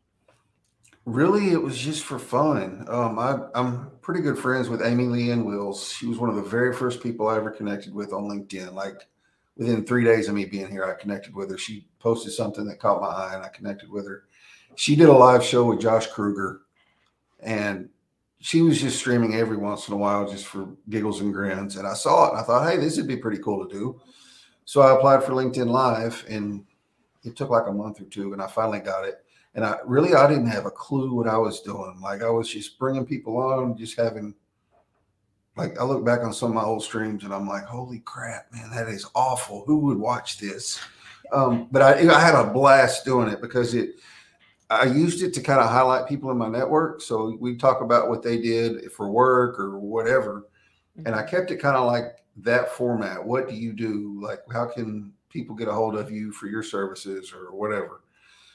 Really, 1.07 1.51
it 1.51 1.63
was 1.63 1.79
just 1.79 2.05
for 2.05 2.19
fun. 2.19 2.85
Um, 2.89 3.19
I, 3.19 3.39
am 3.55 3.91
pretty 4.03 4.21
good 4.21 4.39
friends 4.39 4.69
with 4.69 4.83
Amy 4.83 5.05
Leanne 5.05 5.45
Wills. 5.45 5.91
She 5.93 6.07
was 6.07 6.19
one 6.19 6.29
of 6.29 6.37
the 6.37 6.43
very 6.43 6.75
first 6.75 7.03
people 7.03 7.27
I 7.27 7.37
ever 7.37 7.51
connected 7.51 7.95
with 7.95 8.13
on 8.13 8.25
LinkedIn. 8.25 8.75
Like 8.75 9.09
within 9.57 9.85
three 9.85 10.05
days 10.05 10.29
of 10.29 10.35
me 10.35 10.45
being 10.45 10.71
here, 10.71 10.85
I 10.85 11.01
connected 11.01 11.35
with 11.35 11.51
her. 11.51 11.59
She 11.59 11.89
posted 11.99 12.33
something 12.33 12.67
that 12.67 12.79
caught 12.79 13.01
my 13.01 13.09
eye, 13.09 13.35
and 13.35 13.43
I 13.43 13.49
connected 13.49 13.91
with 13.91 14.07
her. 14.07 14.25
She 14.77 14.95
did 14.95 15.09
a 15.09 15.13
live 15.13 15.43
show 15.43 15.65
with 15.65 15.81
Josh 15.81 16.07
Kruger, 16.09 16.61
and 17.41 17.89
she 18.39 18.61
was 18.61 18.81
just 18.81 18.99
streaming 18.99 19.35
every 19.35 19.57
once 19.57 19.89
in 19.89 19.95
a 19.95 19.97
while 19.97 20.31
just 20.31 20.47
for 20.47 20.69
giggles 20.91 21.23
and 21.23 21.33
grins. 21.33 21.77
And 21.77 21.87
I 21.87 21.95
saw 21.95 22.27
it, 22.27 22.31
and 22.33 22.41
I 22.41 22.43
thought, 22.43 22.71
hey, 22.71 22.77
this 22.77 22.99
would 22.99 23.09
be 23.09 23.17
pretty 23.17 23.43
cool 23.43 23.67
to 23.67 23.75
do. 23.75 24.01
So 24.71 24.83
I 24.83 24.95
applied 24.95 25.25
for 25.25 25.33
LinkedIn 25.33 25.67
Live, 25.67 26.25
and 26.29 26.65
it 27.25 27.35
took 27.35 27.51
like 27.51 27.67
a 27.67 27.73
month 27.73 28.01
or 28.01 28.05
two, 28.05 28.33
and 28.33 28.41
I 28.41 28.47
finally 28.47 28.79
got 28.79 29.05
it. 29.05 29.17
And 29.57 29.65
I 29.65 29.79
really 29.85 30.15
I 30.15 30.29
didn't 30.29 30.47
have 30.47 30.65
a 30.65 30.71
clue 30.71 31.13
what 31.13 31.27
I 31.27 31.37
was 31.37 31.61
doing. 31.61 31.99
Like 32.01 32.23
I 32.23 32.31
was 32.31 32.49
just 32.49 32.79
bringing 32.79 33.05
people 33.05 33.37
on, 33.37 33.77
just 33.77 33.97
having 33.97 34.33
like 35.57 35.77
I 35.81 35.83
look 35.83 36.05
back 36.05 36.21
on 36.21 36.33
some 36.33 36.51
of 36.51 36.55
my 36.55 36.63
old 36.63 36.85
streams 36.85 37.25
and 37.25 37.35
I'm 37.35 37.49
like, 37.49 37.65
holy 37.65 37.99
crap, 37.99 38.47
man, 38.53 38.71
that 38.71 38.87
is 38.87 39.05
awful. 39.17 39.65
Who 39.67 39.79
would 39.79 39.99
watch 39.99 40.39
this? 40.39 40.79
Um, 41.33 41.67
but 41.73 41.83
I, 41.83 42.09
I 42.09 42.21
had 42.21 42.37
a 42.37 42.53
blast 42.53 43.05
doing 43.05 43.29
it 43.29 43.41
because 43.41 43.75
it 43.75 43.97
I 44.71 44.85
used 44.85 45.25
it 45.25 45.35
to 45.35 45.41
kind 45.41 45.59
of 45.59 45.69
highlight 45.69 46.09
people 46.09 46.31
in 46.31 46.39
my 46.39 46.49
network. 46.49 47.01
So 47.01 47.37
we 47.41 47.57
talk 47.57 47.81
about 47.81 48.09
what 48.09 48.23
they 48.23 48.41
did 48.41 48.93
for 48.93 49.11
work 49.11 49.59
or 49.59 49.81
whatever. 49.81 50.47
And 51.07 51.17
I 51.17 51.25
kept 51.25 51.51
it 51.51 51.57
kind 51.57 51.77
of 51.77 51.87
like 51.87 52.21
that 52.43 52.73
format. 52.73 53.25
What 53.25 53.49
do 53.49 53.55
you 53.55 53.73
do? 53.73 54.19
Like, 54.23 54.41
how 54.53 54.67
can 54.67 55.13
people 55.29 55.55
get 55.55 55.69
a 55.69 55.73
hold 55.73 55.97
of 55.97 56.11
you 56.11 56.33
for 56.33 56.47
your 56.47 56.63
services 56.63 57.33
or 57.33 57.55
whatever? 57.55 58.03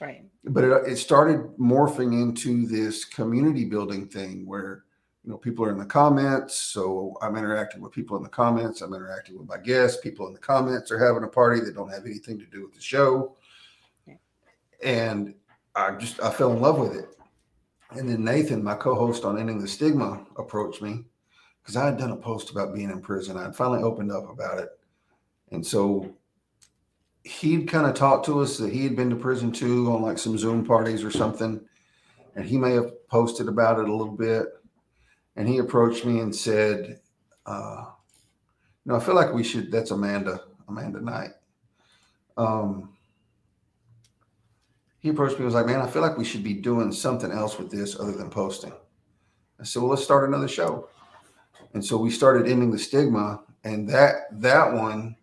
Right. 0.02 0.26
But 0.44 0.64
it, 0.64 0.88
it 0.88 0.96
started 0.98 1.42
morphing 1.58 2.22
into 2.22 2.68
this 2.68 3.06
community 3.06 3.66
building 3.66 4.08
thing 4.08 4.46
where, 4.46 4.84
you 5.24 5.32
know, 5.32 5.38
people 5.38 5.66
are 5.66 5.72
in 5.72 5.78
the 5.78 5.86
comments. 5.86 6.56
So 6.56 7.18
I'm 7.22 7.38
interacting 7.38 7.82
with 7.82 7.94
people 7.94 8.18
in 8.18 8.24
the 8.24 8.30
comments. 8.30 8.82
I'm 8.82 8.94
interacting 8.94 9.38
with 9.38 9.48
my 9.48 9.58
guests. 9.58 10.02
People 10.02 10.28
in 10.28 10.34
the 10.34 10.40
comments 10.40 10.92
are 10.92 11.00
having 11.00 11.24
a 11.24 11.28
party 11.28 11.62
that 11.62 11.76
don't 11.76 11.92
have 11.92 12.06
anything 12.06 12.38
to 12.40 12.46
do 12.46 12.64
with 12.64 12.74
the 12.74 12.82
show. 12.82 13.36
Yeah. 14.06 14.16
And 14.84 15.34
I 15.76 15.92
just, 15.92 16.22
I 16.22 16.30
fell 16.30 16.52
in 16.52 16.62
love 16.62 16.78
with 16.78 16.96
it. 16.96 17.18
And 17.92 18.10
then 18.10 18.24
Nathan, 18.24 18.64
my 18.64 18.76
co-host 18.76 19.24
on 19.24 19.40
Ending 19.40 19.62
the 19.62 19.68
Stigma, 19.68 20.26
approached 20.38 20.82
me 20.82 21.06
because 21.66 21.78
I 21.78 21.86
had 21.86 21.98
done 21.98 22.12
a 22.12 22.16
post 22.16 22.52
about 22.52 22.76
being 22.76 22.92
in 22.92 23.02
prison. 23.02 23.38
I 23.38 23.44
had 23.44 23.56
finally 23.56 23.82
opened 23.82 24.12
up 24.12 24.30
about 24.30 24.60
it. 24.60 24.70
And 25.52 25.66
so 25.66 26.14
he'd 27.24 27.68
kind 27.68 27.88
of 27.88 27.96
talked 27.96 28.28
to 28.28 28.40
us 28.40 28.60
that 28.60 28.72
he 28.72 28.84
had 28.84 28.96
been 28.96 29.10
to 29.10 29.16
prison 29.16 29.52
too 29.52 29.92
on 29.92 30.04
like 30.04 30.20
some 30.20 30.38
Zoom 30.38 30.64
parties 30.64 31.04
or 31.04 31.10
something. 31.10 31.60
And 32.36 32.46
he 32.46 32.60
may 32.60 32.74
have 32.74 33.08
posted 33.08 33.48
about 33.48 33.80
it 33.80 33.90
a 33.90 33.96
little 33.96 34.16
bit. 34.16 34.46
And 35.38 35.48
he 35.48 35.58
approached 35.58 36.06
me 36.06 36.20
and 36.20 36.36
said, 36.36 37.00
uh, 37.48 37.86
you 38.86 38.92
know, 38.92 38.98
I 38.98 39.00
feel 39.00 39.16
like 39.16 39.34
we 39.34 39.44
should, 39.44 39.72
that's 39.72 39.90
Amanda, 39.90 40.42
Amanda 40.68 41.02
Knight. 41.02 41.32
Um, 42.38 42.96
he 45.00 45.10
approached 45.10 45.40
me, 45.40 45.46
was 45.46 45.56
like, 45.56 45.66
man, 45.66 45.82
I 45.82 45.90
feel 45.90 46.04
like 46.04 46.18
we 46.18 46.26
should 46.26 46.44
be 46.44 46.54
doing 46.54 46.92
something 46.92 47.32
else 47.32 47.58
with 47.58 47.72
this 47.72 48.00
other 48.00 48.12
than 48.12 48.30
posting. 48.30 48.74
I 49.60 49.64
said, 49.64 49.82
well, 49.82 49.90
let's 49.90 50.04
start 50.04 50.30
another 50.30 50.48
show. 50.48 50.90
And 51.76 51.84
so 51.84 51.98
we 51.98 52.10
started 52.10 52.48
ending 52.48 52.72
the 52.72 52.80
stigma. 52.80 53.44
And 53.66 53.88
that, 53.90 54.28
that 54.40 54.74
one, 54.74 55.18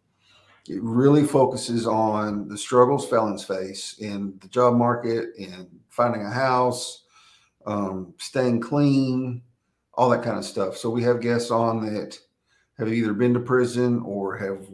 it 0.69 0.83
really 0.83 1.25
focuses 1.25 1.87
on 1.87 2.47
the 2.47 2.59
struggles 2.59 3.09
felons 3.09 3.43
face 3.43 3.97
in 3.99 4.39
the 4.41 4.49
job 4.49 4.75
market 4.75 5.31
and 5.39 5.67
finding 5.89 6.27
a 6.27 6.31
house, 6.31 7.05
um, 7.67 8.13
staying 8.19 8.61
clean, 8.61 9.43
all 9.95 10.11
that 10.11 10.23
kind 10.23 10.37
of 10.37 10.45
stuff. 10.45 10.77
So 10.77 10.91
we 10.91 11.03
have 11.05 11.23
guests 11.23 11.51
on 11.51 11.85
that 11.87 12.19
have 12.79 12.93
either 12.93 13.15
been 13.15 13.33
to 13.33 13.41
prison 13.41 14.03
or 14.05 14.37
have, 14.37 14.69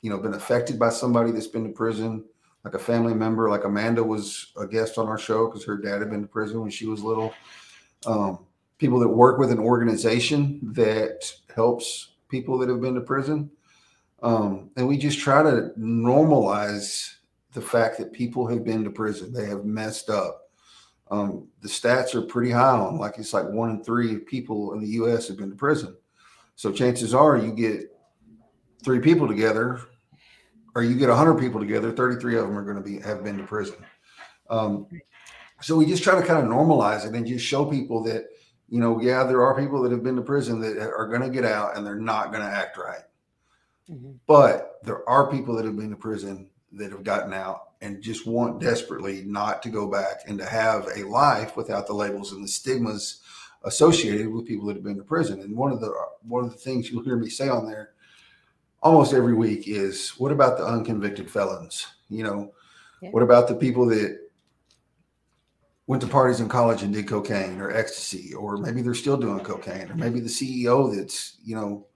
you 0.00 0.08
know, 0.08 0.18
been 0.18 0.34
affected 0.34 0.78
by 0.78 0.88
somebody 0.88 1.30
that's 1.30 1.46
been 1.46 1.64
to 1.64 1.72
prison, 1.72 2.24
like 2.64 2.74
a 2.74 2.78
family 2.78 3.12
member. 3.12 3.50
Like 3.50 3.64
Amanda 3.64 4.02
was 4.02 4.52
a 4.56 4.66
guest 4.66 4.96
on 4.96 5.08
our 5.08 5.18
show 5.18 5.46
because 5.46 5.64
her 5.66 5.76
dad 5.76 6.00
had 6.00 6.10
been 6.10 6.22
to 6.22 6.28
prison 6.28 6.62
when 6.62 6.70
she 6.70 6.86
was 6.86 7.02
little. 7.02 7.34
Um, 8.06 8.46
people 8.78 8.98
that 9.00 9.08
work 9.08 9.38
with 9.38 9.50
an 9.50 9.58
organization 9.58 10.60
that 10.62 11.30
helps 11.54 12.12
people 12.28 12.58
that 12.58 12.68
have 12.68 12.80
been 12.80 12.94
to 12.94 13.00
prison 13.00 13.50
um, 14.22 14.70
and 14.76 14.86
we 14.86 14.98
just 14.98 15.20
try 15.20 15.42
to 15.42 15.70
normalize 15.78 17.14
the 17.52 17.60
fact 17.60 17.98
that 17.98 18.12
people 18.12 18.46
have 18.48 18.64
been 18.64 18.84
to 18.84 18.90
prison, 18.90 19.32
they 19.32 19.46
have 19.46 19.64
messed 19.64 20.10
up. 20.10 20.50
Um, 21.10 21.48
the 21.62 21.68
stats 21.68 22.14
are 22.14 22.22
pretty 22.22 22.50
high 22.50 22.76
on, 22.76 22.98
like 22.98 23.18
it's 23.18 23.32
like 23.32 23.48
one 23.48 23.70
in 23.70 23.84
three 23.84 24.18
people 24.18 24.74
in 24.74 24.80
the 24.80 24.88
U.S. 24.88 25.28
have 25.28 25.38
been 25.38 25.50
to 25.50 25.56
prison. 25.56 25.96
So 26.56 26.70
chances 26.70 27.14
are 27.14 27.38
you 27.38 27.52
get 27.52 27.84
three 28.84 29.00
people 29.00 29.26
together, 29.26 29.80
or 30.74 30.82
you 30.82 30.96
get 30.96 31.08
hundred 31.08 31.38
people 31.38 31.60
together, 31.60 31.92
thirty-three 31.92 32.36
of 32.36 32.46
them 32.46 32.58
are 32.58 32.64
going 32.64 32.76
to 32.76 32.82
be 32.82 32.98
have 33.00 33.24
been 33.24 33.38
to 33.38 33.44
prison. 33.44 33.76
Um, 34.50 34.86
so 35.62 35.76
we 35.76 35.86
just 35.86 36.02
try 36.02 36.20
to 36.20 36.26
kind 36.26 36.44
of 36.44 36.52
normalize 36.52 37.06
it 37.06 37.14
and 37.14 37.26
just 37.26 37.44
show 37.44 37.64
people 37.64 38.02
that 38.04 38.26
you 38.68 38.80
know, 38.80 39.00
yeah, 39.00 39.24
there 39.24 39.42
are 39.42 39.58
people 39.58 39.82
that 39.82 39.92
have 39.92 40.02
been 40.02 40.16
to 40.16 40.22
prison 40.22 40.60
that 40.60 40.78
are 40.78 41.08
going 41.08 41.22
to 41.22 41.30
get 41.30 41.44
out 41.44 41.76
and 41.76 41.86
they're 41.86 41.96
not 41.96 42.32
going 42.32 42.44
to 42.44 42.50
act 42.50 42.76
right. 42.76 43.04
Mm-hmm. 43.90 44.12
But 44.26 44.78
there 44.82 45.08
are 45.08 45.30
people 45.30 45.54
that 45.56 45.64
have 45.64 45.76
been 45.76 45.90
to 45.90 45.96
prison 45.96 46.50
that 46.72 46.92
have 46.92 47.04
gotten 47.04 47.32
out 47.32 47.70
and 47.80 48.02
just 48.02 48.26
want 48.26 48.60
desperately 48.60 49.22
not 49.24 49.62
to 49.62 49.70
go 49.70 49.86
back 49.86 50.22
and 50.26 50.38
to 50.38 50.44
have 50.44 50.86
a 50.96 51.04
life 51.04 51.56
without 51.56 51.86
the 51.86 51.94
labels 51.94 52.32
and 52.32 52.44
the 52.44 52.48
stigmas 52.48 53.22
associated 53.64 54.28
with 54.28 54.46
people 54.46 54.66
that 54.66 54.76
have 54.76 54.84
been 54.84 54.96
to 54.96 55.02
prison. 55.02 55.40
And 55.40 55.56
one 55.56 55.72
of 55.72 55.80
the 55.80 55.92
one 56.22 56.44
of 56.44 56.50
the 56.50 56.58
things 56.58 56.90
you'll 56.90 57.04
hear 57.04 57.16
me 57.16 57.30
say 57.30 57.48
on 57.48 57.66
there 57.66 57.92
almost 58.82 59.14
every 59.14 59.34
week 59.34 59.66
is 59.66 60.10
what 60.18 60.32
about 60.32 60.58
the 60.58 60.64
unconvicted 60.64 61.30
felons? 61.30 61.86
You 62.10 62.24
know, 62.24 62.52
yeah. 63.00 63.10
what 63.10 63.22
about 63.22 63.48
the 63.48 63.54
people 63.54 63.86
that 63.86 64.27
went 65.88 66.02
to 66.02 66.06
parties 66.06 66.38
in 66.38 66.48
college 66.50 66.82
and 66.82 66.92
did 66.92 67.08
cocaine 67.08 67.60
or 67.60 67.74
ecstasy, 67.74 68.34
or 68.34 68.58
maybe 68.58 68.82
they're 68.82 68.94
still 68.94 69.16
doing 69.16 69.40
cocaine, 69.40 69.84
or 69.84 69.86
mm-hmm. 69.86 70.00
maybe 70.00 70.20
the 70.20 70.28
CEO 70.28 70.94
that's, 70.94 71.38
you 71.42 71.56
know, 71.56 71.86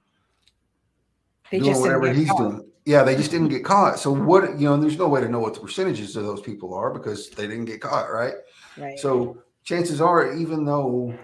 they 1.51 1.61
doing 1.61 1.79
whatever 1.79 2.11
he's 2.11 2.31
caught. 2.31 2.39
doing. 2.39 2.71
Yeah, 2.87 3.05
they 3.05 3.15
just 3.15 3.31
didn't 3.31 3.51
get 3.51 3.65
caught. 3.65 3.99
So 3.99 4.11
what 4.11 4.59
you 4.59 4.67
know, 4.67 4.79
there's 4.79 4.99
no 4.99 5.09
way 5.09 5.21
to 5.21 5.29
know 5.29 5.39
what 5.39 5.55
the 5.55 5.61
percentages 5.61 6.17
of 6.17 6.25
those 6.25 6.41
people 6.41 6.75
are 6.75 6.91
because 6.91 7.29
they 7.31 7.47
didn't 7.47 7.67
get 7.67 7.83
caught, 7.83 8.11
right? 8.11 8.33
Right. 8.79 8.99
So 8.99 9.43
chances 9.63 10.01
are, 10.01 10.33
even 10.33 10.65
though 10.65 11.17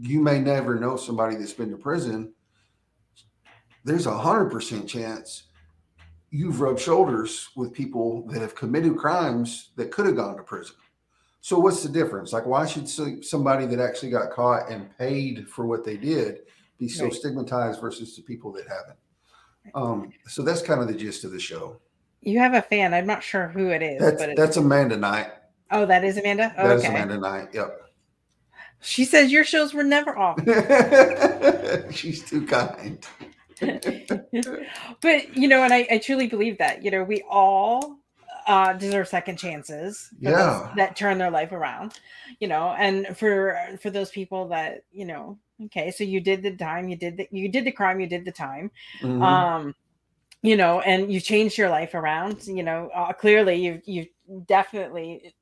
you 0.00 0.20
may 0.20 0.38
never 0.38 0.78
know 0.78 0.96
somebody 0.96 1.34
that's 1.34 1.52
been 1.52 1.70
to 1.72 1.76
prison, 1.76 2.32
there's 3.84 4.06
a 4.06 4.16
hundred 4.16 4.50
percent 4.50 4.88
chance 4.88 5.48
you've 6.30 6.60
rubbed 6.60 6.80
shoulders 6.80 7.48
with 7.56 7.72
people 7.72 8.24
that 8.28 8.40
have 8.40 8.54
committed 8.54 8.96
crimes 8.96 9.70
that 9.74 9.90
could 9.90 10.06
have 10.06 10.16
gone 10.16 10.36
to 10.36 10.44
prison. 10.44 10.76
So 11.48 11.58
what's 11.58 11.82
the 11.82 11.88
difference? 11.88 12.34
Like, 12.34 12.44
why 12.44 12.66
should 12.66 12.86
somebody 13.24 13.64
that 13.64 13.80
actually 13.80 14.10
got 14.10 14.30
caught 14.30 14.70
and 14.70 14.94
paid 14.98 15.48
for 15.48 15.64
what 15.64 15.82
they 15.82 15.96
did 15.96 16.40
be 16.76 16.90
so 16.90 17.04
right. 17.04 17.14
stigmatized 17.14 17.80
versus 17.80 18.14
the 18.14 18.20
people 18.20 18.52
that 18.52 18.66
haven't? 18.68 18.98
Um, 19.74 20.12
so 20.26 20.42
that's 20.42 20.60
kind 20.60 20.82
of 20.82 20.88
the 20.88 20.94
gist 20.94 21.24
of 21.24 21.30
the 21.30 21.40
show. 21.40 21.80
You 22.20 22.38
have 22.38 22.52
a 22.52 22.60
fan. 22.60 22.92
I'm 22.92 23.06
not 23.06 23.22
sure 23.22 23.48
who 23.48 23.70
it 23.70 23.80
is. 23.80 23.98
That's, 23.98 24.22
but 24.22 24.36
that's 24.36 24.58
Amanda 24.58 24.98
Knight. 24.98 25.30
Oh, 25.70 25.86
that 25.86 26.04
is 26.04 26.18
Amanda. 26.18 26.54
Oh, 26.58 26.68
that 26.68 26.76
okay. 26.76 26.84
is 26.86 26.90
Amanda 26.90 27.16
Knight. 27.16 27.48
Yep. 27.54 27.80
She 28.80 29.06
says 29.06 29.32
your 29.32 29.44
shows 29.44 29.72
were 29.72 29.84
never 29.84 30.18
off. 30.18 30.38
She's 31.94 32.22
too 32.28 32.44
kind. 32.44 33.06
but 35.00 35.34
you 35.34 35.48
know, 35.48 35.62
and 35.62 35.72
I, 35.72 35.86
I 35.90 35.96
truly 35.96 36.26
believe 36.26 36.58
that. 36.58 36.84
You 36.84 36.90
know, 36.90 37.04
we 37.04 37.22
all 37.26 37.97
uh, 38.48 38.72
deserve 38.72 39.06
second 39.06 39.36
chances. 39.36 40.08
yeah. 40.18 40.72
that 40.76 40.96
turn 40.96 41.18
their 41.18 41.30
life 41.30 41.52
around. 41.52 42.00
You 42.40 42.48
know, 42.48 42.74
and 42.78 43.16
for 43.16 43.56
for 43.80 43.90
those 43.90 44.10
people 44.10 44.48
that 44.48 44.82
you 44.90 45.04
know 45.04 45.38
okay 45.64 45.90
so 45.90 46.04
you 46.04 46.20
did 46.20 46.40
the 46.40 46.54
time 46.56 46.88
you 46.88 46.94
did 46.94 47.16
the 47.16 47.28
you 47.32 47.48
did 47.48 47.64
the 47.64 47.72
crime 47.72 47.98
you 47.98 48.06
did 48.06 48.24
the 48.24 48.30
time 48.30 48.70
mm-hmm. 49.02 49.20
um 49.20 49.74
you 50.40 50.56
know 50.56 50.78
and 50.82 51.12
you 51.12 51.18
changed 51.18 51.58
your 51.58 51.68
life 51.68 51.94
around 51.94 52.46
you 52.46 52.62
know 52.62 52.88
uh, 52.94 53.12
clearly 53.12 53.56
you've 53.56 53.82
you've 53.84 54.46
definitely 54.46 55.34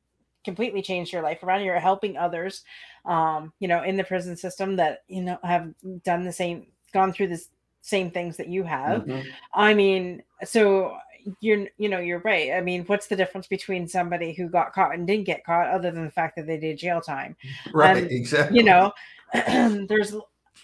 completely 0.42 0.80
changed 0.80 1.12
your 1.12 1.20
life 1.20 1.42
around 1.42 1.62
you're 1.62 1.78
helping 1.78 2.16
others 2.16 2.64
um 3.04 3.52
you 3.60 3.68
know 3.68 3.82
in 3.82 3.98
the 3.98 4.04
prison 4.04 4.34
system 4.34 4.74
that 4.76 5.02
you 5.06 5.20
know 5.20 5.38
have 5.42 5.70
done 6.02 6.24
the 6.24 6.32
same 6.32 6.66
gone 6.94 7.12
through 7.12 7.28
this 7.28 7.50
same 7.86 8.10
things 8.10 8.36
that 8.36 8.48
you 8.48 8.64
have. 8.64 9.04
Mhm. 9.04 9.24
I 9.54 9.72
mean, 9.72 10.22
so 10.44 10.98
you're 11.40 11.66
you 11.78 11.88
know 11.88 11.98
you're 11.98 12.20
right. 12.20 12.52
I 12.52 12.60
mean, 12.60 12.84
what's 12.84 13.06
the 13.06 13.16
difference 13.16 13.46
between 13.46 13.88
somebody 13.88 14.32
who 14.32 14.48
got 14.48 14.72
caught 14.72 14.94
and 14.94 15.06
didn't 15.06 15.26
get 15.26 15.44
caught, 15.44 15.68
other 15.68 15.90
than 15.90 16.04
the 16.04 16.10
fact 16.10 16.36
that 16.36 16.46
they 16.46 16.58
did 16.58 16.78
jail 16.78 17.00
time? 17.00 17.36
Right, 17.72 17.96
And, 17.96 18.10
exactly. 18.10 18.58
You 18.58 18.64
know, 18.64 18.92
there's 19.34 20.14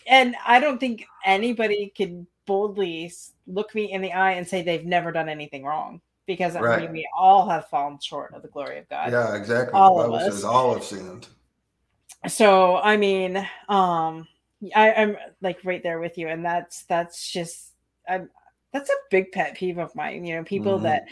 and 0.06 0.36
I 0.46 0.60
don't 0.60 0.78
think 0.78 1.04
anybody 1.24 1.92
can 1.94 2.26
boldly 2.46 3.12
look 3.46 3.74
me 3.74 3.92
in 3.92 4.02
the 4.02 4.12
eye 4.12 4.32
and 4.32 4.46
say 4.46 4.62
they've 4.62 4.84
never 4.84 5.12
done 5.12 5.28
anything 5.28 5.64
wrong 5.64 6.00
because 6.26 6.56
I 6.56 6.80
mean, 6.80 6.92
we 6.92 7.08
all 7.16 7.48
have 7.48 7.68
fallen 7.68 7.98
short 8.00 8.34
of 8.34 8.42
the 8.42 8.48
glory 8.48 8.78
of 8.78 8.88
God. 8.88 9.12
Yeah, 9.12 9.34
exactly. 9.34 9.74
all 9.74 9.98
the 9.98 10.04
of 10.04 10.12
us. 10.14 10.34
says 10.34 10.44
all 10.44 10.74
have 10.74 10.84
sinned. 10.84 11.28
so 12.28 12.76
i 12.76 12.96
mean 12.96 13.36
um 13.68 14.26
I, 14.76 14.92
i'm 14.92 15.16
like 15.40 15.58
right 15.64 15.82
there 15.82 15.98
with 15.98 16.16
you 16.16 16.28
and 16.28 16.44
that's 16.44 16.84
that's 16.84 17.30
just 17.30 17.72
I'm, 18.08 18.30
that's 18.72 18.90
a 18.90 18.94
big 19.10 19.30
pet 19.32 19.54
peeve 19.54 19.78
of 19.78 19.94
mine 19.94 20.24
you 20.24 20.34
know 20.36 20.44
people 20.44 20.78
Mhm. 20.78 20.82
that 20.84 21.04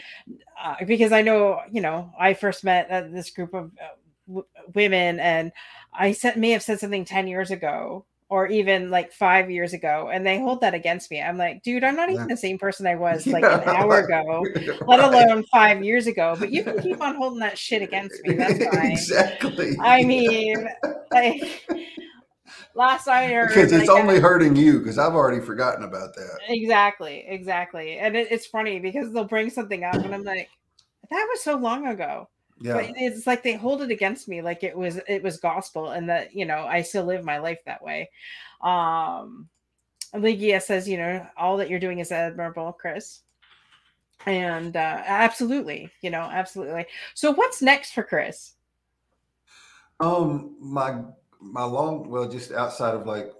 uh, 0.61 0.75
because 0.85 1.11
i 1.11 1.21
know 1.21 1.59
you 1.71 1.81
know 1.81 2.11
i 2.19 2.33
first 2.33 2.63
met 2.63 2.89
uh, 2.91 3.01
this 3.11 3.31
group 3.31 3.53
of 3.53 3.71
uh, 3.81 3.95
w- 4.27 4.47
women 4.75 5.19
and 5.19 5.51
i 5.93 6.11
said 6.11 6.37
may 6.37 6.51
have 6.51 6.63
said 6.63 6.79
something 6.79 7.05
10 7.05 7.27
years 7.27 7.51
ago 7.51 8.05
or 8.29 8.47
even 8.47 8.89
like 8.89 9.11
five 9.11 9.51
years 9.51 9.73
ago 9.73 10.09
and 10.13 10.25
they 10.25 10.39
hold 10.39 10.61
that 10.61 10.73
against 10.73 11.11
me 11.11 11.21
i'm 11.21 11.37
like 11.37 11.61
dude 11.63 11.83
i'm 11.83 11.95
not 11.95 12.09
even 12.09 12.27
the 12.29 12.37
same 12.37 12.57
person 12.57 12.87
i 12.87 12.95
was 12.95 13.31
like 13.31 13.49
an 13.51 13.63
hour 13.75 13.99
ago 13.99 14.45
let 14.87 14.99
alone 15.01 15.43
five 15.51 15.83
years 15.83 16.07
ago 16.07 16.35
but 16.39 16.49
you 16.51 16.63
can 16.63 16.79
keep 16.79 17.01
on 17.01 17.15
holding 17.15 17.39
that 17.39 17.57
shit 17.57 17.81
against 17.81 18.23
me 18.23 18.35
that's 18.35 18.57
fine 18.63 18.91
exactly. 18.93 19.77
I 19.83 20.03
mean, 20.03 20.67
like 21.13 21.41
last 22.75 23.07
I 23.07 23.27
heard, 23.27 23.49
because 23.49 23.71
it's 23.71 23.87
like, 23.87 23.99
only 23.99 24.19
hurting 24.19 24.55
you 24.55 24.79
because 24.79 24.97
I've 24.97 25.13
already 25.13 25.39
forgotten 25.39 25.83
about 25.83 26.15
that. 26.15 26.39
exactly, 26.47 27.25
exactly, 27.27 27.97
and 27.97 28.15
it, 28.15 28.27
it's 28.31 28.45
funny 28.45 28.79
because 28.79 29.11
they'll 29.11 29.23
bring 29.23 29.49
something 29.49 29.83
up, 29.83 29.95
and 29.95 30.13
I'm 30.13 30.23
like, 30.23 30.49
that 31.09 31.27
was 31.29 31.41
so 31.41 31.57
long 31.57 31.87
ago. 31.87 32.29
Yeah. 32.59 32.73
But 32.73 32.91
it's 32.95 33.25
like 33.25 33.41
they 33.41 33.53
hold 33.53 33.81
it 33.81 33.89
against 33.89 34.27
me, 34.27 34.41
like 34.41 34.63
it 34.63 34.77
was 34.77 34.99
it 35.07 35.23
was 35.23 35.37
gospel, 35.37 35.91
and 35.91 36.09
that 36.09 36.35
you 36.35 36.45
know 36.45 36.65
I 36.65 36.81
still 36.81 37.05
live 37.05 37.23
my 37.23 37.39
life 37.39 37.59
that 37.65 37.83
way. 37.83 38.09
Um, 38.61 39.49
Ligia 40.13 40.61
says, 40.61 40.87
you 40.87 40.97
know, 40.97 41.25
all 41.37 41.57
that 41.57 41.69
you're 41.69 41.79
doing 41.79 41.99
is 41.99 42.11
admirable, 42.11 42.73
Chris. 42.73 43.21
And 44.25 44.75
uh, 44.75 45.01
absolutely, 45.05 45.89
you 46.01 46.11
know, 46.11 46.21
absolutely. 46.21 46.85
So, 47.15 47.31
what's 47.31 47.61
next 47.61 47.93
for 47.93 48.03
Chris? 48.03 48.53
Um, 49.99 50.55
my 50.59 51.01
my 51.41 51.63
long 51.63 52.09
well, 52.09 52.29
just 52.29 52.51
outside 52.51 52.93
of 52.93 53.05
like 53.05 53.31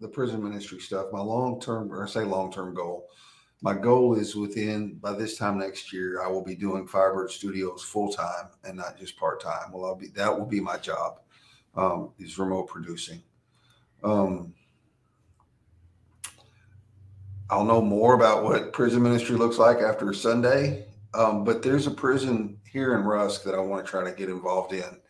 the 0.00 0.08
prison 0.08 0.42
ministry 0.42 0.80
stuff, 0.80 1.06
my 1.12 1.20
long 1.20 1.60
term 1.60 1.92
or 1.92 2.04
I 2.04 2.08
say 2.08 2.24
long 2.24 2.52
term 2.52 2.74
goal, 2.74 3.08
my 3.62 3.74
goal 3.74 4.14
is 4.14 4.34
within 4.34 4.94
by 4.96 5.12
this 5.12 5.38
time 5.38 5.58
next 5.58 5.92
year, 5.92 6.22
I 6.22 6.28
will 6.28 6.44
be 6.44 6.56
doing 6.56 6.86
Firebird 6.86 7.30
Studios 7.30 7.82
full 7.82 8.12
time 8.12 8.50
and 8.64 8.76
not 8.76 8.98
just 8.98 9.16
part 9.16 9.40
time. 9.40 9.72
Well, 9.72 9.86
I'll 9.86 9.96
be 9.96 10.08
that 10.08 10.36
will 10.36 10.46
be 10.46 10.60
my 10.60 10.76
job. 10.76 11.20
Um, 11.76 12.12
is 12.18 12.38
remote 12.38 12.68
producing. 12.68 13.22
Um, 14.04 14.54
I'll 17.50 17.64
know 17.64 17.80
more 17.80 18.14
about 18.14 18.44
what 18.44 18.72
prison 18.72 19.02
ministry 19.02 19.36
looks 19.36 19.58
like 19.58 19.78
after 19.78 20.12
Sunday. 20.12 20.86
Um, 21.14 21.44
but 21.44 21.62
there's 21.62 21.86
a 21.86 21.90
prison 21.90 22.58
here 22.70 22.96
in 22.96 23.04
Rusk 23.04 23.44
that 23.44 23.54
I 23.54 23.60
want 23.60 23.84
to 23.84 23.90
try 23.90 24.04
to 24.04 24.16
get 24.16 24.28
involved 24.28 24.72
in. 24.72 25.00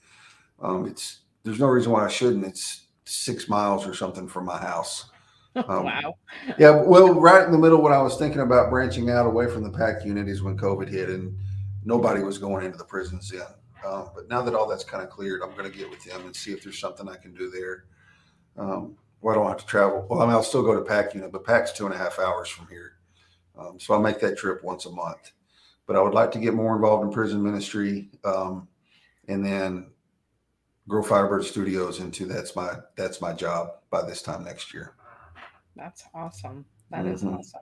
Um, 0.60 0.86
it's 0.86 1.20
there's 1.44 1.60
no 1.60 1.66
reason 1.66 1.92
why 1.92 2.04
I 2.04 2.08
shouldn't. 2.08 2.44
It's 2.44 2.86
six 3.04 3.48
miles 3.48 3.86
or 3.86 3.94
something 3.94 4.28
from 4.28 4.46
my 4.46 4.58
house. 4.58 5.10
Um, 5.56 5.84
wow. 5.84 6.14
Yeah, 6.58 6.82
well, 6.82 7.14
right 7.14 7.46
in 7.46 7.52
the 7.52 7.58
middle 7.58 7.80
when 7.80 7.92
I 7.92 8.02
was 8.02 8.16
thinking 8.16 8.40
about 8.40 8.70
branching 8.70 9.08
out 9.08 9.24
away 9.24 9.46
from 9.48 9.62
the 9.62 9.70
pack 9.70 10.04
unit 10.04 10.26
is 10.26 10.42
when 10.42 10.58
COVID 10.58 10.88
hit 10.88 11.08
and 11.08 11.38
nobody 11.84 12.24
was 12.24 12.38
going 12.38 12.64
into 12.64 12.76
the 12.76 12.84
prisons 12.84 13.30
then. 13.30 13.46
Um, 13.86 14.10
but 14.16 14.28
now 14.28 14.42
that 14.42 14.56
all 14.56 14.66
that's 14.66 14.82
kind 14.82 15.04
of 15.04 15.10
cleared, 15.10 15.42
I'm 15.42 15.56
going 15.56 15.70
to 15.70 15.78
get 15.78 15.88
with 15.88 16.02
them 16.02 16.22
and 16.22 16.34
see 16.34 16.52
if 16.52 16.64
there's 16.64 16.80
something 16.80 17.08
I 17.08 17.14
can 17.14 17.32
do 17.34 17.50
there. 17.50 17.84
Um, 18.56 18.96
where 19.20 19.36
I 19.36 19.38
don't 19.38 19.46
have 19.46 19.58
to 19.58 19.66
travel. 19.66 20.06
Well, 20.10 20.22
I 20.22 20.26
mean, 20.26 20.34
I'll 20.34 20.42
still 20.42 20.64
go 20.64 20.74
to 20.74 20.82
pack 20.82 21.14
unit, 21.14 21.30
but 21.30 21.44
pack's 21.44 21.70
two 21.70 21.86
and 21.86 21.94
a 21.94 21.98
half 21.98 22.18
hours 22.18 22.48
from 22.48 22.66
here. 22.66 22.94
Um, 23.56 23.78
so 23.78 23.94
I'll 23.94 24.02
make 24.02 24.18
that 24.20 24.36
trip 24.36 24.64
once 24.64 24.86
a 24.86 24.90
month. 24.90 25.30
But 25.86 25.96
I 25.96 26.02
would 26.02 26.14
like 26.14 26.32
to 26.32 26.40
get 26.40 26.52
more 26.52 26.74
involved 26.74 27.04
in 27.04 27.12
prison 27.12 27.42
ministry 27.42 28.10
um, 28.24 28.66
and 29.28 29.46
then 29.46 29.92
grow 30.88 31.02
Firebird 31.02 31.44
Studios 31.44 32.00
into 32.00 32.26
that's 32.26 32.54
my 32.56 32.74
that's 32.96 33.20
my 33.20 33.32
job 33.32 33.76
by 33.90 34.02
this 34.02 34.22
time 34.22 34.44
next 34.44 34.74
year. 34.74 34.94
That's 35.76 36.04
awesome. 36.14 36.64
That 36.90 37.06
is 37.06 37.24
Mhm. 37.24 37.38
awesome. 37.38 37.60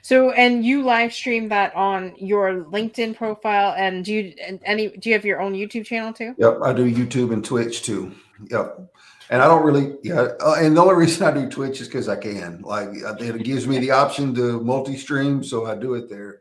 So, 0.00 0.30
and 0.32 0.64
you 0.64 0.82
live 0.82 1.12
stream 1.12 1.48
that 1.50 1.74
on 1.76 2.14
your 2.16 2.64
LinkedIn 2.64 3.16
profile, 3.16 3.74
and 3.76 4.04
do 4.04 4.12
you 4.12 4.34
and 4.44 4.60
any? 4.64 4.88
Do 4.88 5.08
you 5.08 5.14
have 5.14 5.24
your 5.24 5.40
own 5.40 5.52
YouTube 5.52 5.84
channel 5.84 6.12
too? 6.12 6.34
Yep, 6.38 6.58
I 6.62 6.72
do 6.72 6.90
YouTube 6.90 7.32
and 7.32 7.44
Twitch 7.44 7.82
too. 7.82 8.12
Yep, 8.50 8.92
and 9.30 9.40
I 9.40 9.46
don't 9.46 9.62
really, 9.62 9.96
yeah. 10.02 10.28
Uh, 10.40 10.56
and 10.58 10.76
the 10.76 10.80
only 10.80 10.94
reason 10.96 11.24
I 11.26 11.30
do 11.30 11.48
Twitch 11.48 11.80
is 11.80 11.86
because 11.86 12.08
I 12.08 12.16
can. 12.16 12.60
Like, 12.62 12.88
it 12.92 13.44
gives 13.44 13.68
me 13.68 13.78
the 13.78 13.92
option 13.92 14.34
to 14.34 14.60
multi-stream, 14.60 15.44
so 15.44 15.66
I 15.66 15.76
do 15.76 15.94
it 15.94 16.08
there. 16.08 16.40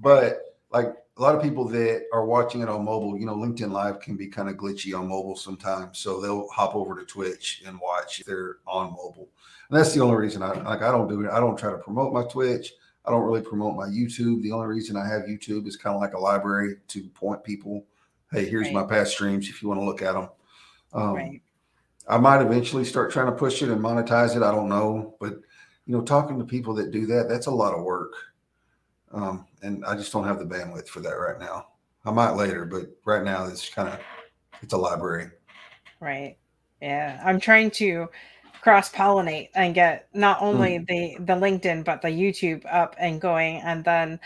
But 0.00 0.56
like 0.70 0.94
a 1.16 1.22
lot 1.22 1.34
of 1.34 1.42
people 1.42 1.66
that 1.68 2.06
are 2.12 2.24
watching 2.24 2.62
it 2.62 2.68
on 2.68 2.84
mobile, 2.84 3.18
you 3.18 3.26
know, 3.26 3.36
LinkedIn 3.36 3.70
Live 3.70 4.00
can 4.00 4.16
be 4.16 4.28
kind 4.28 4.48
of 4.48 4.56
glitchy 4.56 4.98
on 4.98 5.08
mobile 5.08 5.36
sometimes, 5.36 5.98
so 5.98 6.20
they'll 6.20 6.48
hop 6.48 6.74
over 6.74 6.98
to 6.98 7.04
Twitch 7.04 7.62
and 7.66 7.78
watch 7.80 8.20
if 8.20 8.26
they're 8.26 8.56
on 8.66 8.92
mobile. 8.92 9.28
And 9.68 9.78
that's 9.78 9.92
the 9.92 10.00
only 10.00 10.16
reason 10.16 10.42
I 10.42 10.52
like. 10.52 10.82
I 10.82 10.90
don't 10.90 11.08
do 11.08 11.22
it. 11.22 11.30
I 11.30 11.38
don't 11.38 11.58
try 11.58 11.70
to 11.70 11.78
promote 11.78 12.12
my 12.12 12.24
Twitch. 12.24 12.72
I 13.04 13.10
don't 13.10 13.24
really 13.24 13.42
promote 13.42 13.76
my 13.76 13.86
YouTube. 13.86 14.42
The 14.42 14.52
only 14.52 14.68
reason 14.68 14.96
I 14.96 15.06
have 15.06 15.22
YouTube 15.22 15.66
is 15.66 15.76
kind 15.76 15.94
of 15.94 16.00
like 16.00 16.14
a 16.14 16.18
library 16.18 16.76
to 16.88 17.02
point 17.10 17.44
people. 17.44 17.84
Hey, 18.30 18.46
here's 18.46 18.66
Right. 18.66 18.74
my 18.74 18.84
past 18.84 19.12
streams 19.12 19.48
if 19.48 19.62
you 19.62 19.68
want 19.68 19.80
to 19.80 19.84
look 19.84 20.00
at 20.02 20.12
them. 20.14 20.28
Um, 20.94 21.14
right. 21.14 21.42
I 22.08 22.16
might 22.18 22.40
eventually 22.42 22.84
start 22.84 23.12
trying 23.12 23.26
to 23.26 23.32
push 23.32 23.62
it 23.62 23.68
and 23.68 23.80
monetize 23.80 24.34
it. 24.36 24.42
I 24.42 24.50
don't 24.50 24.68
know, 24.68 25.14
but 25.20 25.34
you 25.86 25.92
know, 25.96 26.00
talking 26.00 26.38
to 26.38 26.44
people 26.44 26.74
that 26.74 26.90
do 26.90 27.06
that, 27.06 27.28
that's 27.28 27.46
a 27.46 27.50
lot 27.50 27.74
of 27.74 27.82
work. 27.82 28.12
Um, 29.12 29.46
and 29.62 29.84
I 29.84 29.94
just 29.94 30.12
don't 30.12 30.24
have 30.24 30.38
the 30.38 30.44
bandwidth 30.44 30.88
for 30.88 31.00
that 31.00 31.14
right 31.14 31.38
now. 31.38 31.68
I 32.04 32.10
might 32.10 32.32
later, 32.32 32.64
but 32.64 32.86
right 33.04 33.22
now 33.22 33.46
it's 33.46 33.68
kind 33.68 33.88
of 33.88 34.00
it's 34.62 34.72
a 34.72 34.76
library. 34.76 35.30
Right. 36.00 36.36
Yeah. 36.80 37.20
I'm 37.24 37.38
trying 37.38 37.70
to 37.72 38.08
cross 38.60 38.92
pollinate 38.92 39.48
and 39.56 39.74
get 39.74 40.08
not 40.14 40.40
only 40.40 40.78
the 40.78 41.16
the 41.18 41.32
LinkedIn 41.32 41.84
but 41.84 42.00
the 42.00 42.08
YouTube 42.08 42.62
up 42.70 42.94
and 42.96 43.20
going 43.20 43.56
and 43.56 43.84
then 43.84 44.20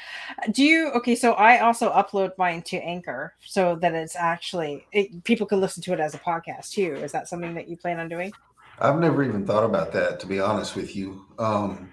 do 0.51 0.63
you 0.63 0.91
okay 0.91 1.15
so 1.15 1.33
I 1.33 1.61
also 1.61 1.91
upload 1.91 2.33
mine 2.37 2.61
to 2.65 2.77
Anchor 2.77 3.33
so 3.41 3.77
that 3.77 3.95
it's 3.95 4.15
actually 4.15 4.87
it, 4.93 5.25
people 5.25 5.47
can 5.47 5.59
listen 5.59 5.83
to 5.85 5.95
it 5.95 6.01
as 6.01 6.15
a 6.15 6.19
podcast 6.19 6.73
too 6.73 6.97
is 6.97 7.13
that 7.13 7.29
something 7.29 7.55
that 7.55 7.67
you 7.67 7.79
plan 7.79 7.99
on 7.99 8.11
doing 8.11 8.31
I've 8.79 8.99
never 8.99 9.25
even 9.25 9.47
thought 9.47 9.65
about 9.65 9.93
that, 9.93 10.21
to 10.21 10.27
be 10.27 10.41
honest 10.41 10.77
with 10.77 10.95
you. 10.95 11.25
Um, 11.39 11.93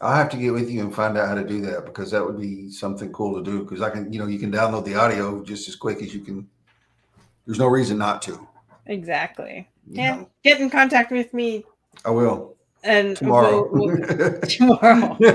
I'll 0.00 0.14
have 0.14 0.30
to 0.30 0.36
get 0.36 0.52
with 0.52 0.70
you 0.70 0.82
and 0.82 0.94
find 0.94 1.16
out 1.16 1.28
how 1.28 1.34
to 1.34 1.44
do 1.44 1.60
that 1.62 1.86
because 1.86 2.10
that 2.10 2.24
would 2.24 2.40
be 2.40 2.70
something 2.70 3.12
cool 3.12 3.36
to 3.36 3.50
do. 3.50 3.62
Because 3.64 3.80
I 3.82 3.90
can, 3.90 4.12
you 4.12 4.18
know, 4.18 4.26
you 4.26 4.38
can 4.38 4.52
download 4.52 4.84
the 4.84 4.96
audio 4.96 5.42
just 5.44 5.68
as 5.68 5.76
quick 5.76 6.02
as 6.02 6.14
you 6.14 6.20
can. 6.22 6.48
There's 7.46 7.58
no 7.58 7.66
reason 7.66 7.98
not 7.98 8.22
to. 8.22 8.48
exactly 8.86 9.68
you 9.86 10.02
yeah 10.02 10.16
know. 10.16 10.30
get 10.42 10.60
in 10.60 10.70
contact 10.70 11.10
with 11.12 11.32
me 11.34 11.64
I 12.04 12.10
will 12.10 12.56
and 12.84 13.16
tomorrow. 13.16 13.68
we'll- 13.72 13.86
we'll- 13.96 14.40
tomorrow 14.42 15.16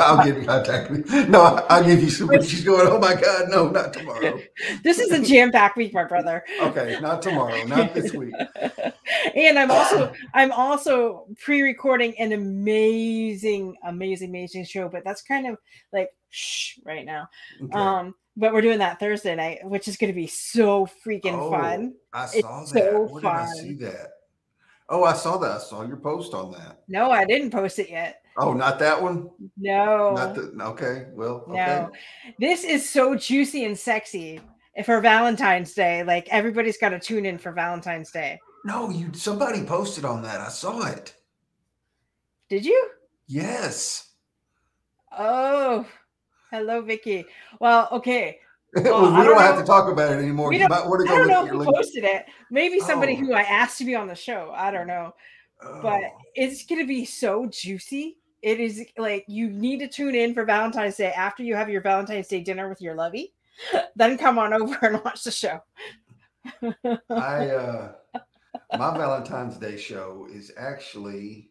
I'll 0.00 0.24
get 0.24 0.36
in 0.38 0.44
contact 0.44 0.90
you. 0.90 1.26
No, 1.28 1.40
I'll 1.68 1.84
give 1.84 2.02
you 2.02 2.10
some. 2.10 2.30
She's 2.42 2.64
going, 2.64 2.86
oh 2.88 2.98
my 2.98 3.14
God, 3.14 3.48
no, 3.48 3.68
not 3.68 3.92
tomorrow. 3.92 4.38
this 4.82 4.98
is 4.98 5.10
a 5.12 5.22
jam-packed 5.22 5.76
week 5.76 5.94
my 5.94 6.04
brother 6.04 6.44
Okay, 6.60 6.98
not 7.00 7.22
tomorrow, 7.22 7.62
not 7.64 7.94
this 7.94 8.12
week. 8.12 8.34
and 9.34 9.58
I'm 9.58 9.70
also 9.70 10.12
I'm 10.34 10.52
also 10.52 11.26
pre-recording 11.40 12.18
an 12.18 12.32
amazing, 12.32 13.76
amazing, 13.84 14.28
amazing 14.30 14.64
show, 14.64 14.88
but 14.88 15.04
that's 15.04 15.22
kind 15.22 15.46
of 15.46 15.58
like 15.92 16.10
shh 16.30 16.78
right 16.84 17.04
now. 17.06 17.28
Okay. 17.62 17.72
Um, 17.78 18.14
but 18.36 18.52
we're 18.52 18.60
doing 18.60 18.80
that 18.80 19.00
Thursday 19.00 19.34
night, 19.34 19.60
which 19.64 19.88
is 19.88 19.96
gonna 19.96 20.12
be 20.12 20.26
so 20.26 20.86
freaking 21.06 21.38
Oh, 21.40 21.50
fun. 21.50 21.94
I 22.12 22.24
it's 22.24 22.40
saw 22.40 22.60
that. 22.64 22.68
so 22.68 23.02
Where 23.06 23.22
did 23.22 23.30
I 23.30 23.46
see 23.46 23.74
that? 23.74 24.08
Oh, 24.88 25.04
I 25.04 25.14
saw 25.14 25.36
that. 25.38 25.50
I 25.50 25.58
saw 25.58 25.82
your 25.82 25.96
post 25.96 26.32
on 26.32 26.52
that. 26.52 26.82
No, 26.88 27.10
I 27.10 27.24
didn't 27.24 27.50
post 27.50 27.78
it 27.78 27.90
yet. 27.90 28.22
Oh, 28.38 28.52
not 28.52 28.78
that 28.78 29.00
one. 29.02 29.30
No, 29.56 30.14
Not 30.14 30.34
the. 30.34 30.52
Okay, 30.60 31.06
well, 31.14 31.44
okay. 31.48 31.54
no. 31.54 31.90
This 32.38 32.64
is 32.64 32.88
so 32.88 33.14
juicy 33.16 33.64
and 33.64 33.76
sexy 33.76 34.40
for 34.84 35.00
Valentine's 35.00 35.72
Day. 35.72 36.04
Like 36.04 36.28
everybody's 36.30 36.76
got 36.76 36.90
to 36.90 37.00
tune 37.00 37.24
in 37.24 37.38
for 37.38 37.52
Valentine's 37.52 38.10
Day. 38.10 38.38
No, 38.64 38.90
you. 38.90 39.12
Somebody 39.14 39.64
posted 39.64 40.04
on 40.04 40.22
that. 40.22 40.40
I 40.40 40.48
saw 40.48 40.86
it. 40.86 41.14
Did 42.48 42.64
you? 42.64 42.90
Yes. 43.26 44.10
Oh, 45.16 45.86
hello, 46.50 46.82
Vicky. 46.82 47.24
Well, 47.58 47.88
okay. 47.90 48.38
Well, 48.84 49.02
we 49.12 49.16
don't 49.16 49.24
don't 49.26 49.38
have 49.40 49.58
to 49.58 49.64
talk 49.64 49.90
about 49.90 50.12
it 50.12 50.18
anymore. 50.18 50.48
We 50.50 50.58
don't- 50.58 50.68
to 50.70 50.74
I 50.74 51.16
don't 51.18 51.28
know 51.28 51.46
who 51.46 51.58
link. 51.58 51.74
posted 51.74 52.04
it. 52.04 52.26
Maybe 52.50 52.80
somebody 52.80 53.14
Oh. 53.14 53.16
who 53.16 53.32
I 53.34 53.42
asked 53.42 53.78
to 53.78 53.84
be 53.84 53.94
on 53.94 54.06
the 54.08 54.14
show. 54.14 54.52
I 54.54 54.70
don't 54.70 54.86
know. 54.86 55.14
but 55.82 56.02
Oh. 56.04 56.18
it's 56.34 56.64
gonna 56.66 56.84
be 56.86 57.04
so 57.04 57.46
juicy. 57.46 58.18
It 58.42 58.60
is 58.60 58.84
like 58.98 59.24
you 59.26 59.48
need 59.48 59.78
to 59.80 59.88
tune 59.88 60.14
in 60.14 60.34
for 60.34 60.44
Valentine's 60.44 60.96
Day 60.96 61.12
after 61.12 61.42
you 61.42 61.54
have 61.56 61.68
your 61.70 61.80
Valentine's 61.80 62.28
Day 62.28 62.40
dinner 62.42 62.68
with 62.68 62.80
your 62.82 62.94
lovey. 62.94 63.32
Then 63.96 64.18
come 64.18 64.38
on 64.38 64.52
over 64.52 64.78
and 64.82 65.02
watch 65.02 65.24
the 65.24 65.30
show. 65.30 65.60
I 67.10 67.48
uh 67.50 67.92
my 68.76 68.96
Valentine's 68.96 69.56
Day 69.56 69.76
show 69.76 70.26
is 70.32 70.52
actually 70.58 71.50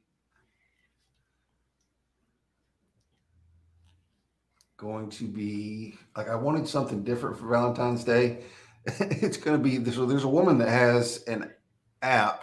going 4.78 5.10
to 5.10 5.26
be 5.26 5.98
like 6.16 6.30
I 6.30 6.36
wanted 6.36 6.68
something 6.68 7.04
different 7.04 7.38
for 7.38 7.48
Valentine's 7.48 8.04
Day. 8.04 8.44
it's 8.86 9.38
going 9.38 9.58
to 9.58 9.64
be 9.64 9.92
so 9.92 10.06
there's 10.06 10.24
a 10.24 10.30
woman 10.30 10.58
that 10.60 10.70
has 10.70 11.24
an 11.28 11.52
app. 12.02 12.42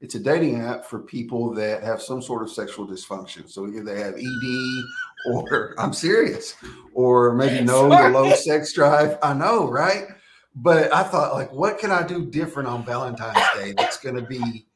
It's 0.00 0.14
a 0.14 0.20
dating 0.20 0.60
app 0.60 0.86
for 0.86 1.00
people 1.00 1.52
that 1.54 1.82
have 1.82 2.00
some 2.00 2.22
sort 2.22 2.42
of 2.42 2.50
sexual 2.50 2.86
dysfunction. 2.86 3.50
So 3.50 3.66
either 3.66 3.84
they 3.84 4.00
have 4.00 4.14
ED 4.14 4.84
or 5.26 5.74
I'm 5.78 5.92
serious, 5.92 6.54
or 6.94 7.34
maybe 7.34 7.64
no 7.64 7.88
the 7.88 8.08
low 8.08 8.32
sex 8.34 8.72
drive. 8.72 9.18
I 9.22 9.34
know, 9.34 9.68
right? 9.68 10.06
But 10.54 10.92
I 10.92 11.04
thought, 11.04 11.34
like, 11.34 11.52
what 11.52 11.78
can 11.78 11.90
I 11.90 12.02
do 12.02 12.26
different 12.26 12.68
on 12.68 12.84
Valentine's 12.84 13.38
Day 13.54 13.72
that's 13.76 13.98
going 13.98 14.16
to 14.16 14.22
be 14.22 14.66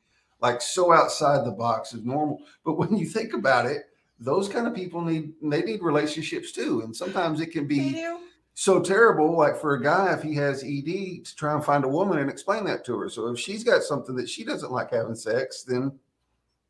like 0.41 0.61
so 0.61 0.93
outside 0.93 1.45
the 1.45 1.53
box 1.53 1.95
of 1.95 2.05
normal? 2.05 2.41
But 2.65 2.75
when 2.75 2.97
you 2.97 3.07
think 3.07 3.33
about 3.33 3.67
it, 3.67 3.83
those 4.19 4.49
kind 4.49 4.67
of 4.67 4.75
people 4.75 5.03
need 5.03 5.33
they 5.43 5.63
need 5.63 5.83
relationships 5.83 6.53
too, 6.53 6.83
and 6.83 6.95
sometimes 6.95 7.41
it 7.41 7.53
can 7.53 7.67
be 7.67 8.07
so 8.55 8.81
terrible. 8.81 9.37
Like 9.37 9.61
for 9.61 9.75
a 9.75 9.83
guy, 9.83 10.13
if 10.13 10.23
he 10.23 10.35
has 10.37 10.63
ED, 10.63 11.25
to 11.25 11.37
try 11.37 11.55
and 11.55 11.65
find 11.65 11.85
a 11.85 11.89
woman 11.89 12.19
and 12.19 12.31
explain 12.31 12.65
that 12.65 12.85
to 12.87 12.99
her. 12.99 13.09
So 13.09 13.29
if 13.29 13.39
she's 13.39 13.65
got 13.65 13.83
something 13.83 14.15
that 14.17 14.29
she 14.29 14.45
doesn't 14.45 14.73
like 14.73 14.93
having 14.93 15.17
sex, 15.17 15.65
then 15.65 15.99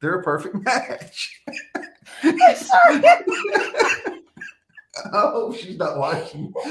they're 0.00 0.20
a 0.20 0.22
perfect 0.22 0.56
match. 0.64 1.42
Sorry. 2.22 3.02
oh, 5.12 5.54
she's 5.58 5.78
not 5.78 5.98
watching. 5.98 6.52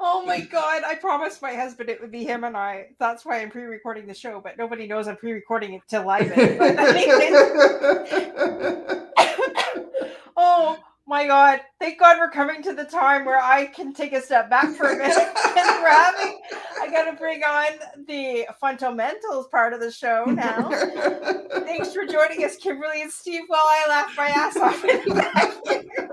Oh 0.00 0.24
my 0.24 0.40
god! 0.40 0.82
I 0.84 0.94
promised 0.94 1.42
my 1.42 1.54
husband 1.54 1.88
it 1.88 2.00
would 2.00 2.10
be 2.10 2.24
him 2.24 2.44
and 2.44 2.56
I. 2.56 2.88
That's 2.98 3.24
why 3.24 3.40
I'm 3.40 3.50
pre-recording 3.50 4.06
the 4.06 4.14
show, 4.14 4.40
but 4.40 4.58
nobody 4.58 4.86
knows 4.86 5.08
I'm 5.08 5.16
pre-recording 5.16 5.74
it 5.74 5.82
to 5.88 6.04
live 6.04 6.32
oh 10.36 10.78
my 11.06 11.26
god! 11.26 11.60
Thank 11.78 11.98
God 11.98 12.18
we're 12.18 12.30
coming 12.30 12.62
to 12.62 12.74
the 12.74 12.84
time 12.84 13.24
where 13.24 13.40
I 13.40 13.66
can 13.66 13.92
take 13.92 14.12
a 14.12 14.20
step 14.20 14.50
back 14.50 14.74
for 14.74 14.90
a 14.90 14.96
minute 14.96 15.16
and 15.16 15.82
we're 15.82 15.88
having. 15.88 16.38
I 16.80 16.90
got 16.90 17.10
to 17.10 17.16
bring 17.16 17.42
on 17.44 17.72
the 18.08 18.46
fundamentals 18.60 19.46
part 19.48 19.72
of 19.72 19.80
the 19.80 19.92
show 19.92 20.24
now. 20.24 20.68
Thanks 21.64 21.94
for 21.94 22.06
joining 22.06 22.44
us, 22.44 22.56
Kimberly 22.56 23.02
and 23.02 23.12
Steve, 23.12 23.42
while 23.46 23.60
I 23.62 23.86
laugh 23.88 24.14
my 24.16 24.28
ass 24.28 24.56
off 24.56 24.84
in 24.84 25.08
the 25.08 25.14
back 25.14 25.52
here. 25.66 26.08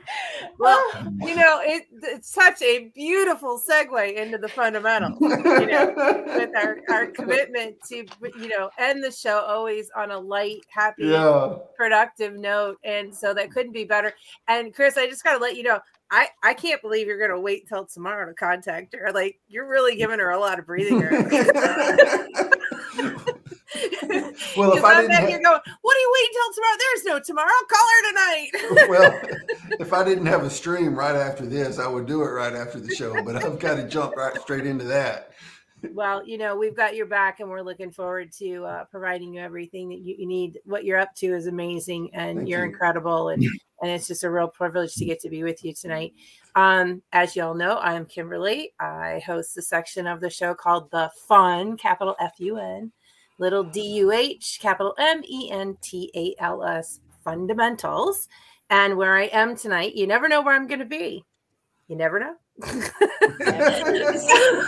Well, 0.58 0.84
you 1.20 1.34
know, 1.36 1.60
it, 1.62 1.84
it's 2.02 2.32
such 2.32 2.62
a 2.62 2.90
beautiful 2.94 3.60
segue 3.60 4.14
into 4.14 4.38
the 4.38 4.48
fundamentals. 4.48 5.18
You 5.20 5.66
know, 5.66 6.22
with 6.36 6.50
our, 6.56 6.78
our 6.90 7.06
commitment 7.12 7.76
to, 7.88 8.06
you 8.38 8.48
know, 8.48 8.70
end 8.78 9.02
the 9.02 9.10
show 9.10 9.40
always 9.40 9.90
on 9.96 10.10
a 10.10 10.18
light, 10.18 10.60
happy, 10.68 11.06
yeah. 11.06 11.54
productive 11.76 12.34
note. 12.34 12.78
And 12.84 13.14
so 13.14 13.34
that 13.34 13.50
couldn't 13.50 13.72
be 13.72 13.84
better. 13.84 14.12
And 14.46 14.74
Chris, 14.74 14.96
I 14.96 15.08
just 15.08 15.24
got 15.24 15.32
to 15.32 15.38
let 15.38 15.56
you 15.56 15.62
know, 15.62 15.80
I, 16.10 16.28
I 16.42 16.54
can't 16.54 16.82
believe 16.82 17.06
you're 17.06 17.18
going 17.18 17.30
to 17.30 17.40
wait 17.40 17.66
till 17.68 17.86
tomorrow 17.86 18.26
to 18.26 18.34
contact 18.34 18.94
her. 18.94 19.10
Like, 19.12 19.40
you're 19.48 19.68
really 19.68 19.96
giving 19.96 20.18
her 20.18 20.30
a 20.30 20.38
lot 20.38 20.58
of 20.58 20.66
breathing 20.66 21.00
room. 21.00 21.28
Well, 24.56 24.70
if 24.72 24.76
Because 24.76 24.90
I 24.90 24.94
I'm 24.94 25.00
didn't 25.02 25.10
back 25.10 25.20
ha- 25.22 25.26
here 25.28 25.40
going, 25.42 25.60
what 25.82 25.96
are 25.96 26.00
you 26.00 26.12
waiting 26.14 26.32
till 26.32 26.52
tomorrow? 26.54 26.76
There's 26.78 27.04
no 27.04 27.20
tomorrow. 27.20 27.50
Call 27.68 27.86
her 27.88 28.08
tonight. 28.10 28.88
well, 28.88 29.78
if 29.80 29.92
I 29.92 30.04
didn't 30.04 30.26
have 30.26 30.42
a 30.44 30.50
stream 30.50 30.94
right 30.94 31.16
after 31.16 31.46
this, 31.46 31.78
I 31.78 31.86
would 31.86 32.06
do 32.06 32.22
it 32.22 32.26
right 32.30 32.54
after 32.54 32.78
the 32.80 32.94
show. 32.94 33.22
But 33.22 33.36
I've 33.36 33.58
got 33.58 33.76
to 33.76 33.88
jump 33.88 34.16
right 34.16 34.38
straight 34.40 34.66
into 34.66 34.84
that. 34.84 35.32
well, 35.94 36.24
you 36.26 36.38
know, 36.38 36.56
we've 36.56 36.76
got 36.76 36.94
your 36.94 37.06
back 37.06 37.40
and 37.40 37.48
we're 37.48 37.62
looking 37.62 37.90
forward 37.90 38.30
to 38.38 38.64
uh, 38.64 38.84
providing 38.84 39.34
you 39.34 39.40
everything 39.40 39.88
that 39.88 39.98
you, 39.98 40.14
you 40.18 40.26
need. 40.26 40.60
What 40.64 40.84
you're 40.84 40.98
up 40.98 41.14
to 41.16 41.26
is 41.34 41.46
amazing 41.46 42.10
and 42.14 42.38
Thank 42.38 42.48
you're 42.48 42.64
you. 42.64 42.70
incredible. 42.70 43.30
And, 43.30 43.42
and 43.42 43.90
it's 43.90 44.06
just 44.06 44.22
a 44.24 44.30
real 44.30 44.48
privilege 44.48 44.94
to 44.94 45.04
get 45.04 45.20
to 45.20 45.28
be 45.28 45.42
with 45.42 45.64
you 45.64 45.74
tonight. 45.74 46.12
Um, 46.54 47.02
as 47.12 47.34
you 47.34 47.42
all 47.42 47.54
know, 47.54 47.76
I 47.78 47.94
am 47.94 48.06
Kimberly. 48.06 48.72
I 48.78 49.22
host 49.26 49.54
the 49.54 49.62
section 49.62 50.06
of 50.06 50.20
the 50.20 50.30
show 50.30 50.54
called 50.54 50.90
The 50.90 51.10
Fun, 51.26 51.76
capital 51.76 52.14
F 52.20 52.34
U 52.38 52.58
N, 52.58 52.92
little 53.38 53.64
D 53.64 53.80
U 53.96 54.12
H, 54.12 54.58
capital 54.60 54.94
M 54.98 55.22
E 55.28 55.50
N 55.50 55.76
T 55.82 56.10
A 56.14 56.34
L 56.42 56.64
S, 56.64 57.00
fundamentals. 57.24 58.28
And 58.70 58.96
where 58.96 59.16
I 59.16 59.24
am 59.24 59.56
tonight, 59.56 59.94
you 59.94 60.06
never 60.06 60.28
know 60.28 60.40
where 60.40 60.54
I'm 60.54 60.66
going 60.66 60.78
to 60.78 60.86
be. 60.86 61.24
You 61.88 61.96
never 61.96 62.18
know. 62.18 62.34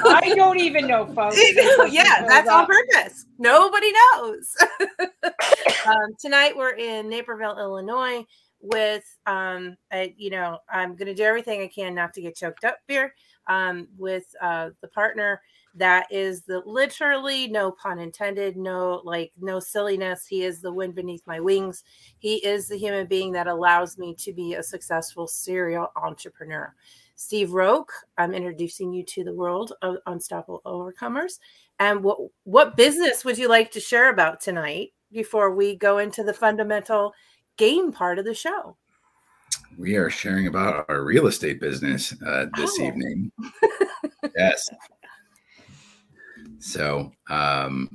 I 0.07 0.33
don't 0.37 0.61
even 0.61 0.87
know, 0.87 1.07
folks. 1.07 1.39
yeah, 1.91 2.27
that's 2.27 2.49
on 2.49 2.67
purpose. 2.67 3.27
Nobody 3.39 3.93
knows. 3.93 4.55
um, 5.87 6.15
tonight 6.21 6.57
we're 6.57 6.75
in 6.75 7.09
Naperville, 7.09 7.59
Illinois, 7.59 8.25
with 8.61 9.05
um, 9.27 9.77
I, 9.93 10.15
you 10.17 10.31
know, 10.31 10.59
I'm 10.69 10.97
going 10.97 11.09
to 11.09 11.15
do 11.15 11.23
everything 11.23 11.63
I 11.63 11.69
can 11.69 11.95
not 11.95 12.15
to 12.15 12.21
get 12.21 12.37
choked 12.37 12.65
up 12.65 12.79
here. 12.89 13.15
Um, 13.47 13.89
with 13.99 14.25
uh, 14.41 14.71
the 14.81 14.89
partner 14.89 15.41
that 15.77 16.07
is 16.11 16.43
the 16.43 16.63
literally 16.65 17.49
no 17.49 17.73
pun 17.73 17.99
intended, 17.99 18.57
no 18.57 19.01
like 19.05 19.33
no 19.41 19.59
silliness. 19.59 20.27
He 20.27 20.43
is 20.43 20.61
the 20.61 20.73
wind 20.73 20.95
beneath 20.95 21.27
my 21.27 21.41
wings. 21.41 21.83
He 22.19 22.37
is 22.37 22.69
the 22.69 22.79
human 22.79 23.07
being 23.07 23.33
that 23.33 23.47
allows 23.47 23.99
me 23.99 24.15
to 24.17 24.33
be 24.33 24.55
a 24.55 24.63
successful 24.63 25.27
serial 25.27 25.89
entrepreneur. 25.97 26.75
Steve 27.17 27.53
Roke, 27.53 27.93
I'm 28.19 28.35
introducing 28.35 28.93
you 28.93 29.05
to 29.05 29.25
the 29.25 29.35
world 29.35 29.73
of 29.83 29.97
Unstoppable 30.07 30.63
Overcomers. 30.65 31.39
And 31.81 32.03
what 32.03 32.19
what 32.45 32.77
business 32.77 33.25
would 33.25 33.39
you 33.39 33.49
like 33.49 33.71
to 33.73 33.81
share 33.81 34.11
about 34.11 34.41
tonight 34.41 34.93
before 35.13 35.55
we 35.55 35.77
go 35.77 35.99
into 35.99 36.23
the 36.23 36.35
fundamental 36.35 37.13
game 37.57 37.93
part 37.93 38.19
of 38.19 38.25
the 38.25 38.35
show? 38.35 38.77
We 39.77 39.97
are 39.97 40.11
sharing 40.11 40.47
about 40.47 40.87
our 40.89 41.03
real 41.05 41.27
estate 41.27 41.61
business 41.61 42.15
uh, 42.25 42.47
this 42.57 42.79
Oh. 42.79 42.85
evening. 42.85 43.33
yes. 44.37 44.69
So 46.65 47.13
um, 47.29 47.95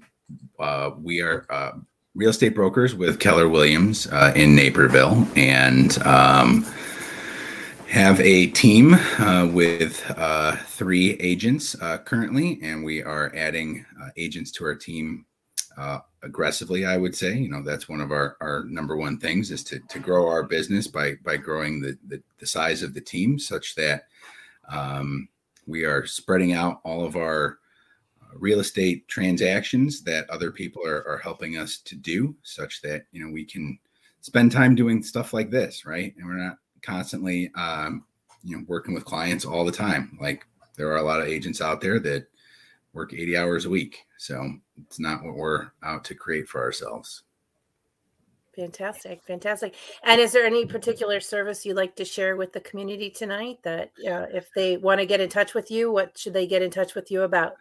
uh, 0.59 0.91
we 1.01 1.22
are 1.22 1.47
uh, 1.49 1.72
real 2.13 2.30
estate 2.30 2.53
brokers 2.53 2.93
with 2.93 3.20
Keller 3.20 3.49
Williams 3.49 4.05
uh, 4.05 4.32
in 4.36 4.55
Naperville, 4.55 5.28
and 5.36 5.97
um, 6.05 6.63
have 7.88 8.20
a 8.20 8.45
team 8.47 8.93
uh, 8.93 9.49
with 9.51 10.05
uh, 10.15 10.55
three 10.67 11.13
agents 11.13 11.76
uh, 11.82 11.97
currently, 11.97 12.59
and 12.61 12.84
we 12.84 13.01
are 13.01 13.34
adding 13.36 13.84
agents 14.17 14.51
to 14.51 14.65
our 14.65 14.76
team 14.76 15.26
aggressively. 16.22 16.86
I 16.86 16.97
would 16.97 17.15
say, 17.15 17.38
you 17.38 17.49
know, 17.49 17.63
that's 17.63 17.89
one 17.89 18.01
of 18.01 18.11
our, 18.11 18.38
our 18.39 18.65
number 18.65 18.97
one 18.97 19.17
things 19.17 19.49
is 19.49 19.63
to, 19.63 19.80
to 19.80 19.97
grow 19.97 20.28
our 20.28 20.43
business 20.43 20.86
by 20.86 21.15
by 21.24 21.38
growing 21.38 21.82
the, 21.82 21.97
the, 22.07 22.22
the 22.38 22.45
size 22.45 22.84
of 22.84 22.93
the 22.93 23.01
team, 23.01 23.39
such 23.39 23.74
that 23.76 24.03
um, 24.72 25.28
we 25.65 25.86
are 25.86 26.05
spreading 26.05 26.53
out 26.53 26.82
all 26.84 27.03
of 27.03 27.15
our 27.15 27.59
real 28.36 28.59
estate 28.59 29.07
transactions 29.07 30.01
that 30.03 30.30
other 30.30 30.51
people 30.51 30.86
are, 30.86 31.07
are 31.07 31.17
helping 31.17 31.57
us 31.57 31.80
to 31.80 31.95
do, 31.95 32.36
such 32.43 32.82
that 32.82 33.05
you 33.11 33.25
know 33.25 33.32
we 33.32 33.45
can 33.45 33.77
spend 34.21 34.51
time 34.51 34.75
doing 34.75 35.01
stuff 35.01 35.34
like 35.34 35.49
this, 35.49 35.86
right? 35.86 36.13
And 36.17 36.27
we're 36.27 36.34
not 36.34 36.57
constantly 36.82 37.51
um, 37.55 38.05
you 38.43 38.57
know 38.57 38.63
working 38.67 38.93
with 38.93 39.05
clients 39.05 39.45
all 39.45 39.65
the 39.65 39.71
time 39.71 40.17
like 40.21 40.45
there 40.75 40.91
are 40.91 40.97
a 40.97 41.03
lot 41.03 41.21
of 41.21 41.27
agents 41.27 41.61
out 41.61 41.82
there 41.82 41.99
that 41.99 42.27
work 42.93 43.13
80 43.13 43.38
hours 43.38 43.65
a 43.65 43.69
week 43.69 44.05
so 44.17 44.53
it's 44.82 44.99
not 44.99 45.23
what 45.23 45.36
we're 45.36 45.71
out 45.84 46.03
to 46.05 46.15
create 46.15 46.47
for 46.47 46.61
ourselves 46.61 47.23
Fantastic, 48.55 49.23
fantastic. 49.23 49.75
And 50.03 50.19
is 50.19 50.34
there 50.34 50.45
any 50.45 50.65
particular 50.65 51.21
service 51.21 51.65
you'd 51.65 51.77
like 51.77 51.95
to 51.95 52.03
share 52.03 52.36
with 52.36 52.51
the 52.51 52.59
community 52.59 53.09
tonight 53.09 53.59
that 53.63 53.91
uh, 54.05 54.25
if 54.34 54.49
they 54.53 54.75
want 54.75 54.99
to 54.99 55.05
get 55.05 55.21
in 55.21 55.30
touch 55.30 55.53
with 55.53 55.71
you, 55.71 55.93
what 55.93 56.17
should 56.17 56.34
they 56.34 56.45
get 56.45 56.61
in 56.61 56.69
touch 56.69 56.93
with 56.93 57.09
you 57.09 57.21
about? 57.21 57.53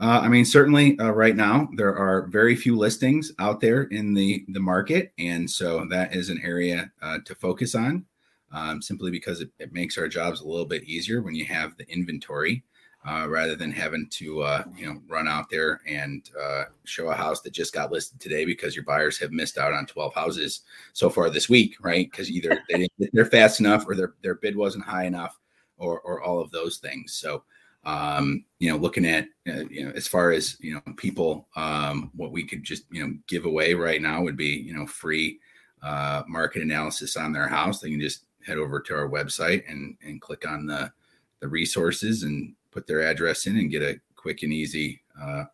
Uh, 0.00 0.20
i 0.22 0.28
mean 0.28 0.44
certainly 0.44 0.98
uh, 0.98 1.10
right 1.10 1.36
now 1.36 1.68
there 1.76 1.96
are 1.96 2.26
very 2.26 2.54
few 2.54 2.76
listings 2.76 3.32
out 3.38 3.60
there 3.60 3.82
in 3.84 4.14
the 4.14 4.44
the 4.48 4.60
market 4.60 5.12
and 5.18 5.48
so 5.50 5.86
that 5.88 6.14
is 6.14 6.28
an 6.28 6.40
area 6.42 6.90
uh, 7.02 7.18
to 7.24 7.34
focus 7.34 7.74
on 7.74 8.04
um, 8.50 8.80
simply 8.80 9.10
because 9.10 9.40
it, 9.40 9.50
it 9.58 9.72
makes 9.72 9.98
our 9.98 10.08
jobs 10.08 10.40
a 10.40 10.46
little 10.46 10.66
bit 10.66 10.84
easier 10.84 11.22
when 11.22 11.34
you 11.34 11.44
have 11.44 11.76
the 11.76 11.90
inventory 11.90 12.62
uh, 13.08 13.26
rather 13.28 13.54
than 13.54 13.70
having 13.70 14.06
to 14.10 14.42
uh, 14.42 14.64
you 14.76 14.86
know 14.86 15.00
run 15.08 15.28
out 15.28 15.48
there 15.50 15.80
and 15.86 16.30
uh, 16.40 16.64
show 16.84 17.08
a 17.08 17.14
house 17.14 17.40
that 17.40 17.52
just 17.52 17.72
got 17.72 17.92
listed 17.92 18.20
today 18.20 18.44
because 18.44 18.74
your 18.74 18.84
buyers 18.84 19.18
have 19.18 19.30
missed 19.30 19.56
out 19.56 19.72
on 19.72 19.86
12 19.86 20.14
houses 20.14 20.62
so 20.92 21.08
far 21.08 21.30
this 21.30 21.48
week 21.48 21.76
right? 21.80 22.10
Because 22.10 22.30
either 22.30 22.62
they 22.68 22.78
didn't 22.78 22.92
get 22.98 23.10
there 23.12 23.24
fast 23.24 23.60
enough 23.60 23.84
or 23.86 23.94
their, 23.94 24.14
their 24.22 24.34
bid 24.34 24.56
wasn't 24.56 24.84
high 24.84 25.04
enough 25.04 25.38
or, 25.78 26.00
or 26.00 26.22
all 26.22 26.40
of 26.40 26.50
those 26.50 26.78
things. 26.78 27.12
So 27.14 27.44
um, 27.84 28.44
you 28.58 28.70
know, 28.70 28.76
looking 28.76 29.06
at, 29.06 29.24
uh, 29.48 29.64
you 29.70 29.84
know, 29.84 29.92
as 29.94 30.06
far 30.06 30.32
as, 30.32 30.56
you 30.60 30.74
know, 30.74 30.82
people, 30.96 31.48
um, 31.56 32.10
what 32.14 32.32
we 32.32 32.44
could 32.44 32.62
just, 32.62 32.84
you 32.90 33.06
know, 33.06 33.14
give 33.26 33.44
away 33.44 33.74
right 33.74 34.02
now 34.02 34.22
would 34.22 34.36
be, 34.36 34.50
you 34.50 34.74
know, 34.74 34.86
free 34.86 35.38
uh, 35.82 36.22
market 36.28 36.62
analysis 36.62 37.16
on 37.16 37.32
their 37.32 37.48
house. 37.48 37.80
They 37.80 37.90
can 37.90 38.00
just 38.00 38.24
head 38.44 38.58
over 38.58 38.80
to 38.80 38.94
our 38.94 39.08
website 39.08 39.62
and, 39.68 39.96
and 40.02 40.20
click 40.20 40.46
on 40.46 40.66
the, 40.66 40.92
the 41.40 41.48
resources 41.48 42.24
and 42.24 42.54
put 42.70 42.86
their 42.86 43.02
address 43.02 43.46
in 43.46 43.56
and 43.56 43.70
get 43.70 43.82
a 43.82 44.00
quick 44.16 44.42
and 44.42 44.52
easy, 44.52 45.00
uh, 45.20 45.44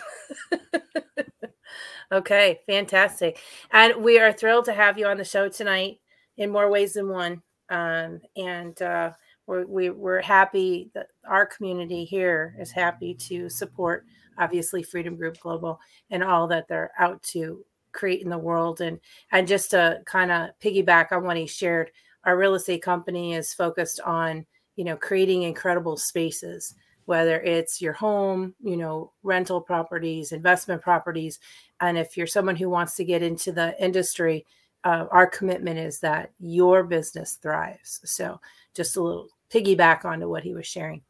okay, 2.12 2.60
fantastic. 2.68 3.40
And 3.72 4.04
we 4.04 4.20
are 4.20 4.34
thrilled 4.34 4.66
to 4.66 4.74
have 4.74 4.98
you 4.98 5.06
on 5.06 5.18
the 5.18 5.24
show 5.24 5.48
tonight 5.48 6.00
in 6.38 6.52
more 6.52 6.70
ways 6.70 6.94
than 6.94 7.08
one. 7.08 7.42
Um, 7.70 8.20
and 8.36 8.80
uh, 8.82 9.12
we're, 9.48 9.66
we, 9.66 9.92
we're 9.92 10.22
happy 10.22 10.92
that 10.94 11.08
our 11.28 11.46
community 11.46 12.04
here 12.04 12.56
is 12.60 12.72
happy 12.72 13.14
to 13.14 13.50
support, 13.50 14.06
obviously, 14.38 14.84
Freedom 14.84 15.16
Group 15.16 15.40
Global 15.40 15.80
and 16.12 16.24
all 16.24 16.48
that 16.48 16.68
they're 16.68 16.92
out 17.00 17.24
to 17.24 17.64
create 17.94 18.22
in 18.22 18.30
the 18.30 18.38
world. 18.38 18.82
And, 18.82 19.00
and 19.32 19.48
just 19.48 19.72
to 19.72 20.02
kind 20.06 20.32
of 20.32 20.50
piggyback 20.62 21.14
on 21.14 21.24
what 21.24 21.38
he 21.38 21.48
shared, 21.48 21.92
our 22.26 22.38
real 22.38 22.56
estate 22.56 22.82
company 22.82 23.36
is 23.36 23.54
focused 23.54 24.02
on 24.02 24.46
you 24.80 24.86
know 24.86 24.96
creating 24.96 25.44
incredible 25.44 25.98
spaces 25.98 26.74
whether 27.04 27.42
it's 27.42 27.82
your 27.82 27.92
home 27.92 28.56
you 28.62 28.78
know 28.78 29.12
rental 29.24 29.60
properties 29.60 30.32
investment 30.32 30.82
properties. 30.82 31.40
And 31.82 31.98
if 31.98 32.16
you're 32.16 32.28
someone 32.28 32.56
who 32.56 32.70
wants 32.70 32.96
to 32.96 33.04
get 33.04 33.22
into 33.22 33.52
the 33.52 33.76
industry 33.84 34.46
uh, 34.86 35.06
our 35.12 35.28
commitment 35.28 35.78
is 35.78 36.00
that 36.00 36.32
your 36.40 36.86
business 36.86 37.34
thrives. 37.42 38.00
So 38.06 38.40
just 38.74 38.96
a 38.96 39.04
little 39.04 39.28
piggyback 39.52 40.06
onto 40.06 40.30
what 40.30 40.44
he 40.44 40.54
was 40.54 40.66
sharing. 40.66 41.02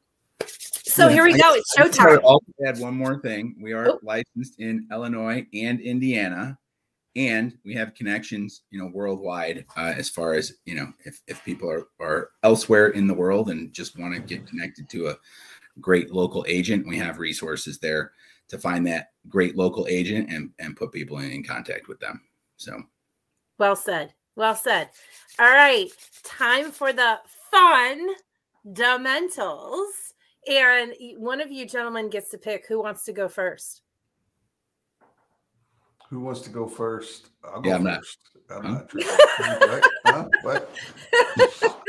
So 0.48 1.08
here 1.08 1.24
we 1.24 1.34
go 1.34 1.54
it's 1.54 1.76
showtime. 1.78 2.22
i'll 2.26 2.42
add 2.66 2.80
one 2.80 2.96
more 2.96 3.20
thing. 3.20 3.56
We 3.62 3.74
are 3.74 3.88
oh. 3.88 4.00
licensed 4.02 4.60
in 4.60 4.88
illinois 4.92 5.46
and 5.54 5.80
indiana 5.80 6.58
and 7.16 7.58
we 7.66 7.74
have 7.74 7.96
connections 7.96 8.62
you 8.70 8.80
know 8.80 8.90
worldwide 8.94 9.66
uh, 9.78 9.94
as 9.96 10.10
far 10.10 10.34
as 10.34 10.54
you 10.66 10.76
know 10.76 10.92
if, 11.06 11.22
if 11.28 11.44
people 11.44 11.70
are, 11.70 11.88
are 12.00 12.30
elsewhere 12.44 12.90
in 12.90 13.08
the 13.08 13.14
world 13.14 13.50
and 13.50 13.74
just 13.74 13.98
want 13.98 14.14
to 14.14 14.20
get 14.20 14.46
connected 14.48 14.90
to 14.90 15.08
a 15.08 15.18
great 15.82 16.12
local 16.12 16.46
agent 16.48 16.88
we 16.88 16.98
have 16.98 17.18
resources 17.18 17.80
there 17.80 18.12
to 18.50 18.58
find 18.58 18.86
that 18.88 19.12
great 19.30 19.56
local 19.56 19.88
agent 19.88 20.30
and, 20.30 20.50
and 20.60 20.76
put 20.76 20.92
people 20.92 21.20
in, 21.20 21.32
in 21.32 21.44
contact 21.44 21.88
with 21.88 22.00
them. 22.00 22.22
So. 22.58 22.82
Well 23.58 23.76
said. 23.76 24.14
Well 24.36 24.56
said. 24.56 24.90
All 25.40 25.50
right. 25.50 25.90
Time 26.24 26.72
for 26.72 26.92
the 26.92 27.20
fun 27.52 28.08
dementals 28.68 29.86
and 30.50 30.94
one 31.18 31.42
of 31.42 31.52
you 31.52 31.66
gentlemen 31.66 32.10
gets 32.10 32.30
to 32.30 32.38
pick 32.38 32.68
who 32.68 32.82
wants 32.82 33.04
to 33.06 33.14
go 33.14 33.28
first 33.28 33.82
who 36.10 36.20
wants 36.20 36.42
to 36.42 36.50
go 36.50 36.68
first? 36.68 37.30
I'll 37.44 37.62
go 37.62 37.70
yeah, 37.70 37.76
I'm 37.76 37.86
first. 37.86 38.18
Not. 38.50 38.66
I'm 38.66 38.72
not. 38.72 38.92
huh? 40.06 40.28
What? 40.42 40.76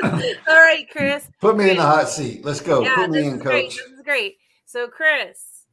All 0.48 0.62
right, 0.62 0.86
Chris. 0.90 1.30
Put 1.40 1.56
me 1.56 1.70
in 1.70 1.78
the 1.78 1.82
hot 1.82 2.08
seat. 2.08 2.44
Let's 2.44 2.60
go. 2.60 2.82
Yeah, 2.82 2.96
Put 2.96 3.10
me 3.10 3.26
in, 3.26 3.38
coach. 3.38 3.44
Great. 3.44 3.70
This 3.70 3.78
is 3.78 4.02
great. 4.04 4.36
So, 4.66 4.88
Chris, 4.88 5.64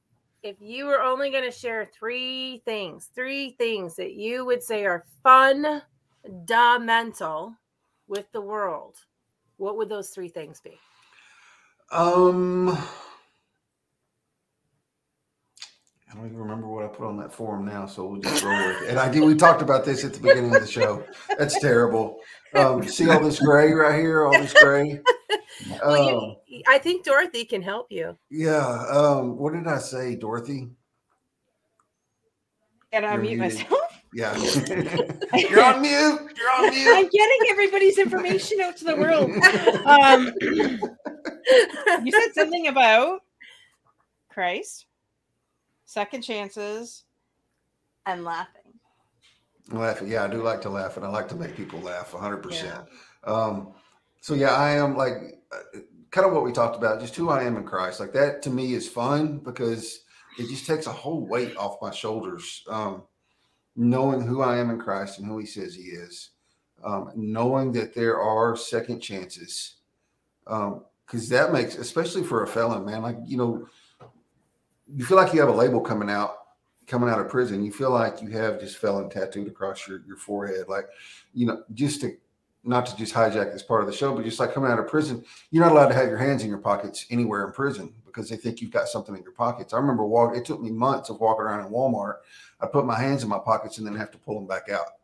if 0.44 0.56
you 0.62 0.86
were 0.86 1.02
only 1.02 1.30
going 1.30 1.44
to 1.44 1.52
share 1.52 1.90
three 1.98 2.62
things, 2.66 3.10
three 3.14 3.50
things 3.52 3.98
that 3.98 4.14
you 4.14 4.46
would 4.46 4.64
say 4.64 4.86
are 4.86 5.04
fundamental 5.24 7.54
with 8.08 8.32
the 8.32 8.42
world, 8.42 8.96
what 9.58 9.76
would 9.78 9.90
those 9.90 10.10
three 10.10 10.30
things 10.30 10.62
be? 10.62 10.80
Um 11.92 12.78
I 16.18 16.20
don't 16.22 16.30
even 16.30 16.40
remember 16.40 16.68
what 16.68 16.84
I 16.84 16.88
put 16.88 17.06
on 17.06 17.16
that 17.18 17.32
form 17.32 17.64
now, 17.64 17.86
so 17.86 18.04
we'll 18.08 18.22
just 18.22 18.44
roll 18.44 18.58
with 18.58 18.82
it. 18.82 18.90
And 18.90 18.98
I 18.98 19.08
did. 19.08 19.24
We 19.24 19.36
talked 19.36 19.62
about 19.62 19.86
this 19.86 20.04
at 20.04 20.14
the 20.14 20.20
beginning 20.20 20.56
of 20.56 20.62
the 20.62 20.68
show. 20.68 21.04
That's 21.38 21.60
terrible. 21.60 22.18
Um, 22.56 22.82
see 22.88 23.08
all 23.08 23.20
this 23.20 23.40
gray 23.40 23.72
right 23.72 24.00
here, 24.00 24.26
all 24.26 24.32
this 24.32 24.52
gray. 24.52 25.00
Well, 25.84 26.20
um, 26.20 26.36
you, 26.48 26.64
I 26.68 26.80
think 26.80 27.06
Dorothy 27.06 27.46
can 27.46 27.62
help 27.62 27.92
you. 27.92 28.18
Yeah. 28.32 28.86
Um, 28.90 29.38
what 29.38 29.54
did 29.54 29.68
I 29.68 29.78
say, 29.78 30.16
Dorothy? 30.16 30.70
And 32.92 33.06
I 33.06 33.16
mute 33.18 33.38
myself. 33.38 33.80
Yeah. 34.12 34.36
You're 35.36 35.64
on 35.64 35.82
mute. 35.82 36.20
You're 36.36 36.52
on 36.58 36.70
mute. 36.72 36.96
I'm 36.96 37.10
getting 37.10 37.40
everybody's 37.50 38.00
information 38.00 38.60
out 38.62 38.76
to 38.78 38.86
the 38.86 38.96
world. 38.96 39.30
Um, 39.86 40.34
you 42.06 42.12
said 42.12 42.34
something 42.34 42.68
about 42.70 43.22
Christ 44.32 44.87
second 45.88 46.22
chances, 46.22 47.06
and 48.06 48.24
laughing. 48.24 48.62
Laughing, 49.72 50.08
yeah, 50.10 50.24
I 50.24 50.28
do 50.28 50.44
like 50.44 50.62
to 50.62 50.70
laugh, 50.70 50.98
and 50.98 51.06
I 51.06 51.10
like 51.10 51.28
to 51.30 51.36
make 51.36 51.58
people 51.58 51.80
laugh. 51.80 52.14
100. 52.14 52.36
Yeah. 52.36 52.42
percent 52.42 52.86
um, 53.24 53.74
So 54.22 54.36
yeah, 54.36 54.54
I 54.54 54.72
am 54.72 54.96
like 54.96 55.14
uh, 55.52 55.80
kind 56.12 56.28
of 56.28 56.34
what 56.34 56.44
we 56.44 56.52
talked 56.52 56.78
about, 56.78 57.02
just 57.02 57.16
who 57.16 57.30
I 57.30 57.44
am 57.44 57.58
in 57.58 57.64
Christ. 57.64 58.00
Like 58.00 58.14
that 58.14 58.42
to 58.44 58.50
me 58.50 58.74
is 58.74 58.88
fun 58.88 59.40
because 59.40 60.02
it 60.38 60.48
just 60.48 60.68
takes 60.68 60.86
a 60.86 60.92
whole 60.92 61.26
weight 61.26 61.58
off 61.58 61.82
my 61.82 61.92
shoulders. 61.92 62.64
Um, 62.70 63.04
knowing 63.76 64.22
who 64.22 64.42
I 64.42 64.58
am 64.58 64.70
in 64.70 64.80
Christ 64.80 65.20
and 65.20 65.28
who 65.28 65.38
He 65.38 65.46
says 65.46 65.74
He 65.74 65.84
is, 65.84 66.32
um, 66.84 67.12
knowing 67.16 67.72
that 67.74 67.94
there 67.94 68.20
are 68.20 68.56
second 68.56 69.00
chances, 69.00 69.76
because 70.46 70.72
um, 71.24 71.30
that 71.30 71.54
makes, 71.54 71.76
especially 71.76 72.24
for 72.24 72.44
a 72.44 72.48
felon, 72.48 72.86
man, 72.86 73.02
like 73.02 73.18
you 73.26 73.38
know 73.38 73.68
you 74.96 75.06
feel 75.06 75.18
like 75.18 75.34
you 75.34 75.40
have 75.40 75.50
a 75.50 75.52
label 75.52 75.82
coming 75.82 76.10
out 76.10 76.38
coming 76.86 77.10
out 77.10 77.20
of 77.20 77.30
prison 77.30 77.64
you 77.64 77.72
feel 77.72 77.92
like 77.92 78.22
you 78.22 78.30
have 78.30 78.60
just 78.60 78.78
felon 78.78 79.10
tattooed 79.10 79.48
across 79.48 79.88
your, 79.88 80.02
your 80.08 80.18
forehead 80.18 80.66
like 80.68 80.86
you 81.34 81.46
know 81.46 81.64
just 81.74 82.02
to 82.02 82.16
not 82.64 82.86
to 82.86 82.96
just 82.98 83.14
hijack 83.14 83.52
this 83.52 83.64
part 83.64 83.82
of 83.82 83.88
the 83.88 83.94
show 83.94 84.16
but 84.16 84.24
just 84.24 84.40
like 84.40 84.54
coming 84.54 84.72
out 84.72 84.80
of 84.80 84.88
prison 84.88 85.24
you're 85.52 85.64
not 85.64 85.72
allowed 85.72 85.88
to 85.88 85.94
have 85.94 86.08
your 86.08 86.18
hands 86.18 86.44
in 86.44 86.50
your 86.50 86.58
pockets 86.58 87.06
anywhere 87.10 87.46
in 87.46 87.52
prison 87.52 87.94
because 88.18 88.30
they 88.32 88.36
think 88.36 88.62
you've 88.62 88.72
got 88.72 88.88
something 88.88 89.16
in 89.16 89.22
your 89.22 89.32
pockets. 89.32 89.74
I 89.74 89.78
remember 89.78 90.04
walk 90.04 90.36
it 90.36 90.44
took 90.44 90.60
me 90.60 90.72
months 90.72 91.12
of 91.12 91.20
walking 91.20 91.46
around 91.46 91.66
in 91.66 91.72
walmart. 91.72 92.16
I 92.60 92.66
put 92.66 92.84
my 92.84 93.00
hands 93.00 93.22
in 93.22 93.30
my 93.30 93.38
pockets 93.38 93.78
and 93.78 93.86
then 93.86 93.96
have 93.96 94.10
to 94.10 94.18
pull 94.18 94.34
them 94.34 94.48
back 94.48 94.70
out 94.70 94.97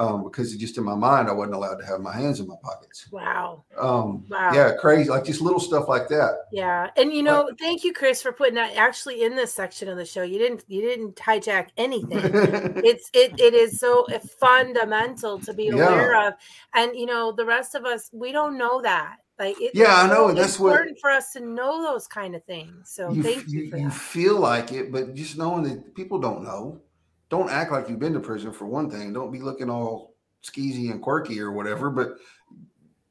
um, 0.00 0.24
because 0.24 0.56
just 0.56 0.78
in 0.78 0.84
my 0.84 0.94
mind, 0.94 1.28
I 1.28 1.32
wasn't 1.32 1.56
allowed 1.56 1.76
to 1.76 1.84
have 1.84 2.00
my 2.00 2.16
hands 2.16 2.40
in 2.40 2.46
my 2.46 2.54
pockets. 2.62 3.06
Wow. 3.12 3.64
Um, 3.78 4.24
wow. 4.30 4.50
Yeah, 4.54 4.72
crazy. 4.80 5.10
Like 5.10 5.24
just 5.24 5.42
little 5.42 5.60
stuff 5.60 5.88
like 5.88 6.08
that. 6.08 6.46
Yeah, 6.50 6.88
and 6.96 7.12
you 7.12 7.22
know, 7.22 7.50
thank 7.58 7.84
you, 7.84 7.92
Chris, 7.92 8.22
for 8.22 8.32
putting 8.32 8.54
that 8.54 8.76
actually 8.76 9.24
in 9.24 9.36
this 9.36 9.52
section 9.52 9.88
of 9.90 9.98
the 9.98 10.06
show. 10.06 10.22
You 10.22 10.38
didn't 10.38 10.64
you 10.68 10.80
didn't 10.80 11.16
hijack 11.16 11.68
anything. 11.76 12.18
it's 12.82 13.10
it 13.12 13.38
it 13.38 13.52
is 13.52 13.78
so 13.78 14.06
fundamental 14.40 15.38
to 15.40 15.52
be 15.52 15.68
aware 15.68 16.14
yeah. 16.14 16.28
of, 16.28 16.34
and 16.74 16.96
you 16.96 17.04
know, 17.04 17.30
the 17.32 17.44
rest 17.44 17.74
of 17.74 17.84
us 17.84 18.08
we 18.10 18.32
don't 18.32 18.56
know 18.56 18.80
that. 18.80 19.16
Like 19.38 19.60
it, 19.60 19.72
yeah, 19.74 19.96
I 19.96 20.08
know. 20.08 20.32
That's 20.32 20.58
important 20.58 20.92
what, 20.92 21.00
for 21.00 21.10
us 21.10 21.32
to 21.32 21.40
know 21.40 21.82
those 21.82 22.06
kind 22.06 22.34
of 22.34 22.42
things. 22.44 22.90
So 22.90 23.12
you, 23.12 23.22
thank 23.22 23.48
you. 23.48 23.64
You, 23.64 23.76
you 23.76 23.90
feel 23.90 24.38
like 24.38 24.72
it, 24.72 24.90
but 24.90 25.14
just 25.14 25.36
knowing 25.36 25.64
that 25.64 25.94
people 25.94 26.18
don't 26.18 26.42
know 26.42 26.80
don't 27.30 27.50
act 27.50 27.72
like 27.72 27.88
you've 27.88 28.00
been 28.00 28.12
to 28.12 28.20
prison 28.20 28.52
for 28.52 28.66
one 28.66 28.90
thing. 28.90 29.12
Don't 29.12 29.32
be 29.32 29.40
looking 29.40 29.70
all 29.70 30.14
skeezy 30.44 30.90
and 30.90 31.00
quirky 31.00 31.40
or 31.40 31.52
whatever, 31.52 31.88
but 31.88 32.16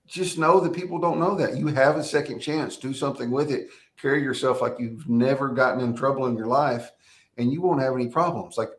just 0.05 0.37
know 0.37 0.59
that 0.59 0.73
people 0.73 0.99
don't 0.99 1.19
know 1.19 1.35
that. 1.35 1.57
You 1.57 1.67
have 1.67 1.95
a 1.95 2.03
second 2.03 2.39
chance. 2.39 2.77
Do 2.77 2.93
something 2.93 3.31
with 3.31 3.49
it. 3.49 3.69
Carry 3.99 4.21
yourself 4.21 4.61
like 4.61 4.75
you've 4.77 5.07
never 5.07 5.49
gotten 5.49 5.83
in 5.83 5.95
trouble 5.95 6.25
in 6.25 6.35
your 6.35 6.47
life 6.47 6.91
and 7.37 7.51
you 7.51 7.61
won't 7.61 7.81
have 7.81 7.93
any 7.93 8.07
problems. 8.07 8.57
Like 8.57 8.69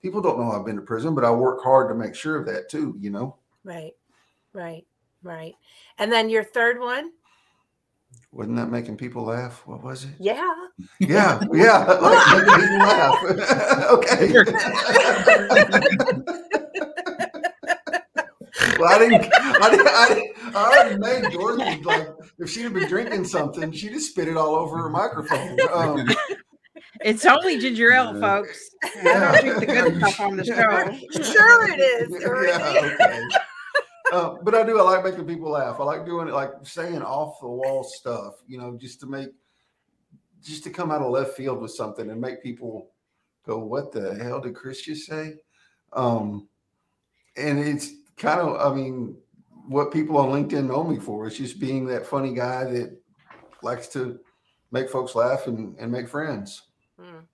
people 0.00 0.22
don't 0.22 0.38
know 0.38 0.52
I've 0.52 0.64
been 0.64 0.76
to 0.76 0.82
prison, 0.82 1.14
but 1.14 1.24
I 1.24 1.30
work 1.30 1.62
hard 1.62 1.88
to 1.90 1.94
make 1.94 2.14
sure 2.14 2.36
of 2.36 2.46
that 2.46 2.70
too, 2.70 2.96
you 2.98 3.10
know? 3.10 3.36
Right, 3.64 3.92
right, 4.52 4.86
right. 5.22 5.54
And 5.98 6.10
then 6.10 6.30
your 6.30 6.44
third 6.44 6.80
one? 6.80 7.12
Wasn't 8.32 8.56
that 8.56 8.70
making 8.70 8.96
people 8.96 9.24
laugh? 9.24 9.62
What 9.66 9.84
was 9.84 10.04
it? 10.04 10.12
Yeah. 10.18 10.50
Yeah. 10.98 11.38
Yeah. 11.52 11.84
Like 11.84 12.26
making 12.46 12.62
people 12.62 12.78
laugh. 12.78 13.22
okay. 13.90 14.32
well, 18.78 18.88
I 18.88 18.98
didn't, 18.98 19.30
I 19.34 19.70
didn't, 19.70 19.86
I 19.86 20.08
didn't, 20.08 20.32
I 20.56 20.56
already 20.56 20.96
made 20.98 21.30
Dorothy 21.30 21.82
like, 21.82 22.08
if 22.38 22.48
she'd 22.48 22.62
have 22.62 22.72
been 22.72 22.88
drinking 22.88 23.26
something, 23.26 23.70
she'd 23.70 23.92
have 23.92 24.00
spit 24.00 24.28
it 24.28 24.38
all 24.38 24.54
over 24.54 24.78
her 24.78 24.88
microphone. 24.88 25.58
Um, 25.70 26.08
it's 27.02 27.26
only 27.26 27.58
ginger 27.58 27.92
ale, 27.92 28.18
folks. 28.18 28.70
Yeah. 29.02 29.30
I 29.30 29.42
don't 29.42 29.44
drink 29.44 29.60
the 29.60 29.66
good 29.66 29.98
stuff 29.98 30.20
on 30.20 30.36
the 30.36 30.44
show. 30.44 30.54
Sure, 31.22 31.68
it 31.70 31.80
is. 31.80 32.08
Yeah, 32.18 32.96
okay. 32.98 33.20
Uh, 34.12 34.36
but 34.42 34.54
I 34.54 34.64
do. 34.64 34.78
I 34.78 34.82
like 34.82 35.04
making 35.04 35.26
people 35.26 35.50
laugh. 35.50 35.80
I 35.80 35.84
like 35.84 36.06
doing 36.06 36.28
it, 36.28 36.34
like 36.34 36.52
saying 36.62 37.02
off 37.02 37.40
the 37.40 37.48
wall 37.48 37.84
stuff. 37.84 38.34
You 38.46 38.58
know, 38.58 38.76
just 38.76 39.00
to 39.00 39.06
make, 39.06 39.28
just 40.42 40.64
to 40.64 40.70
come 40.70 40.90
out 40.90 41.02
of 41.02 41.10
left 41.10 41.36
field 41.36 41.60
with 41.60 41.72
something 41.72 42.10
and 42.10 42.20
make 42.20 42.42
people 42.42 42.90
go, 43.46 43.58
"What 43.58 43.92
the 43.92 44.14
hell 44.22 44.40
did 44.40 44.54
Chris 44.54 44.82
just 44.82 45.06
say?" 45.06 45.34
Um, 45.92 46.48
and 47.36 47.58
it's 47.58 47.90
kind 48.16 48.40
of, 48.40 48.60
I 48.60 48.74
mean, 48.74 49.16
what 49.66 49.92
people 49.92 50.16
on 50.18 50.30
LinkedIn 50.30 50.66
know 50.66 50.84
me 50.84 50.98
for 50.98 51.26
is 51.26 51.36
just 51.36 51.60
being 51.60 51.86
that 51.86 52.06
funny 52.06 52.34
guy 52.34 52.64
that 52.64 52.98
likes 53.62 53.88
to 53.88 54.18
make 54.70 54.90
folks 54.90 55.14
laugh 55.14 55.46
and, 55.46 55.76
and 55.78 55.90
make 55.92 56.08
friends. 56.08 56.62
Mm. 57.00 57.24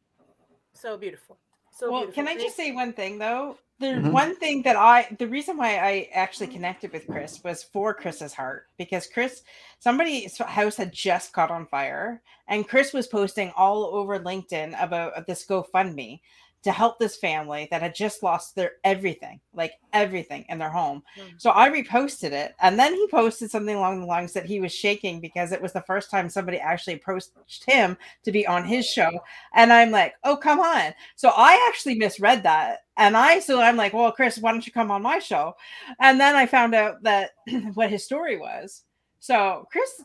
So 0.72 0.96
beautiful. 0.96 1.38
So 1.72 1.90
well, 1.90 2.00
beautiful. 2.00 2.24
can 2.24 2.36
I 2.36 2.40
just 2.40 2.56
say 2.56 2.72
one 2.72 2.92
thing 2.92 3.18
though? 3.18 3.58
The 3.80 4.02
Mhm. 4.02 4.10
one 4.10 4.34
thing 4.36 4.62
that 4.62 4.74
I, 4.76 5.06
the 5.18 5.28
reason 5.28 5.56
why 5.56 5.78
I 5.78 6.08
actually 6.12 6.48
connected 6.48 6.92
with 6.92 7.06
Chris 7.06 7.42
was 7.44 7.62
for 7.62 7.94
Chris's 7.94 8.34
heart 8.34 8.66
because 8.76 9.06
Chris, 9.06 9.42
somebody's 9.78 10.36
house 10.38 10.76
had 10.76 10.92
just 10.92 11.32
caught 11.32 11.52
on 11.52 11.66
fire, 11.66 12.20
and 12.48 12.68
Chris 12.68 12.92
was 12.92 13.06
posting 13.06 13.52
all 13.56 13.84
over 13.84 14.18
LinkedIn 14.18 14.80
about 14.82 15.26
this 15.28 15.46
GoFundMe 15.46 16.20
to 16.62 16.72
help 16.72 16.98
this 16.98 17.16
family 17.16 17.68
that 17.70 17.82
had 17.82 17.94
just 17.94 18.22
lost 18.22 18.54
their 18.54 18.72
everything, 18.84 19.40
like 19.54 19.74
everything 19.92 20.44
in 20.48 20.58
their 20.58 20.70
home. 20.70 21.02
Mm. 21.16 21.40
So 21.40 21.50
I 21.50 21.70
reposted 21.70 22.32
it, 22.32 22.54
and 22.60 22.78
then 22.78 22.94
he 22.94 23.06
posted 23.08 23.50
something 23.50 23.76
along 23.76 24.00
the 24.00 24.06
lines 24.06 24.32
that 24.32 24.46
he 24.46 24.60
was 24.60 24.72
shaking 24.72 25.20
because 25.20 25.52
it 25.52 25.62
was 25.62 25.72
the 25.72 25.82
first 25.82 26.10
time 26.10 26.28
somebody 26.28 26.58
actually 26.58 26.94
approached 26.94 27.30
him 27.66 27.96
to 28.24 28.32
be 28.32 28.46
on 28.46 28.64
his 28.64 28.86
show. 28.86 29.10
And 29.54 29.72
I'm 29.72 29.90
like, 29.90 30.14
oh, 30.24 30.36
come 30.36 30.60
on. 30.60 30.94
So 31.16 31.30
I 31.30 31.64
actually 31.68 31.94
misread 31.96 32.42
that. 32.42 32.80
And 32.96 33.16
I, 33.16 33.38
so 33.38 33.60
I'm 33.60 33.76
like, 33.76 33.92
well, 33.92 34.10
Chris, 34.10 34.38
why 34.38 34.50
don't 34.50 34.66
you 34.66 34.72
come 34.72 34.90
on 34.90 35.02
my 35.02 35.20
show? 35.20 35.54
And 36.00 36.18
then 36.18 36.34
I 36.34 36.46
found 36.46 36.74
out 36.74 37.02
that 37.04 37.30
what 37.74 37.90
his 37.90 38.04
story 38.04 38.36
was. 38.36 38.82
So 39.20 39.66
Chris, 39.70 40.02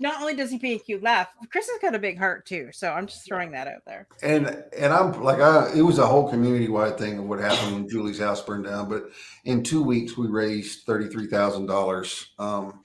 not 0.00 0.20
only 0.20 0.34
does 0.34 0.50
he 0.50 0.58
make 0.62 0.88
you 0.88 1.00
laugh, 1.00 1.28
Chris 1.50 1.68
has 1.68 1.78
got 1.80 1.94
a 1.94 1.98
big 1.98 2.18
heart 2.18 2.46
too. 2.46 2.68
So 2.72 2.92
I'm 2.92 3.06
just 3.06 3.26
throwing 3.26 3.50
that 3.52 3.66
out 3.66 3.84
there. 3.86 4.06
And 4.22 4.64
and 4.76 4.92
I'm 4.92 5.22
like 5.22 5.40
I 5.40 5.72
it 5.74 5.82
was 5.82 5.98
a 5.98 6.06
whole 6.06 6.28
community 6.30 6.68
wide 6.68 6.98
thing 6.98 7.18
of 7.18 7.24
what 7.24 7.40
happened 7.40 7.74
when 7.74 7.88
Julie's 7.88 8.20
house 8.20 8.40
burned 8.40 8.64
down. 8.64 8.88
But 8.88 9.10
in 9.44 9.62
two 9.62 9.82
weeks 9.82 10.16
we 10.16 10.28
raised 10.28 10.84
thirty 10.84 11.08
three 11.08 11.26
thousand 11.26 11.66
dollars, 11.66 12.30
um, 12.38 12.84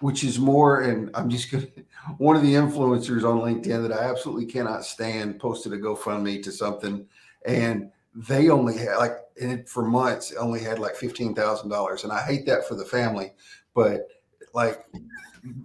which 0.00 0.24
is 0.24 0.38
more. 0.38 0.82
And 0.82 1.10
I'm 1.14 1.28
just 1.28 1.50
gonna 1.50 1.66
one 2.18 2.36
of 2.36 2.42
the 2.42 2.54
influencers 2.54 3.24
on 3.24 3.40
LinkedIn 3.40 3.86
that 3.86 3.92
I 3.92 4.04
absolutely 4.04 4.46
cannot 4.46 4.84
stand 4.84 5.38
posted 5.38 5.74
a 5.74 5.78
GoFundMe 5.78 6.42
to 6.42 6.52
something, 6.52 7.06
and 7.44 7.90
they 8.14 8.48
only 8.48 8.78
had 8.78 8.96
like 8.96 9.18
and 9.40 9.68
for 9.68 9.82
months 9.82 10.32
only 10.32 10.60
had 10.60 10.78
like 10.78 10.96
fifteen 10.96 11.34
thousand 11.34 11.68
dollars, 11.68 12.04
and 12.04 12.12
I 12.12 12.22
hate 12.22 12.46
that 12.46 12.66
for 12.66 12.76
the 12.76 12.84
family, 12.84 13.32
but 13.74 14.08
like 14.54 14.86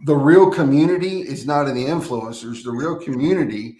the 0.04 0.16
real 0.16 0.52
community 0.52 1.22
is 1.22 1.46
not 1.46 1.68
in 1.68 1.76
the 1.76 1.86
influencers. 1.86 2.64
The 2.64 2.72
real 2.72 3.00
community 3.00 3.78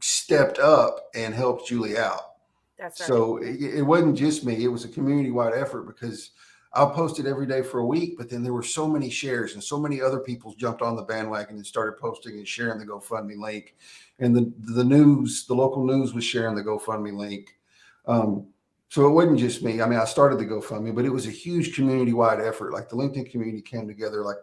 stepped 0.00 0.58
up 0.58 1.08
and 1.14 1.34
helped 1.34 1.68
Julie 1.68 1.96
out. 1.96 2.32
That's 2.78 3.00
right. 3.00 3.06
So 3.06 3.36
it, 3.38 3.62
it 3.62 3.82
wasn't 3.82 4.18
just 4.18 4.44
me; 4.44 4.64
it 4.64 4.68
was 4.68 4.84
a 4.84 4.88
community-wide 4.88 5.54
effort 5.54 5.86
because 5.86 6.30
I 6.72 6.84
posted 6.86 7.26
every 7.26 7.46
day 7.46 7.62
for 7.62 7.78
a 7.78 7.86
week, 7.86 8.18
but 8.18 8.28
then 8.28 8.42
there 8.42 8.52
were 8.52 8.62
so 8.62 8.86
many 8.86 9.08
shares 9.08 9.54
and 9.54 9.62
so 9.62 9.78
many 9.78 10.02
other 10.02 10.20
people 10.20 10.52
jumped 10.54 10.82
on 10.82 10.96
the 10.96 11.02
bandwagon 11.02 11.56
and 11.56 11.66
started 11.66 11.98
posting 11.98 12.36
and 12.38 12.46
sharing 12.46 12.78
the 12.78 12.86
GoFundMe 12.86 13.38
link, 13.38 13.76
and 14.18 14.34
the 14.34 14.52
the 14.74 14.84
news, 14.84 15.46
the 15.46 15.54
local 15.54 15.84
news 15.84 16.12
was 16.12 16.24
sharing 16.24 16.56
the 16.56 16.64
GoFundMe 16.64 17.16
link. 17.16 17.56
Um, 18.06 18.48
so 18.88 19.06
it 19.06 19.10
wasn't 19.10 19.38
just 19.38 19.62
me. 19.62 19.80
I 19.80 19.86
mean, 19.86 19.98
I 19.98 20.04
started 20.04 20.38
the 20.38 20.44
GoFundMe, 20.44 20.94
but 20.94 21.04
it 21.04 21.12
was 21.12 21.26
a 21.26 21.30
huge 21.30 21.74
community-wide 21.74 22.40
effort. 22.40 22.72
Like 22.72 22.88
the 22.88 22.96
LinkedIn 22.96 23.30
community 23.30 23.62
came 23.62 23.86
together. 23.88 24.22
Like 24.22 24.36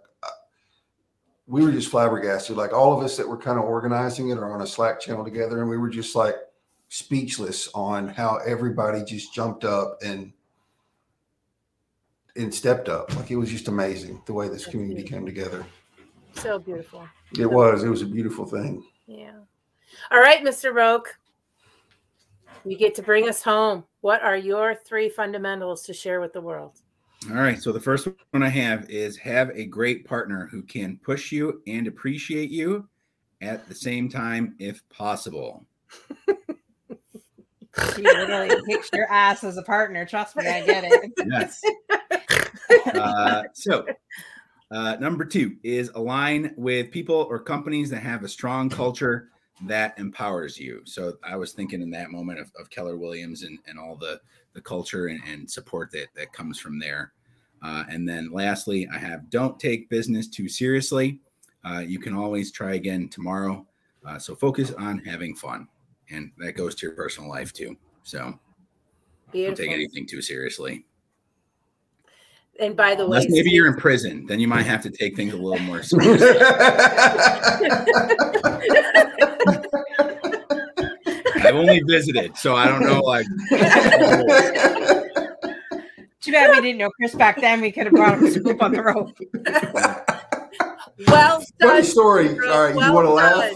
we 1.47 1.63
were 1.63 1.71
just 1.71 1.89
flabbergasted. 1.89 2.55
Like 2.55 2.73
all 2.73 2.97
of 2.97 3.03
us 3.03 3.17
that 3.17 3.27
were 3.27 3.37
kind 3.37 3.57
of 3.57 3.65
organizing 3.65 4.29
it 4.29 4.37
are 4.37 4.53
on 4.53 4.61
a 4.61 4.67
Slack 4.67 4.99
channel 4.99 5.23
together, 5.23 5.61
and 5.61 5.69
we 5.69 5.77
were 5.77 5.89
just 5.89 6.15
like 6.15 6.35
speechless 6.89 7.69
on 7.73 8.07
how 8.07 8.37
everybody 8.45 9.03
just 9.03 9.33
jumped 9.33 9.65
up 9.65 9.97
and 10.03 10.31
and 12.35 12.53
stepped 12.53 12.89
up. 12.89 13.15
Like 13.15 13.31
it 13.31 13.35
was 13.35 13.49
just 13.49 13.67
amazing 13.67 14.21
the 14.25 14.33
way 14.33 14.47
this 14.47 14.65
community 14.65 15.03
came 15.03 15.25
together. 15.25 15.65
so 16.33 16.59
beautiful. 16.59 17.07
It 17.37 17.49
was. 17.49 17.83
It 17.83 17.89
was 17.89 18.01
a 18.01 18.07
beautiful 18.07 18.45
thing. 18.45 18.83
Yeah. 19.07 19.33
All 20.11 20.19
right, 20.19 20.43
Mr. 20.43 20.73
Roke. 20.73 21.17
You 22.65 22.77
get 22.77 22.95
to 22.95 23.01
bring 23.01 23.27
us 23.27 23.43
home. 23.43 23.83
What 24.01 24.21
are 24.21 24.37
your 24.37 24.73
three 24.73 25.09
fundamentals 25.09 25.83
to 25.83 25.93
share 25.93 26.21
with 26.21 26.31
the 26.31 26.41
world? 26.41 26.79
All 27.29 27.37
right. 27.37 27.61
So 27.61 27.71
the 27.71 27.79
first 27.79 28.07
one 28.31 28.43
I 28.43 28.49
have 28.49 28.89
is 28.89 29.17
have 29.17 29.49
a 29.51 29.65
great 29.65 30.05
partner 30.05 30.47
who 30.51 30.61
can 30.61 30.99
push 31.03 31.31
you 31.31 31.61
and 31.67 31.87
appreciate 31.87 32.49
you 32.49 32.87
at 33.41 33.67
the 33.67 33.75
same 33.75 34.09
time, 34.09 34.55
if 34.59 34.87
possible. 34.89 35.65
she 37.95 38.01
literally 38.01 38.49
kicks 38.67 38.89
your 38.93 39.09
ass 39.09 39.43
as 39.43 39.57
a 39.57 39.63
partner. 39.63 40.05
Trust 40.05 40.35
me, 40.35 40.47
I 40.47 40.65
get 40.65 40.83
it. 40.85 41.11
Yes. 41.25 41.61
uh, 42.93 43.43
so, 43.53 43.85
uh, 44.71 44.97
number 44.99 45.23
two 45.23 45.55
is 45.63 45.91
align 45.95 46.53
with 46.57 46.91
people 46.91 47.27
or 47.29 47.39
companies 47.39 47.89
that 47.91 48.01
have 48.01 48.23
a 48.23 48.29
strong 48.29 48.69
culture 48.69 49.29
that 49.65 49.97
empowers 49.97 50.59
you. 50.59 50.81
So, 50.85 51.13
I 51.23 51.37
was 51.37 51.53
thinking 51.53 51.81
in 51.81 51.89
that 51.91 52.11
moment 52.11 52.39
of, 52.39 52.51
of 52.59 52.69
Keller 52.69 52.97
Williams 52.97 53.43
and, 53.43 53.59
and 53.67 53.79
all 53.79 53.95
the, 53.95 54.19
the 54.53 54.61
culture 54.61 55.07
and, 55.07 55.21
and 55.27 55.49
support 55.49 55.91
that, 55.91 56.07
that 56.15 56.33
comes 56.33 56.59
from 56.59 56.79
there. 56.79 57.13
Uh, 57.61 57.83
and 57.89 58.07
then, 58.07 58.31
lastly, 58.31 58.87
I 58.93 58.97
have 58.97 59.29
don't 59.29 59.59
take 59.59 59.89
business 59.89 60.27
too 60.27 60.49
seriously. 60.49 61.19
Uh, 61.63 61.79
you 61.79 61.99
can 61.99 62.13
always 62.13 62.51
try 62.51 62.73
again 62.73 63.07
tomorrow. 63.07 63.65
Uh, 64.05 64.19
so, 64.19 64.35
focus 64.35 64.71
on 64.73 64.99
having 64.99 65.35
fun. 65.35 65.67
And 66.09 66.31
that 66.37 66.53
goes 66.53 66.75
to 66.75 66.85
your 66.85 66.95
personal 66.95 67.29
life 67.29 67.53
too. 67.53 67.77
So, 68.03 68.37
don't 69.33 69.55
take 69.55 69.71
anything 69.71 70.05
too 70.05 70.21
seriously. 70.21 70.85
And 72.59 72.75
by 72.75 72.95
the 72.95 73.07
way, 73.07 73.17
Unless 73.17 73.31
maybe 73.31 73.49
you're 73.49 73.67
in 73.67 73.77
prison, 73.77 74.25
then 74.27 74.39
you 74.39 74.47
might 74.47 74.65
have 74.65 74.81
to 74.83 74.91
take 74.91 75.15
things 75.15 75.33
a 75.33 75.37
little 75.37 75.59
more 75.59 75.81
seriously. 75.83 76.27
I've 81.45 81.55
only 81.55 81.81
visited, 81.87 82.37
so 82.37 82.55
I 82.55 82.67
don't 82.67 82.81
know. 82.81 82.99
Like, 83.01 83.25
Too 86.21 86.31
bad 86.31 86.55
we 86.55 86.61
didn't 86.61 86.77
know 86.77 86.89
Chris 86.91 87.13
back 87.15 87.41
then. 87.41 87.59
We 87.59 87.71
could 87.71 87.85
have 87.85 87.93
brought 87.93 88.17
him 88.17 88.25
a 88.25 88.31
scoop 88.31 88.63
on 88.63 88.71
the 88.71 88.81
rope. 88.81 89.17
well 91.07 91.41
funny 91.59 91.81
done. 91.81 91.83
story. 91.83 92.27
Steve 92.27 92.37
Roke. 92.39 92.55
All 92.55 92.63
right, 92.63 92.73
you 92.73 92.77
Well 92.77 92.93
want 92.93 93.07
to 93.07 93.13
laugh? 93.13 93.51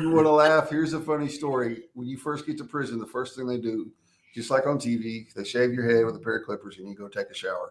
you 0.00 0.10
want 0.10 0.26
to 0.26 0.30
laugh? 0.32 0.70
Here's 0.70 0.92
a 0.92 1.00
funny 1.00 1.28
story. 1.28 1.84
When 1.94 2.08
you 2.08 2.16
first 2.16 2.46
get 2.46 2.58
to 2.58 2.64
prison, 2.64 2.98
the 2.98 3.06
first 3.06 3.36
thing 3.36 3.46
they 3.46 3.58
do, 3.58 3.92
just 4.34 4.50
like 4.50 4.66
on 4.66 4.78
TV, 4.78 5.32
they 5.34 5.44
shave 5.44 5.72
your 5.72 5.88
head 5.88 6.04
with 6.04 6.16
a 6.16 6.18
pair 6.18 6.36
of 6.38 6.44
clippers 6.44 6.78
and 6.78 6.88
you 6.88 6.96
go 6.96 7.06
take 7.06 7.28
a 7.30 7.34
shower. 7.34 7.70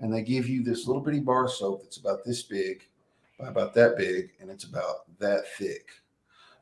And 0.00 0.12
they 0.12 0.22
give 0.22 0.48
you 0.48 0.64
this 0.64 0.88
little 0.88 1.02
bitty 1.02 1.20
bar 1.20 1.48
soap 1.48 1.82
that's 1.84 1.98
about 1.98 2.24
this 2.24 2.42
big, 2.42 2.82
by 3.38 3.48
about 3.48 3.72
that 3.74 3.96
big, 3.96 4.30
and 4.40 4.50
it's 4.50 4.64
about 4.64 5.16
that 5.20 5.46
thick. 5.56 5.90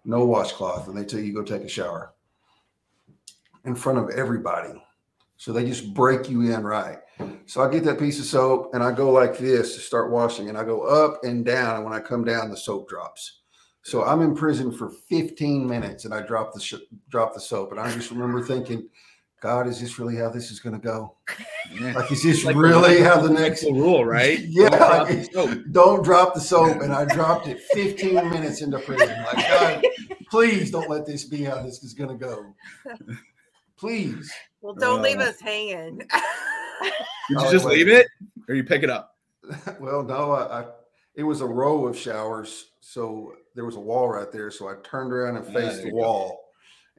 No 0.04 0.26
washcloth. 0.26 0.88
And 0.88 0.96
they 0.96 1.04
tell 1.04 1.20
you 1.20 1.32
go 1.32 1.42
take 1.42 1.62
a 1.62 1.68
shower 1.68 2.12
in 3.64 3.74
front 3.74 3.98
of 3.98 4.10
everybody. 4.10 4.82
So 5.36 5.52
they 5.52 5.64
just 5.64 5.94
break 5.94 6.28
you 6.28 6.52
in 6.52 6.64
right. 6.64 6.98
So 7.46 7.62
I 7.62 7.70
get 7.70 7.84
that 7.84 7.98
piece 7.98 8.18
of 8.18 8.24
soap 8.24 8.74
and 8.74 8.82
I 8.82 8.92
go 8.92 9.10
like 9.10 9.38
this 9.38 9.74
to 9.74 9.80
start 9.80 10.10
washing, 10.10 10.48
and 10.48 10.58
I 10.58 10.64
go 10.64 10.82
up 10.82 11.22
and 11.24 11.44
down. 11.44 11.76
And 11.76 11.84
when 11.84 11.92
I 11.94 12.00
come 12.00 12.24
down, 12.24 12.50
the 12.50 12.56
soap 12.56 12.88
drops. 12.88 13.40
So 13.82 14.04
I'm 14.04 14.20
in 14.22 14.34
prison 14.34 14.70
for 14.72 14.90
15 14.90 15.66
minutes, 15.66 16.04
and 16.04 16.12
I 16.12 16.20
drop 16.22 16.52
the 16.52 16.60
sh- 16.60 16.74
drop 17.08 17.34
the 17.34 17.40
soap, 17.40 17.70
and 17.70 17.80
I 17.80 17.90
just 17.94 18.10
remember 18.10 18.42
thinking, 18.42 18.88
God, 19.40 19.68
is 19.68 19.80
this 19.80 19.98
really 20.00 20.16
how 20.16 20.28
this 20.28 20.50
is 20.50 20.58
going 20.58 20.74
to 20.78 20.84
go? 20.84 21.14
yeah. 21.80 21.92
Like, 21.92 22.10
is 22.10 22.22
this 22.24 22.44
Like 22.44 22.56
the- 22.56 22.60
really 22.60 23.00
how 23.00 23.20
the 23.20 23.30
next? 23.30 23.62
rule, 23.62 24.04
right? 24.04 24.40
Yeah, 24.42 24.68
Don't 24.70 24.80
like- 25.08 25.32
the. 25.32 25.64
Don't 25.70 26.02
drop 26.02 26.34
the 26.34 26.40
soap, 26.40 26.82
and 26.82 26.92
I 26.92 27.04
dropped 27.04 27.46
it 27.46 27.60
15 27.72 28.14
minutes 28.30 28.60
into 28.62 28.78
prison. 28.80 29.08
Like, 29.32 29.36
God, 29.48 29.84
please 30.30 30.70
don't 30.72 30.90
let 30.90 31.06
this 31.06 31.24
be 31.24 31.44
how 31.44 31.62
this 31.62 31.82
is 31.84 31.94
going 31.94 32.10
to 32.10 32.16
go. 32.26 32.54
Please. 33.78 34.32
Well, 34.60 34.74
don't 34.74 35.02
leave 35.02 35.18
Uh, 35.20 35.24
us 35.24 35.40
hanging. 35.40 35.98
Did 36.82 36.92
you 37.30 37.36
Oh, 37.38 37.52
just 37.52 37.64
wait. 37.66 37.78
leave 37.78 37.88
it, 37.88 38.06
or 38.48 38.54
you 38.54 38.64
pick 38.64 38.82
it 38.82 38.90
up? 38.90 39.14
Well, 39.80 40.02
no, 40.02 40.32
I, 40.32 40.60
I 40.60 40.64
it 41.14 41.22
was 41.22 41.40
a 41.40 41.46
row 41.46 41.86
of 41.86 41.96
showers, 41.96 42.66
so 42.80 43.32
there 43.54 43.64
was 43.64 43.76
a 43.76 43.80
wall 43.80 44.08
right 44.08 44.30
there. 44.30 44.50
So 44.50 44.68
I 44.68 44.74
turned 44.84 45.12
around 45.12 45.36
and 45.36 45.46
Ah, 45.48 45.52
faced 45.52 45.76
there 45.76 45.82
the 45.82 45.86
you 45.86 45.92
go. 45.92 45.96
wall, 45.98 46.40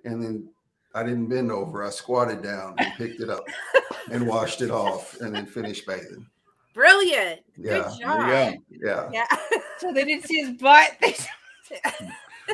and 0.05 0.23
then 0.23 0.49
I 0.95 1.03
didn't 1.03 1.27
bend 1.27 1.51
over. 1.51 1.83
I 1.85 1.89
squatted 1.89 2.41
down 2.41 2.75
and 2.79 2.93
picked 2.95 3.21
it 3.21 3.29
up 3.29 3.43
and 4.11 4.27
washed 4.27 4.61
it 4.61 4.71
off, 4.71 5.15
and 5.21 5.33
then 5.35 5.45
finished 5.45 5.85
bathing. 5.85 6.25
Brilliant. 6.73 7.41
Yeah, 7.57 7.89
Good 7.89 7.99
job. 8.01 8.59
you 8.69 8.79
go. 8.79 9.09
yeah. 9.09 9.09
Yeah. 9.11 9.37
So 9.79 9.91
they 9.93 10.05
didn't 10.05 10.25
see 10.25 10.41
his 10.41 10.51
butt. 10.57 10.97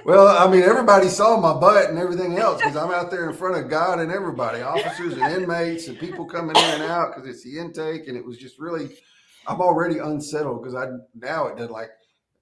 Well, 0.04 0.28
I 0.28 0.52
mean, 0.52 0.64
everybody 0.64 1.08
saw 1.08 1.40
my 1.40 1.60
butt 1.60 1.90
and 1.90 1.98
everything 1.98 2.38
else 2.38 2.60
because 2.60 2.76
I'm 2.76 2.92
out 2.92 3.10
there 3.12 3.30
in 3.30 3.36
front 3.36 3.64
of 3.64 3.70
God 3.70 4.00
and 4.00 4.12
everybody, 4.12 4.62
officers 4.62 5.14
and 5.14 5.34
inmates 5.34 5.88
and 5.88 5.98
people 5.98 6.26
coming 6.26 6.56
in 6.56 6.82
and 6.82 6.84
out 6.84 7.16
because 7.16 7.30
it's 7.30 7.44
the 7.44 7.58
intake, 7.58 8.08
and 8.08 8.18
it 8.18 8.26
was 8.26 8.38
just 8.38 8.60
really 8.60 8.90
I'm 9.48 9.62
already 9.62 10.00
unsettled 10.00 10.62
because 10.62 10.76
I 10.76 10.88
now 11.14 11.48
it 11.48 11.58
did 11.58 11.70
like 11.70 11.92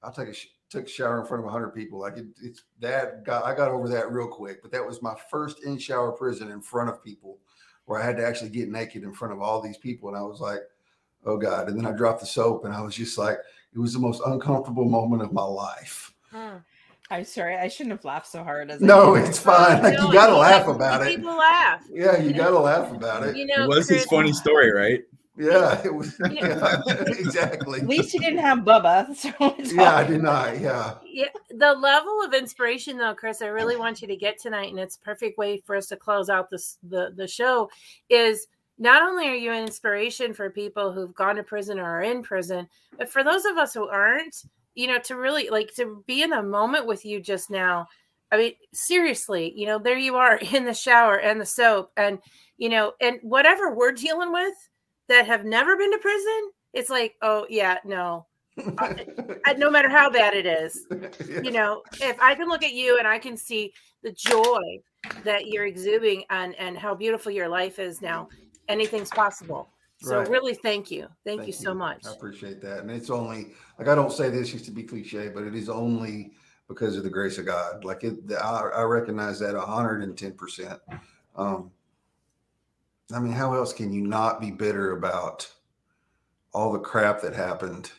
I'll 0.01 0.11
take 0.11 0.29
a 0.29 0.33
took 0.69 0.85
a 0.85 0.89
shower 0.89 1.21
in 1.21 1.27
front 1.27 1.45
of 1.45 1.51
hundred 1.51 1.69
people. 1.69 1.99
Like 1.99 2.17
it, 2.17 2.25
it's 2.41 2.63
that 2.79 3.23
got 3.23 3.45
I 3.45 3.55
got 3.55 3.71
over 3.71 3.87
that 3.89 4.11
real 4.11 4.27
quick. 4.27 4.61
But 4.61 4.71
that 4.71 4.85
was 4.85 5.01
my 5.01 5.15
first 5.29 5.63
in 5.63 5.77
shower 5.77 6.11
prison 6.11 6.51
in 6.51 6.61
front 6.61 6.89
of 6.89 7.03
people, 7.03 7.37
where 7.85 8.01
I 8.01 8.05
had 8.05 8.17
to 8.17 8.25
actually 8.25 8.49
get 8.49 8.69
naked 8.69 9.03
in 9.03 9.13
front 9.13 9.33
of 9.33 9.41
all 9.41 9.61
these 9.61 9.77
people, 9.77 10.09
and 10.09 10.17
I 10.17 10.21
was 10.21 10.39
like, 10.39 10.61
oh 11.25 11.37
god. 11.37 11.67
And 11.67 11.77
then 11.77 11.85
I 11.85 11.95
dropped 11.95 12.21
the 12.21 12.25
soap, 12.25 12.65
and 12.65 12.73
I 12.73 12.81
was 12.81 12.95
just 12.95 13.17
like, 13.17 13.37
it 13.73 13.79
was 13.79 13.93
the 13.93 13.99
most 13.99 14.21
uncomfortable 14.25 14.85
moment 14.85 15.21
of 15.21 15.33
my 15.33 15.43
life. 15.43 16.13
Hmm. 16.31 16.57
I'm 17.11 17.25
sorry, 17.25 17.55
I 17.57 17.67
shouldn't 17.67 17.91
have 17.91 18.05
laughed 18.05 18.27
so 18.27 18.43
hard 18.43 18.71
as 18.71 18.81
No, 18.81 19.15
did. 19.15 19.25
it's 19.25 19.37
fine. 19.39 19.83
Like 19.83 19.93
No, 19.97 20.07
you 20.07 20.13
got 20.13 20.27
to 20.27 20.37
laugh 20.37 20.65
make 20.67 20.75
about 20.75 21.01
it. 21.05 21.15
People 21.15 21.37
laugh. 21.37 21.83
Yeah, 21.91 22.17
you 22.17 22.33
got 22.33 22.49
to 22.49 22.59
laugh 22.59 22.91
about 22.91 23.23
it. 23.23 23.35
You 23.37 23.45
know, 23.45 23.63
it 23.65 23.67
was 23.67 23.89
his 23.89 24.05
funny 24.05 24.31
story, 24.33 24.71
right? 24.71 25.01
Yeah, 25.37 25.81
it 25.83 25.93
was. 25.93 26.15
Yeah. 26.31 26.79
Yeah, 26.87 27.03
exactly. 27.07 27.81
At 27.81 27.87
least 27.87 28.13
you 28.13 28.19
didn't 28.19 28.39
have 28.39 28.59
Bubba, 28.59 29.15
so 29.15 29.29
Yeah, 29.75 29.95
I 29.95 30.03
fine. 30.03 30.11
did 30.11 30.21
not. 30.23 30.59
Yeah. 30.59 30.95
Yeah, 31.05 31.27
the 31.49 31.73
level 31.73 32.21
of 32.23 32.33
inspiration, 32.33 32.97
though, 32.97 33.15
Chris, 33.15 33.41
I 33.41 33.47
really 33.47 33.75
want 33.75 34.01
you 34.01 34.07
to 34.07 34.15
get 34.15 34.39
tonight, 34.39 34.69
and 34.69 34.79
it's 34.79 34.95
a 34.95 34.99
perfect 34.99 35.37
way 35.37 35.57
for 35.57 35.75
us 35.75 35.87
to 35.87 35.95
close 35.97 36.29
out 36.29 36.49
this 36.49 36.77
the 36.83 37.11
the 37.15 37.27
show. 37.27 37.69
Is 38.09 38.47
not 38.79 39.01
only 39.01 39.27
are 39.27 39.35
you 39.35 39.51
an 39.51 39.63
inspiration 39.63 40.33
for 40.33 40.49
people 40.49 40.91
who've 40.91 41.13
gone 41.15 41.35
to 41.35 41.43
prison 41.43 41.79
or 41.79 41.83
are 41.85 42.01
in 42.03 42.23
prison, 42.23 42.67
but 42.97 43.09
for 43.09 43.23
those 43.23 43.45
of 43.45 43.57
us 43.57 43.73
who 43.73 43.87
aren't, 43.87 44.35
you 44.76 44.88
know, 44.88 44.99
to 44.99 45.15
really 45.15 45.49
like 45.49 45.74
to 45.76 46.03
be 46.07 46.21
in 46.21 46.34
a 46.34 46.43
moment 46.43 46.86
with 46.88 47.05
you 47.05 47.21
just 47.21 47.49
now. 47.49 47.88
I 48.32 48.38
mean, 48.38 48.53
seriously, 48.74 49.53
you 49.55 49.67
know, 49.67 49.78
there 49.78 49.97
you 49.97 50.15
are 50.15 50.38
in 50.53 50.65
the 50.65 50.74
shower 50.74 51.15
and 51.17 51.39
the 51.39 51.45
soap, 51.45 51.91
and 51.97 52.19
you 52.57 52.69
know, 52.69 52.93
and 53.01 53.19
whatever 53.21 53.74
we're 53.74 53.91
dealing 53.91 54.32
with 54.32 54.53
that 55.09 55.28
have 55.28 55.45
never 55.45 55.76
been 55.78 55.91
to 55.91 55.97
prison, 55.97 56.51
it's 56.74 56.89
like, 56.89 57.15
oh 57.21 57.45
yeah, 57.49 57.78
no, 57.86 58.26
I- 58.78 59.53
no 59.57 59.69
matter 59.69 59.89
how 59.89 60.09
bad 60.09 60.34
it 60.34 60.45
is, 60.45 60.86
you 61.43 61.51
know, 61.51 61.82
if 62.01 62.19
I 62.19 62.36
can 62.36 62.47
look 62.47 62.63
at 62.63 62.74
you 62.74 62.97
and 62.97 63.07
I 63.07 63.19
can 63.19 63.36
see 63.38 63.74
the 64.03 64.11
joy 64.11 64.80
that 65.24 65.47
you're 65.47 65.65
exuding 65.65 66.24
and 66.30 66.55
and 66.55 66.78
how 66.78 66.95
beautiful 66.95 67.32
your 67.32 67.49
life 67.49 67.80
is 67.80 68.01
now, 68.01 68.30
anything's 68.67 69.09
possible. 69.09 69.72
So 70.03 70.17
Right. 70.17 70.29
really, 70.29 70.53
thank 70.53 70.91
you, 70.91 71.07
thank, 71.23 71.47
you 71.47 71.53
so 71.53 71.73
much. 71.73 72.05
I 72.05 72.11
appreciate 72.11 72.61
that. 72.61 72.79
And 72.79 72.91
it's 72.91 73.09
only 73.09 73.53
like 73.79 73.87
I 73.87 73.95
don't 73.95 74.11
say 74.11 74.29
this 74.29 74.51
just 74.51 74.65
to 74.65 74.71
be 74.71 74.83
cliche, 74.83 75.29
but 75.29 75.43
it 75.43 75.55
is 75.55 75.69
only 75.69 76.33
because 76.67 76.97
of 76.97 77.03
the 77.05 77.09
grace 77.09 77.37
of 77.37 77.45
God. 77.45 77.85
Like 77.85 78.03
it, 78.03 78.17
I, 78.33 78.69
I 78.75 78.81
recognize 78.81 79.39
that 79.39 79.57
hundred 79.57 80.03
and 80.03 80.17
ten 80.17 80.33
percent. 80.33 80.77
Um, 81.37 81.71
I 83.13 83.19
mean, 83.19 83.31
how 83.31 83.53
else 83.53 83.71
can 83.71 83.93
you 83.93 84.01
not 84.01 84.41
be 84.41 84.51
bitter 84.51 84.91
about 84.91 85.49
all 86.51 86.73
the 86.73 86.79
crap 86.79 87.21
that 87.21 87.33
happened? 87.33 87.89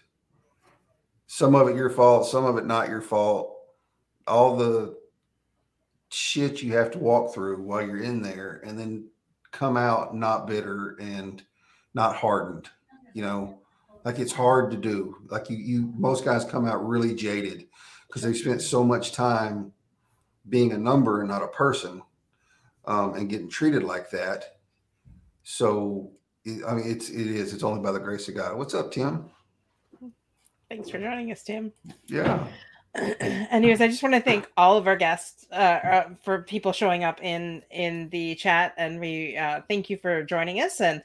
Some 1.27 1.55
of 1.55 1.69
it 1.69 1.75
your 1.75 1.89
fault, 1.89 2.27
some 2.27 2.45
of 2.45 2.59
it 2.59 2.67
not 2.67 2.91
your 2.91 3.01
fault. 3.01 3.57
All 4.27 4.59
the 4.59 4.99
shit 6.11 6.63
you 6.63 6.77
have 6.77 6.91
to 6.91 6.99
walk 6.99 7.33
through 7.33 7.63
while 7.63 7.81
you're 7.81 8.03
in 8.03 8.21
there, 8.21 8.61
and 8.63 8.79
then 8.79 9.09
come 9.53 9.79
out 9.79 10.15
not 10.15 10.47
bitter 10.47 10.99
and 11.01 11.43
not 11.95 12.17
hardened. 12.17 12.69
You 13.15 13.23
know, 13.23 13.59
like 14.05 14.19
it's 14.19 14.33
hard 14.33 14.71
to 14.73 14.77
do. 14.77 15.17
Like 15.29 15.49
you, 15.49 15.57
you 15.57 15.93
most 15.97 16.25
guys 16.25 16.45
come 16.45 16.67
out 16.67 16.87
really 16.87 17.15
jaded 17.15 17.67
because 18.07 18.23
they've 18.23 18.37
spent 18.37 18.61
so 18.63 18.85
much 18.85 19.13
time 19.13 19.73
being 20.49 20.73
a 20.73 20.79
number 20.79 21.21
and 21.21 21.29
not 21.29 21.43
a 21.43 21.49
person, 21.49 22.03
um, 22.87 23.15
and 23.15 23.31
getting 23.31 23.49
treated 23.49 23.83
like 23.83 24.11
that. 24.11 24.57
So, 25.43 26.11
I 26.47 26.75
mean, 26.75 26.85
it's 26.87 27.09
it 27.11 27.27
is. 27.27 27.55
It's 27.55 27.63
only 27.63 27.81
by 27.81 27.93
the 27.93 28.01
grace 28.01 28.29
of 28.29 28.35
God. 28.35 28.57
What's 28.59 28.75
up, 28.75 28.93
Tim? 28.93 29.31
Thanks 30.69 30.91
for 30.91 30.99
joining 30.99 31.31
us, 31.31 31.43
Tim. 31.45 31.73
Yeah, 32.07 32.47
Anyways, 32.95 33.81
I 33.81 33.89
just 33.89 34.03
want 34.03 34.15
to 34.15 34.21
thank 34.21 34.49
all 34.57 34.77
of 34.77 34.87
our 34.87 34.95
guests 34.95 35.47
uh, 35.51 35.55
uh, 35.55 36.09
for 36.23 36.43
people 36.43 36.73
showing 36.73 37.03
up 37.03 37.21
in 37.23 37.63
in 37.71 38.09
the 38.11 38.37
chat, 38.37 38.73
and 38.77 39.01
we 39.01 39.37
uh, 39.37 39.63
thank 39.69 39.91
you 39.91 39.97
for 39.97 40.23
joining 40.23 40.61
us, 40.61 40.81
and 40.81 41.03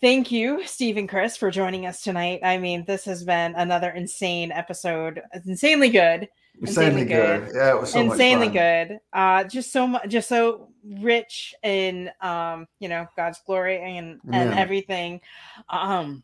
thank 0.00 0.30
you, 0.30 0.66
Steve 0.66 0.96
and 0.96 1.08
Chris, 1.08 1.36
for 1.36 1.50
joining 1.50 1.86
us 1.86 2.02
tonight. 2.02 2.40
I 2.42 2.58
mean, 2.58 2.84
this 2.86 3.04
has 3.04 3.24
been 3.24 3.54
another 3.54 3.90
insane 3.90 4.52
episode, 4.52 5.20
It's 5.32 5.46
insanely 5.46 5.90
good, 5.90 6.28
insanely 6.62 7.02
Insanely 7.02 7.04
good. 7.04 7.46
good. 7.46 7.54
Yeah, 7.54 7.74
it 7.74 7.80
was 7.80 7.92
so 7.92 8.00
insanely 8.00 8.48
good. 8.48 8.98
Uh, 9.12 9.44
just 9.44 9.72
so 9.72 9.86
much, 9.86 10.08
just 10.08 10.28
so 10.28 10.68
rich 11.00 11.54
in 11.62 12.10
um, 12.20 12.66
you 12.80 12.88
know, 12.88 13.06
God's 13.16 13.40
glory 13.46 13.78
and 13.80 14.20
and 14.32 14.50
Yeah. 14.50 14.56
everything. 14.60 15.20
Um, 15.68 16.22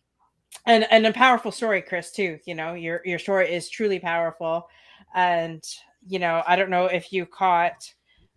and 0.66 0.86
and 0.90 1.06
a 1.06 1.12
powerful 1.12 1.50
story, 1.52 1.82
Chris, 1.82 2.12
too. 2.12 2.38
You 2.44 2.54
know, 2.54 2.74
your 2.74 3.00
your 3.04 3.18
story 3.18 3.52
is 3.52 3.68
truly 3.68 3.98
powerful, 3.98 4.68
and 5.14 5.62
you 6.06 6.18
know, 6.18 6.42
I 6.46 6.56
don't 6.56 6.70
know 6.70 6.86
if 6.86 7.12
you 7.12 7.26
caught 7.26 7.92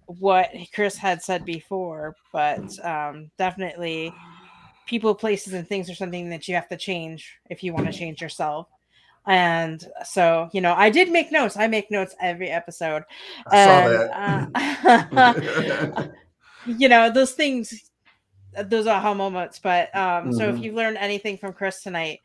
what 0.08 0.50
Chris 0.74 0.96
had 0.98 1.22
said 1.22 1.46
before, 1.46 2.16
but 2.32 2.62
um, 2.86 3.32
definitely 3.38 4.14
people, 4.86 5.16
places, 5.16 5.54
and 5.54 5.68
things 5.68 5.90
are 5.90 5.96
something 5.96 6.30
that 6.30 6.48
you 6.48 6.56
have 6.56 6.70
to 6.70 6.78
change 6.78 7.38
if 7.50 7.64
you 7.64 7.74
want 7.74 7.88
to 7.88 7.94
change 7.94 8.22
yourself. 8.22 8.68
And 9.28 9.84
so, 10.06 10.50
you 10.54 10.62
know, 10.62 10.74
I 10.76 10.90
did 10.90 11.12
make 11.12 11.32
notes. 11.32 11.58
I 11.58 11.68
make 11.68 11.92
notes 11.92 12.16
every 12.22 12.50
episode. 12.50 13.04
I 13.48 13.56
saw 13.56 13.82
And, 13.82 13.90
that. 13.90 14.12
uh, 14.14 15.34
you 16.66 16.90
know, 16.90 17.10
those 17.12 17.34
things, 17.34 17.92
those 18.66 18.88
aha 18.88 19.14
moments. 19.14 19.60
But 19.60 19.96
um, 19.96 20.32
so 20.32 20.50
if 20.50 20.62
Mhm. 20.62 20.64
you've 20.64 20.76
learned 20.76 20.98
anything 20.98 21.38
from 21.38 21.54
Chris 21.54 21.84
tonight, 21.84 22.22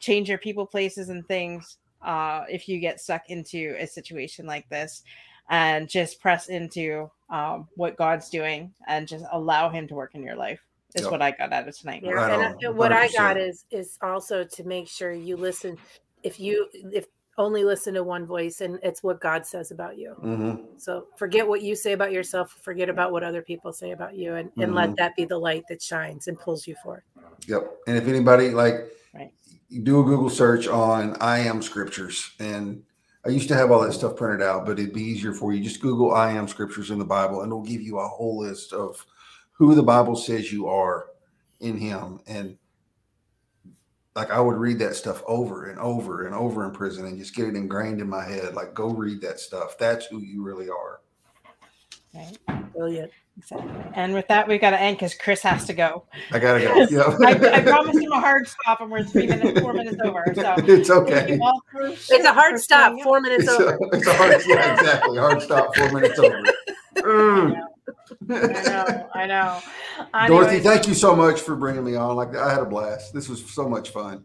change 0.00 0.28
your 0.28 0.38
people, 0.38 0.66
places, 0.66 1.08
and 1.10 1.26
things. 1.26 1.78
Uh, 2.02 2.44
if 2.50 2.68
you 2.68 2.80
get 2.80 3.00
stuck 3.00 3.30
into 3.30 3.76
a 3.78 3.86
situation 3.86 4.46
like 4.46 4.68
this, 4.68 5.02
and 5.50 5.88
just 5.88 6.20
press 6.20 6.48
into 6.48 7.10
um, 7.30 7.68
what 7.76 7.96
God's 7.96 8.30
doing 8.30 8.74
and 8.88 9.08
just 9.08 9.24
allow 9.32 9.68
Him 9.70 9.88
to 9.88 9.94
work 9.94 10.14
in 10.14 10.22
your 10.22 10.36
life 10.36 10.60
is 10.94 11.02
Yep. 11.02 11.10
what 11.10 11.22
I 11.22 11.30
got 11.32 11.52
out 11.52 11.68
of 11.68 11.76
tonight. 11.76 12.02
Yeah, 12.04 12.12
Right 12.12 12.32
and 12.32 12.56
on, 12.56 12.64
I- 12.64 12.68
what 12.70 12.92
I 12.92 13.08
got 13.08 13.38
is 13.38 13.64
is 13.70 13.98
also 14.02 14.44
to 14.44 14.64
make 14.64 14.88
sure 14.88 15.12
you 15.12 15.36
listen. 15.36 15.76
If 16.22 16.38
you 16.38 16.68
if 16.92 17.06
only 17.38 17.64
listen 17.64 17.94
to 17.94 18.04
one 18.04 18.26
voice, 18.26 18.60
and 18.60 18.78
it's 18.82 19.02
what 19.02 19.18
God 19.18 19.46
says 19.46 19.70
about 19.70 19.96
you. 19.96 20.14
Mhm. 20.22 20.78
So 20.78 21.06
forget 21.16 21.48
what 21.48 21.62
you 21.62 21.74
say 21.74 21.92
about 21.92 22.12
yourself. 22.12 22.50
Forget 22.62 22.90
about 22.90 23.10
what 23.10 23.22
other 23.24 23.40
people 23.40 23.72
say 23.72 23.92
about 23.92 24.14
you, 24.16 24.34
and 24.34 24.50
and 24.60 24.74
let 24.74 24.90
Mhm. 24.90 24.96
that 24.96 25.16
be 25.16 25.24
the 25.24 25.38
light 25.38 25.64
that 25.70 25.80
shines 25.80 26.28
and 26.28 26.38
pulls 26.38 26.66
you 26.66 26.74
forward. 26.82 27.04
Yep. 27.48 27.74
And 27.86 27.96
if 27.96 28.06
anybody 28.06 28.50
like 28.50 28.92
Right. 29.14 29.32
do 29.82 30.00
a 30.00 30.04
Google 30.04 30.28
search 30.28 30.68
on 30.68 31.16
I 31.20 31.38
am 31.38 31.62
scriptures 31.62 32.32
and 32.38 32.82
I 33.24 33.30
used 33.30 33.48
to 33.48 33.54
have 33.54 33.70
all 33.70 33.80
that 33.80 33.92
stuff 33.92 34.16
printed 34.16 34.42
out, 34.42 34.66
but 34.66 34.78
it'd 34.78 34.92
be 34.92 35.02
easier 35.02 35.32
for 35.32 35.52
you. 35.54 35.62
Just 35.62 35.80
Google 35.80 36.12
I 36.12 36.32
am 36.32 36.48
scriptures 36.48 36.90
in 36.90 36.98
the 36.98 37.04
Bible 37.04 37.40
and 37.42 37.48
it'll 37.50 37.62
give 37.62 37.80
you 37.80 37.98
a 37.98 38.06
whole 38.06 38.38
list 38.40 38.72
of 38.72 39.06
who 39.66 39.76
the 39.76 39.82
Bible 39.82 40.16
says 40.16 40.52
you 40.52 40.66
are 40.66 41.06
in 41.60 41.76
him. 41.78 42.18
And 42.26 42.56
like 44.16 44.30
I 44.32 44.40
would 44.40 44.56
read 44.56 44.80
that 44.80 44.96
stuff 44.96 45.22
over 45.26 45.70
and 45.70 45.78
over 45.78 46.26
and 46.26 46.34
over 46.34 46.64
in 46.64 46.72
prison 46.72 47.06
and 47.06 47.16
just 47.16 47.36
get 47.36 47.46
it 47.46 47.54
ingrained 47.54 48.00
in 48.00 48.08
my 48.08 48.24
head. 48.24 48.54
Like 48.54 48.74
go 48.74 48.88
read 48.88 49.20
that 49.20 49.38
stuff. 49.38 49.78
That's 49.78 50.06
who 50.06 50.18
you 50.20 50.42
really 50.42 50.68
are. 50.68 51.00
Right. 52.12 52.36
Brilliant. 52.74 53.12
Exactly. 53.38 53.70
And 53.94 54.12
with 54.12 54.26
that, 54.28 54.46
we've 54.48 54.60
got 54.60 54.70
to 54.70 54.80
end 54.80 54.96
because 54.96 55.14
Chris 55.14 55.40
has 55.42 55.64
to 55.66 55.72
go. 55.72 56.04
I 56.32 56.38
gotta 56.40 56.60
go. 56.60 56.74
Yep. 56.90 57.20
I, 57.24 57.56
I 57.58 57.62
promised 57.62 58.00
him 58.02 58.12
a 58.12 58.20
hard 58.20 58.46
stop, 58.48 58.80
and 58.82 58.90
we're 58.90 59.04
three 59.04 59.26
minutes, 59.28 59.60
four 59.60 59.72
minutes 59.72 59.96
over. 60.04 60.24
So 60.34 60.54
it's 60.58 60.90
okay. 60.90 61.38
for- 61.38 61.86
It's 61.86 62.10
a 62.10 62.32
hard 62.34 62.58
stop. 62.60 63.00
Four 63.02 63.20
minutes 63.22 63.44
It's 63.44 63.52
a, 63.52 63.62
over. 63.62 63.78
it's 63.92 64.06
a 64.06 64.14
hard, 64.14 64.42
yeah, 64.46 64.74
exactly. 64.74 65.16
Hard 65.18 65.40
stop, 65.40 65.74
four 65.76 65.92
minutes 65.92 66.18
over. 66.18 66.42
Mm. 66.96 67.58
I 68.30 68.62
know. 68.62 69.08
I 69.14 69.26
know. 69.26 69.62
Dorothy, 70.28 70.60
thank 70.60 70.86
you 70.86 70.94
so 70.94 71.14
much 71.14 71.40
for 71.40 71.56
bringing 71.56 71.84
me 71.84 71.94
on. 71.96 72.16
Like 72.16 72.34
I 72.36 72.50
had 72.52 72.60
a 72.62 72.66
blast. 72.66 73.12
This 73.12 73.28
was 73.28 73.44
so 73.50 73.68
much 73.68 73.90
fun. 73.90 74.24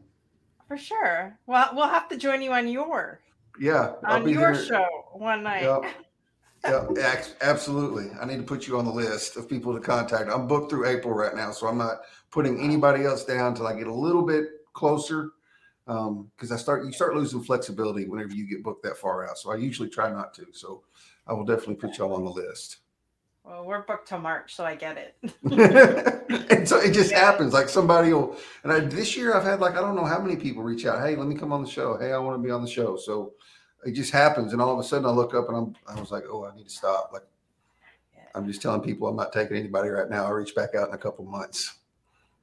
for 0.68 0.78
sure. 0.78 1.38
Well, 1.46 1.70
we'll 1.74 1.88
have 1.88 2.08
to 2.10 2.18
join 2.18 2.42
you 2.42 2.52
on 2.52 2.68
your 2.68 3.22
Yeah, 3.60 3.94
on 4.06 4.28
your 4.28 4.54
there. 4.54 4.64
show 4.64 4.88
one 5.14 5.44
night. 5.44 5.64
Yep. 5.64 5.86
Ac- 6.66 7.34
absolutely. 7.42 8.10
I 8.20 8.26
need 8.26 8.38
to 8.38 8.44
put 8.44 8.68
you 8.68 8.78
on 8.78 8.86
the 8.86 8.92
list 8.92 9.38
of 9.38 9.48
people 9.48 9.74
to 9.74 9.80
contact. 9.80 10.30
I'm 10.30 10.48
booked 10.48 10.70
through 10.70 10.88
April 10.88 11.14
right 11.14 11.36
now, 11.36 11.52
so 11.52 11.68
I'm 11.68 11.78
not 11.78 12.00
putting 12.32 12.60
anybody 12.60 13.06
else 13.06 13.24
down 13.24 13.52
until 13.52 13.68
I 13.68 13.78
get 13.78 13.88
a 13.88 13.94
little 13.94 14.24
bit 14.26 14.46
closer. 14.74 15.30
Um, 15.88 16.30
because 16.36 16.52
I 16.52 16.58
start 16.58 16.84
you 16.86 16.92
start 16.92 17.16
losing 17.16 17.42
flexibility 17.42 18.06
whenever 18.06 18.34
you 18.34 18.46
get 18.46 18.62
booked 18.64 18.84
that 18.84 18.98
far 18.98 19.26
out. 19.30 19.38
So 19.38 19.52
I 19.52 19.56
usually 19.56 19.88
try 19.90 20.12
not 20.12 20.34
to. 20.34 20.46
So 20.52 20.84
I 21.26 21.32
will 21.34 21.46
definitely 21.46 21.76
put 21.76 21.98
y'all 21.98 22.14
on 22.14 22.26
the 22.26 22.30
list. 22.32 22.78
Well, 23.48 23.64
we're 23.64 23.84
booked 23.84 24.10
till 24.10 24.20
March, 24.20 24.54
so 24.56 24.66
I 24.66 24.76
get 24.76 24.98
it. 24.98 25.16
and 26.52 26.68
so 26.68 26.80
it 26.80 26.92
just 26.94 27.12
Yeah. 27.12 27.20
happens. 27.20 27.54
Like 27.54 27.70
somebody 27.70 28.12
will, 28.12 28.36
and 28.64 28.74
I, 28.74 28.80
this 28.82 29.16
year 29.16 29.34
I've 29.34 29.46
had 29.46 29.62
like 29.62 29.74
I 29.76 29.82
don't 29.82 29.96
know 29.96 30.04
how 30.04 30.20
many 30.20 30.36
people 30.36 30.64
reach 30.64 30.86
out. 30.86 31.00
Hey, 31.02 31.16
let 31.16 31.28
me 31.28 31.36
come 31.36 31.54
on 31.54 31.64
the 31.64 31.70
show. 31.70 31.98
Hey, 31.98 32.12
I 32.12 32.18
want 32.18 32.38
to 32.38 32.46
be 32.46 32.52
on 32.52 32.62
the 32.62 32.70
show. 32.70 32.98
So 32.98 33.34
it 33.86 33.94
just 33.94 34.12
happens, 34.12 34.52
and 34.52 34.62
all 34.62 34.74
of 34.74 34.80
a 34.80 34.84
sudden 34.84 35.06
I 35.06 35.12
look 35.12 35.34
up 35.34 35.48
and 35.48 35.58
I'm 35.58 35.76
I 35.88 35.98
was 36.00 36.12
like, 36.12 36.24
oh, 36.30 36.46
I 36.46 36.54
need 36.56 36.66
to 36.66 36.70
stop. 36.70 37.12
Like 37.14 37.24
I'm 38.36 38.46
just 38.46 38.62
telling 38.62 38.82
people 38.82 39.08
I'm 39.08 39.16
not 39.16 39.32
taking 39.32 39.56
anybody 39.56 39.90
right 39.90 40.10
now. 40.10 40.26
I'll 40.26 40.34
reach 40.34 40.54
back 40.54 40.76
out 40.76 40.90
in 40.90 40.94
a 40.94 40.98
couple 40.98 41.24
months. 41.24 41.74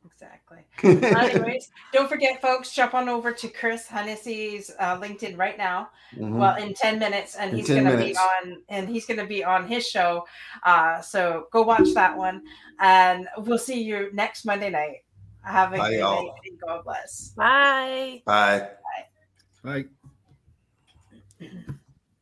Exactly. 0.04 0.58
Anyways, 0.82 1.70
don't 1.92 2.08
forget, 2.08 2.40
folks, 2.40 2.72
jump 2.72 2.94
on 2.94 3.08
over 3.08 3.32
to 3.32 3.48
Chris 3.48 3.86
Hennessy's 3.86 4.70
uh, 4.78 4.98
LinkedIn 5.00 5.38
right 5.38 5.56
now. 5.56 5.88
Mhm. 6.14 6.38
Well, 6.38 6.56
in 6.56 6.74
ten 6.74 6.98
minutes, 6.98 7.36
and 7.36 7.50
In 7.52 7.56
he's 7.56 7.68
gonna 7.68 7.96
be 7.96 8.14
on, 8.16 8.62
and 8.68 8.88
he's 8.88 9.06
gonna 9.06 9.26
be 9.26 9.42
on 9.42 9.66
his 9.66 9.86
show. 9.88 10.26
Uh, 10.62 11.00
so 11.00 11.46
go 11.52 11.62
watch 11.62 11.94
that 11.94 12.16
one, 12.16 12.42
and 12.80 13.28
we'll 13.38 13.58
see 13.58 13.80
you 13.82 14.10
next 14.12 14.44
Monday 14.44 14.70
night. 14.70 15.04
Have 15.42 15.72
a 15.72 15.78
Bye, 15.78 15.90
good 15.90 15.98
y'all. 16.00 16.22
night 16.22 16.32
and 16.46 16.60
God 16.60 16.84
bless. 16.84 17.32
Bye. 17.36 18.22
Bye. 18.24 18.68
Bye. 19.62 19.84
Bye. 21.40 21.74